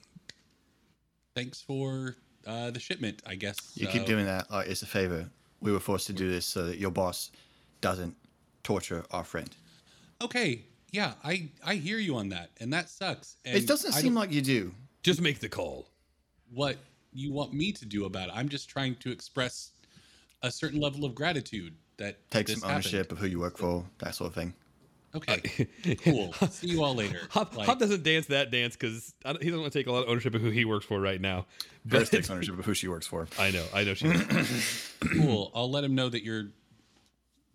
thanks 1.35 1.61
for 1.61 2.15
uh, 2.45 2.71
the 2.71 2.79
shipment. 2.79 3.21
I 3.25 3.35
guess 3.35 3.57
You 3.75 3.87
keep 3.87 4.03
Uh, 4.03 4.05
doing 4.05 4.25
that. 4.25 4.49
Like 4.51 4.67
it's 4.67 4.81
a 4.81 4.87
favor. 4.87 5.29
We 5.59 5.71
were 5.71 5.79
forced 5.79 6.07
to 6.07 6.13
do 6.13 6.29
this 6.29 6.45
so 6.45 6.65
that 6.65 6.77
your 6.77 6.91
boss 6.91 7.31
doesn't 7.81 8.15
torture 8.67 9.05
our 9.11 9.23
friend. 9.23 9.49
Okay, 10.21 10.63
yeah, 10.91 11.13
I 11.23 11.49
I 11.65 11.75
hear 11.75 11.99
you 11.99 12.17
on 12.17 12.27
that, 12.29 12.49
and 12.59 12.73
that 12.73 12.89
sucks. 12.89 13.37
And 13.45 13.55
it 13.55 13.65
doesn't 13.65 13.93
I 13.95 14.01
seem 14.01 14.13
like 14.13 14.31
you 14.33 14.41
do. 14.41 14.73
Just 15.03 15.21
make 15.21 15.39
the 15.39 15.47
call. 15.47 15.87
what 16.53 16.75
you 17.13 17.31
want 17.31 17.53
me 17.53 17.71
to 17.71 17.85
do 17.85 18.03
about 18.05 18.27
it. 18.27 18.33
I'm 18.35 18.49
just 18.49 18.67
trying 18.69 18.95
to 18.95 19.09
express 19.11 19.71
a 20.43 20.51
certain 20.51 20.81
level 20.81 21.05
of 21.05 21.15
gratitude 21.15 21.73
that 21.97 22.29
Take 22.29 22.47
this 22.47 22.59
some 22.59 22.69
happened. 22.69 22.85
ownership 22.85 23.11
of 23.13 23.17
who 23.19 23.27
you 23.27 23.39
work 23.39 23.57
for, 23.57 23.85
that 23.99 24.13
sort 24.15 24.27
of 24.29 24.35
thing. 24.35 24.53
Okay, 25.15 25.41
uh, 25.89 25.95
cool. 26.03 26.33
See 26.49 26.67
you 26.67 26.83
all 26.83 26.93
later. 26.93 27.21
Hob, 27.29 27.55
Like- 27.55 27.67
Hob 27.67 27.79
doesn't 27.79 28.03
dance 28.03 28.25
that 28.27 28.51
dance 28.51 28.75
because 28.75 29.13
he 29.41 29.45
doesn't 29.49 29.61
want 29.61 29.71
to 29.71 29.79
take 29.79 29.87
a 29.87 29.91
lot 29.91 30.03
of 30.03 30.09
ownership 30.09 30.35
of 30.35 30.41
who 30.41 30.49
he 30.51 30.65
works 30.65 30.85
for 30.85 30.99
right 30.99 31.21
now. 31.21 31.45
Paris 31.89 32.09
But 32.11 32.17
takes 32.17 32.29
ownership 32.29 32.59
of 32.59 32.65
who 32.65 32.73
she 32.73 32.87
works 32.89 33.07
for. 33.07 33.27
I 33.39 33.49
know, 33.51 33.65
I 33.73 33.83
know 33.85 33.93
she. 33.93 34.11
cool. 35.13 35.51
I'll 35.55 35.71
let 35.71 35.83
him 35.85 35.95
know 35.95 36.09
that 36.09 36.23
you're 36.23 36.49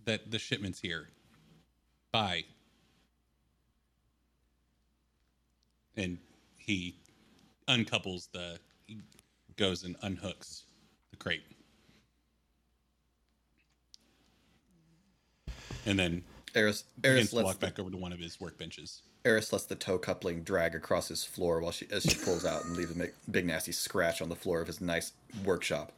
that 0.05 0.31
the 0.31 0.39
shipment's 0.39 0.81
here. 0.81 1.09
Bye. 2.13 2.45
And 5.97 6.19
he 6.57 6.97
uncouples 7.69 8.31
the 8.33 8.59
he 8.87 8.99
goes 9.57 9.85
and 9.85 9.97
unhooks 10.01 10.63
the 11.11 11.17
crate. 11.17 11.43
And 15.85 15.99
then 15.99 16.23
Eris, 16.55 16.85
Begins 17.01 17.19
Eris 17.19 17.31
to 17.31 17.37
lets 17.37 17.45
walk 17.47 17.59
the, 17.59 17.67
back 17.67 17.79
over 17.79 17.91
to 17.91 17.97
one 17.97 18.13
of 18.13 18.19
his 18.19 18.37
workbenches. 18.37 19.01
Eris 19.25 19.53
lets 19.53 19.65
the 19.67 19.75
toe 19.75 19.99
coupling 19.99 20.43
drag 20.43 20.75
across 20.75 21.09
his 21.09 21.25
floor 21.25 21.61
while 21.61 21.73
she 21.73 21.87
as 21.91 22.03
she 22.03 22.15
pulls 22.25 22.45
out 22.45 22.65
and 22.65 22.77
leaves 22.77 22.99
a 22.99 23.09
big 23.31 23.47
nasty 23.47 23.73
scratch 23.73 24.21
on 24.21 24.29
the 24.29 24.37
floor 24.37 24.61
of 24.61 24.67
his 24.67 24.81
nice 24.81 25.13
workshop. 25.45 25.93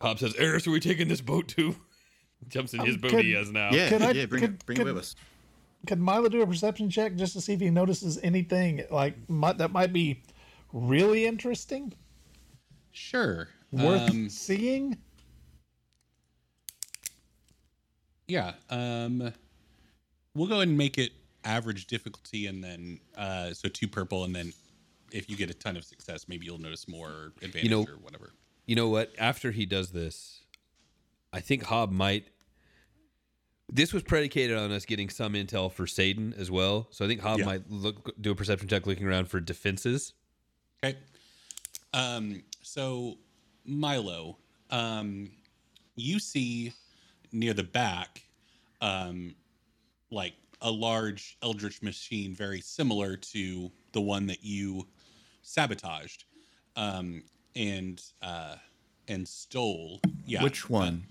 Hob 0.00 0.18
says, 0.18 0.34
Eris, 0.36 0.66
are 0.66 0.70
we 0.70 0.80
taking 0.80 1.08
this 1.08 1.20
boat 1.20 1.48
too? 1.48 1.74
Jumps 2.48 2.72
in 2.74 2.80
his 2.80 2.94
Um, 2.94 3.00
boat 3.00 3.10
could- 3.10 3.24
he 3.24 3.32
has 3.32 3.50
now. 3.50 3.70
Yeah, 3.72 3.88
Could 3.88 4.02
I- 4.02 4.10
yeah, 4.12 4.26
bring 4.26 4.40
could- 4.42 4.50
it, 4.54 4.66
bring 4.66 4.76
could- 4.78 4.86
it 4.86 4.92
with 4.92 5.02
us. 5.02 5.16
Could 5.86 6.00
Milo 6.00 6.28
do 6.28 6.42
a 6.42 6.46
perception 6.46 6.90
check 6.90 7.14
just 7.14 7.32
to 7.34 7.40
see 7.40 7.52
if 7.52 7.60
he 7.60 7.70
notices 7.70 8.18
anything 8.24 8.82
like 8.90 9.28
might, 9.30 9.58
that 9.58 9.70
might 9.70 9.92
be 9.92 10.22
really 10.72 11.24
interesting, 11.24 11.92
Sure. 12.90 13.48
worth 13.70 14.10
Um, 14.10 14.28
seeing? 14.28 14.98
yeah. 18.26 18.54
Um, 18.70 19.32
we'll 20.34 20.48
go 20.48 20.56
ahead 20.56 20.68
and 20.68 20.76
make 20.76 20.98
it 20.98 21.12
average 21.44 21.86
difficulty, 21.86 22.46
and 22.46 22.62
then 22.62 22.98
uh, 23.16 23.52
so 23.54 23.68
two 23.68 23.86
purple, 23.86 24.24
and 24.24 24.34
then 24.34 24.52
if 25.12 25.30
you 25.30 25.36
get 25.36 25.48
a 25.48 25.54
ton 25.54 25.76
of 25.76 25.84
success, 25.84 26.26
maybe 26.28 26.44
you'll 26.44 26.58
notice 26.58 26.88
more 26.88 27.32
advantage 27.40 27.70
know- 27.70 27.82
or 27.84 27.96
whatever. 28.02 28.32
You 28.68 28.76
know 28.76 28.90
what? 28.90 29.14
After 29.18 29.50
he 29.50 29.64
does 29.64 29.92
this, 29.92 30.42
I 31.32 31.40
think 31.40 31.64
Hob 31.64 31.90
might. 31.90 32.26
This 33.72 33.94
was 33.94 34.02
predicated 34.02 34.58
on 34.58 34.70
us 34.72 34.84
getting 34.84 35.08
some 35.08 35.32
intel 35.32 35.72
for 35.72 35.86
Satan 35.86 36.34
as 36.36 36.50
well. 36.50 36.86
So 36.90 37.02
I 37.02 37.08
think 37.08 37.22
Hob 37.22 37.38
Yeah. 37.38 37.46
might 37.46 37.70
look 37.70 38.14
do 38.20 38.30
a 38.30 38.34
perception 38.34 38.68
check 38.68 38.86
looking 38.86 39.06
around 39.06 39.30
for 39.30 39.40
defenses. 39.40 40.12
Okay. 40.84 40.98
Um, 41.94 42.42
so 42.60 43.16
Milo, 43.64 44.36
um, 44.68 45.30
you 45.96 46.18
see 46.18 46.74
near 47.32 47.54
the 47.54 47.64
back, 47.64 48.22
um, 48.82 49.34
like 50.10 50.34
a 50.60 50.70
large 50.70 51.38
eldritch 51.42 51.80
machine, 51.80 52.34
very 52.34 52.60
similar 52.60 53.16
to 53.16 53.72
the 53.92 54.00
one 54.02 54.26
that 54.26 54.44
you 54.44 54.86
sabotaged, 55.40 56.24
um, 56.76 57.22
and 57.56 58.00
uh, 58.22 58.56
and 59.08 59.26
stole. 59.26 60.00
Yeah, 60.26 60.42
Which 60.42 60.68
one? 60.68 61.04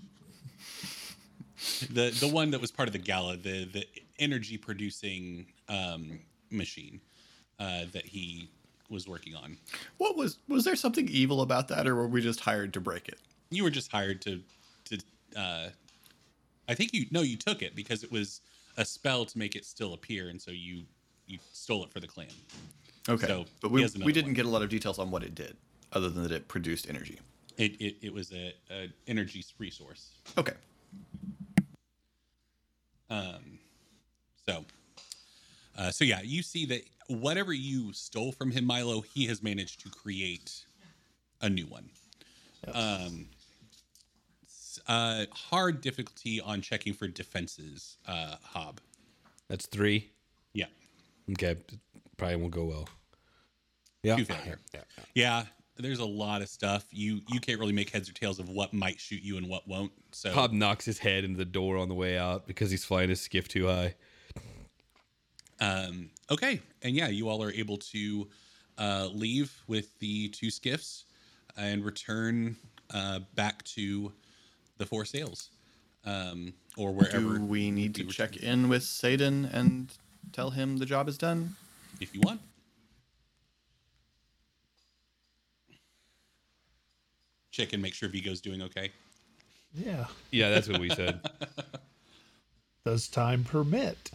the 1.92 2.10
the 2.20 2.28
one 2.28 2.50
that 2.52 2.60
was 2.60 2.70
part 2.70 2.88
of 2.88 2.92
the 2.92 2.98
gala, 2.98 3.36
the 3.36 3.64
the 3.64 3.86
energy 4.18 4.56
producing 4.56 5.46
um, 5.68 6.20
machine 6.50 7.00
uh, 7.58 7.84
that 7.92 8.06
he 8.06 8.50
was 8.90 9.06
working 9.06 9.34
on. 9.34 9.56
What 9.98 10.16
was 10.16 10.38
was 10.48 10.64
there 10.64 10.76
something 10.76 11.08
evil 11.08 11.40
about 11.42 11.68
that, 11.68 11.86
or 11.86 11.94
were 11.94 12.08
we 12.08 12.22
just 12.22 12.40
hired 12.40 12.72
to 12.74 12.80
break 12.80 13.08
it? 13.08 13.18
you 13.50 13.64
were 13.64 13.70
just 13.70 13.90
hired 13.90 14.20
to 14.20 14.42
to 14.84 14.98
uh 15.34 15.68
i 16.68 16.74
think 16.74 16.92
you 16.92 17.06
no 17.10 17.22
you 17.22 17.34
took 17.34 17.62
it 17.62 17.74
because 17.74 18.04
it 18.04 18.12
was 18.12 18.42
a 18.76 18.84
spell 18.84 19.24
to 19.24 19.38
make 19.38 19.56
it 19.56 19.64
still 19.64 19.94
appear 19.94 20.28
and 20.28 20.38
so 20.38 20.50
you 20.50 20.82
you 21.26 21.38
stole 21.54 21.82
it 21.82 21.90
for 21.90 21.98
the 21.98 22.06
clan 22.06 22.26
Okay, 23.08 23.26
So, 23.26 23.46
but 23.62 23.70
we 23.70 23.86
we 24.04 24.12
didn't 24.12 24.26
one. 24.28 24.34
get 24.34 24.44
a 24.44 24.50
lot 24.50 24.60
of 24.60 24.68
details 24.68 24.98
on 24.98 25.10
what 25.10 25.22
it 25.22 25.34
did, 25.34 25.56
other 25.92 26.08
than 26.08 26.22
that 26.22 26.32
it 26.32 26.48
produced 26.48 26.88
energy. 26.88 27.18
it 27.56 27.72
it, 27.80 27.96
it 28.02 28.12
was 28.12 28.32
a, 28.32 28.52
a 28.70 28.88
energy 29.06 29.44
resource. 29.58 30.10
Okay, 30.36 30.54
um 33.10 33.58
so 34.46 34.64
uh 35.76 35.90
so 35.90 36.04
yeah 36.04 36.20
you 36.22 36.42
see 36.42 36.66
that 36.66 36.82
whatever 37.08 37.52
you 37.52 37.92
stole 37.92 38.32
from 38.32 38.50
him 38.50 38.64
milo 38.64 39.00
he 39.00 39.26
has 39.26 39.42
managed 39.42 39.80
to 39.80 39.88
create 39.90 40.64
a 41.40 41.48
new 41.48 41.66
one. 41.66 41.88
Um 42.72 43.26
uh 44.86 45.24
hard 45.32 45.80
difficulty 45.80 46.40
on 46.40 46.60
checking 46.60 46.92
for 46.92 47.08
defenses 47.08 47.96
uh 48.06 48.36
hob. 48.42 48.80
That's 49.48 49.66
three. 49.66 50.10
yeah. 50.52 50.66
Okay, 51.32 51.56
probably 52.16 52.36
won't 52.36 52.52
go 52.52 52.64
well. 52.64 52.88
Yeah, 54.02 54.16
Two 54.16 54.24
failure. 54.26 54.58
Yeah, 55.14 55.44
there's 55.82 55.98
a 55.98 56.06
lot 56.06 56.42
of 56.42 56.48
stuff. 56.48 56.86
You 56.90 57.20
you 57.28 57.40
can't 57.40 57.58
really 57.58 57.72
make 57.72 57.90
heads 57.90 58.08
or 58.08 58.12
tails 58.12 58.38
of 58.38 58.48
what 58.48 58.72
might 58.72 59.00
shoot 59.00 59.22
you 59.22 59.36
and 59.36 59.48
what 59.48 59.66
won't. 59.66 59.92
So 60.12 60.30
Hob 60.32 60.52
knocks 60.52 60.84
his 60.84 60.98
head 60.98 61.24
into 61.24 61.38
the 61.38 61.44
door 61.44 61.76
on 61.76 61.88
the 61.88 61.94
way 61.94 62.18
out 62.18 62.46
because 62.46 62.70
he's 62.70 62.84
flying 62.84 63.08
his 63.08 63.20
skiff 63.20 63.48
too 63.48 63.66
high. 63.66 63.94
um, 65.60 66.10
okay, 66.30 66.60
and 66.82 66.94
yeah, 66.94 67.08
you 67.08 67.28
all 67.28 67.42
are 67.42 67.52
able 67.52 67.76
to 67.78 68.28
uh, 68.78 69.08
leave 69.12 69.52
with 69.66 69.98
the 69.98 70.28
two 70.28 70.50
skiffs 70.50 71.04
and 71.56 71.84
return 71.84 72.56
uh, 72.94 73.20
back 73.34 73.62
to 73.64 74.12
the 74.78 74.86
four 74.86 75.04
sails, 75.04 75.50
um, 76.04 76.52
or 76.76 76.92
wherever 76.92 77.38
do 77.38 77.44
we 77.44 77.70
need 77.70 77.94
to 77.96 78.04
you 78.04 78.10
check 78.10 78.36
in 78.36 78.68
with 78.68 78.84
Satan 78.84 79.44
and 79.52 79.92
tell 80.32 80.50
him 80.50 80.76
the 80.76 80.86
job 80.86 81.08
is 81.08 81.18
done? 81.18 81.56
if 82.00 82.14
you 82.14 82.20
want. 82.20 82.40
Check 87.58 87.72
and 87.72 87.82
make 87.82 87.92
sure 87.92 88.08
Vigo's 88.08 88.40
doing 88.40 88.62
okay. 88.62 88.92
Yeah. 89.74 90.04
Yeah, 90.30 90.48
that's 90.50 90.68
what 90.68 90.80
we 90.80 90.90
said. 90.90 91.18
Does 92.84 93.08
time 93.08 93.42
permit? 93.42 94.12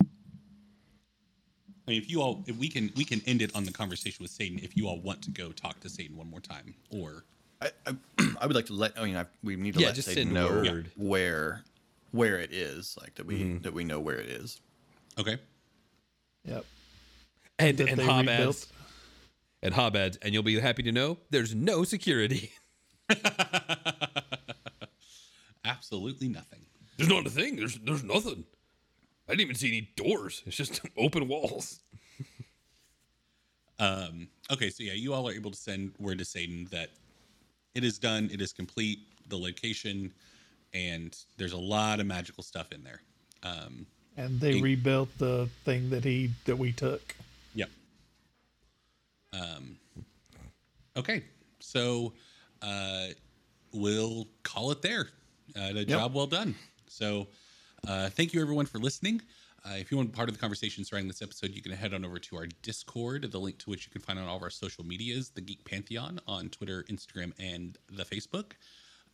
I 0.00 0.06
mean, 1.86 2.00
if 2.00 2.08
you 2.10 2.22
all, 2.22 2.42
if 2.46 2.56
we 2.56 2.70
can, 2.70 2.90
we 2.96 3.04
can 3.04 3.20
end 3.26 3.42
it 3.42 3.54
on 3.54 3.64
the 3.64 3.72
conversation 3.72 4.22
with 4.22 4.30
Satan. 4.30 4.58
If 4.62 4.74
you 4.74 4.88
all 4.88 4.98
want 5.02 5.20
to 5.24 5.30
go 5.30 5.52
talk 5.52 5.80
to 5.80 5.90
Satan 5.90 6.16
one 6.16 6.30
more 6.30 6.40
time, 6.40 6.74
or 6.88 7.24
I, 7.60 7.70
I, 7.86 7.94
I 8.40 8.46
would 8.46 8.56
like 8.56 8.64
to 8.66 8.72
let. 8.72 8.92
Oh, 8.96 9.02
I 9.02 9.04
mean, 9.04 9.18
I, 9.18 9.26
we 9.42 9.56
need 9.56 9.74
to 9.74 9.80
Yeah, 9.80 9.88
let 9.88 9.96
just 9.96 10.08
Satan 10.08 10.32
know 10.32 10.48
word. 10.48 10.90
where 10.96 11.62
where 12.12 12.38
it 12.38 12.54
is, 12.54 12.96
like 13.02 13.16
that 13.16 13.26
we 13.26 13.40
mm-hmm. 13.40 13.58
that 13.64 13.74
we 13.74 13.84
know 13.84 14.00
where 14.00 14.16
it 14.16 14.30
is. 14.30 14.62
okay, 15.18 15.36
Yep. 16.46 16.64
And 17.58 17.76
That 17.76 17.88
and 17.90 17.98
they 17.98 18.06
Hob 19.72 19.94
rebuilt? 19.94 19.96
adds, 19.96 20.16
and 20.16 20.24
Hob 20.24 20.24
and 20.26 20.34
you'll 20.34 20.42
be 20.42 20.60
happy 20.60 20.82
to 20.82 20.92
know 20.92 21.16
there's 21.30 21.54
no 21.54 21.84
security. 21.84 22.50
absolutely 25.64 26.28
nothing. 26.28 26.60
There's 26.96 27.08
not 27.08 27.26
a 27.26 27.30
thing. 27.30 27.56
There's 27.56 27.76
there's 27.78 28.04
nothing. 28.04 28.44
I 29.28 29.32
didn't 29.32 29.40
even 29.42 29.54
see 29.56 29.68
any 29.68 29.90
doors. 29.96 30.42
It's 30.46 30.56
just 30.56 30.80
open 30.98 31.28
walls. 31.28 31.80
Um, 33.78 34.28
okay, 34.52 34.70
so 34.70 34.84
yeah, 34.84 34.92
you 34.92 35.14
all 35.14 35.28
are 35.28 35.32
able 35.32 35.50
to 35.50 35.56
send 35.56 35.92
word 35.98 36.18
to 36.18 36.24
Satan 36.24 36.68
that 36.70 36.90
it 37.74 37.82
is 37.82 37.98
done, 37.98 38.30
it 38.32 38.40
is 38.40 38.52
complete, 38.52 39.00
the 39.28 39.36
location, 39.36 40.12
and 40.72 41.16
there's 41.38 41.52
a 41.54 41.58
lot 41.58 41.98
of 41.98 42.06
magical 42.06 42.44
stuff 42.44 42.70
in 42.70 42.84
there. 42.84 43.00
Um, 43.42 43.86
And 44.16 44.38
they 44.40 44.54
Ink. 44.54 44.64
rebuilt 44.64 45.08
the 45.18 45.48
thing 45.64 45.90
that 45.90 46.04
he 46.04 46.30
that 46.44 46.56
we 46.56 46.70
took. 46.72 47.16
Yep. 49.34 49.42
Um, 49.42 49.76
okay, 50.96 51.24
so 51.60 52.12
uh, 52.62 53.06
we'll 53.72 54.28
call 54.42 54.70
it 54.70 54.82
there. 54.82 55.08
Uh, 55.56 55.72
the 55.72 55.84
job 55.84 56.14
well 56.14 56.26
done. 56.26 56.54
So 56.88 57.28
uh, 57.86 58.08
thank 58.10 58.32
you 58.32 58.40
everyone 58.40 58.66
for 58.66 58.78
listening. 58.78 59.20
Uh, 59.66 59.76
if 59.76 59.90
you 59.90 59.96
want 59.96 60.12
part 60.12 60.28
of 60.28 60.34
the 60.34 60.40
conversation 60.40 60.84
surrounding 60.84 61.08
this 61.08 61.22
episode, 61.22 61.50
you 61.50 61.62
can 61.62 61.72
head 61.72 61.94
on 61.94 62.04
over 62.04 62.18
to 62.18 62.36
our 62.36 62.46
Discord, 62.62 63.30
the 63.30 63.38
link 63.38 63.58
to 63.58 63.70
which 63.70 63.86
you 63.86 63.90
can 63.90 64.02
find 64.02 64.18
on 64.18 64.26
all 64.26 64.36
of 64.36 64.42
our 64.42 64.50
social 64.50 64.84
medias, 64.84 65.30
the 65.30 65.40
Geek 65.40 65.64
Pantheon 65.64 66.20
on 66.28 66.50
Twitter, 66.50 66.84
Instagram, 66.90 67.32
and 67.38 67.78
the 67.90 68.04
Facebook. 68.04 68.52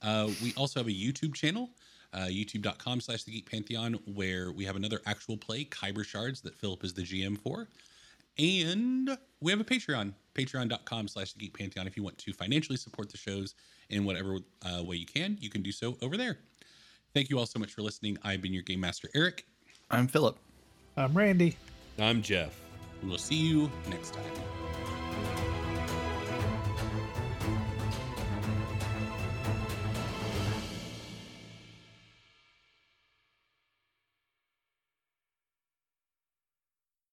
Uh, 0.03 0.29
we 0.43 0.53
also 0.57 0.81
have 0.81 0.89
a 0.89 0.93
YouTube 0.93 1.35
channel, 1.35 1.71
uh, 2.13 2.27
youtube.com 2.27 3.01
slash 3.01 3.23
the 3.23 3.31
Geek 3.31 3.49
Pantheon, 3.49 3.95
where 4.13 4.51
we 4.51 4.65
have 4.65 4.75
another 4.75 5.01
actual 5.07 5.37
play, 5.37 5.65
Kyber 5.65 6.05
Shards, 6.05 6.41
that 6.41 6.57
Philip 6.57 6.83
is 6.83 6.95
the 6.95 7.03
GM 7.03 7.39
for. 7.39 7.69
And 8.41 9.19
we 9.43 9.53
have 9.53 9.61
a 9.61 9.65
Patreon, 9.65 10.15
patreon.com 10.35 11.09
slash 11.09 11.35
the 11.35 11.41
Geek 11.41 11.59
Pantheon. 11.59 11.87
If 11.87 11.95
you 11.97 12.03
want 12.03 12.17
to 12.19 12.33
financially 12.33 12.79
support 12.79 13.11
the 13.11 13.19
shows 13.19 13.55
in 13.91 14.05
whatever 14.05 14.39
uh, 14.65 14.83
way 14.83 14.97
you 14.97 15.05
can, 15.05 15.37
you 15.41 15.51
can 15.51 15.61
do 15.63 15.73
so 15.73 15.99
over 16.01 16.17
there. 16.17 16.39
Thank 17.13 17.29
you 17.29 17.39
all 17.39 17.47
so 17.47 17.59
much 17.59 17.75
for 17.75 17.83
listening. 17.83 18.17
I've 18.25 18.41
been 18.41 18.55
your 18.55 18.63
Game 18.63 18.81
Master, 18.81 19.11
Eric. 19.15 19.45
I'm 19.91 20.07
Philip. 20.07 20.39
I'm 20.97 21.13
Randy. 21.13 21.57
I'm 21.99 22.23
Jeff. 22.23 22.59
We 23.03 23.11
will 23.11 23.19
see 23.19 23.35
you 23.35 23.71
next 23.91 24.15
time. 24.15 24.70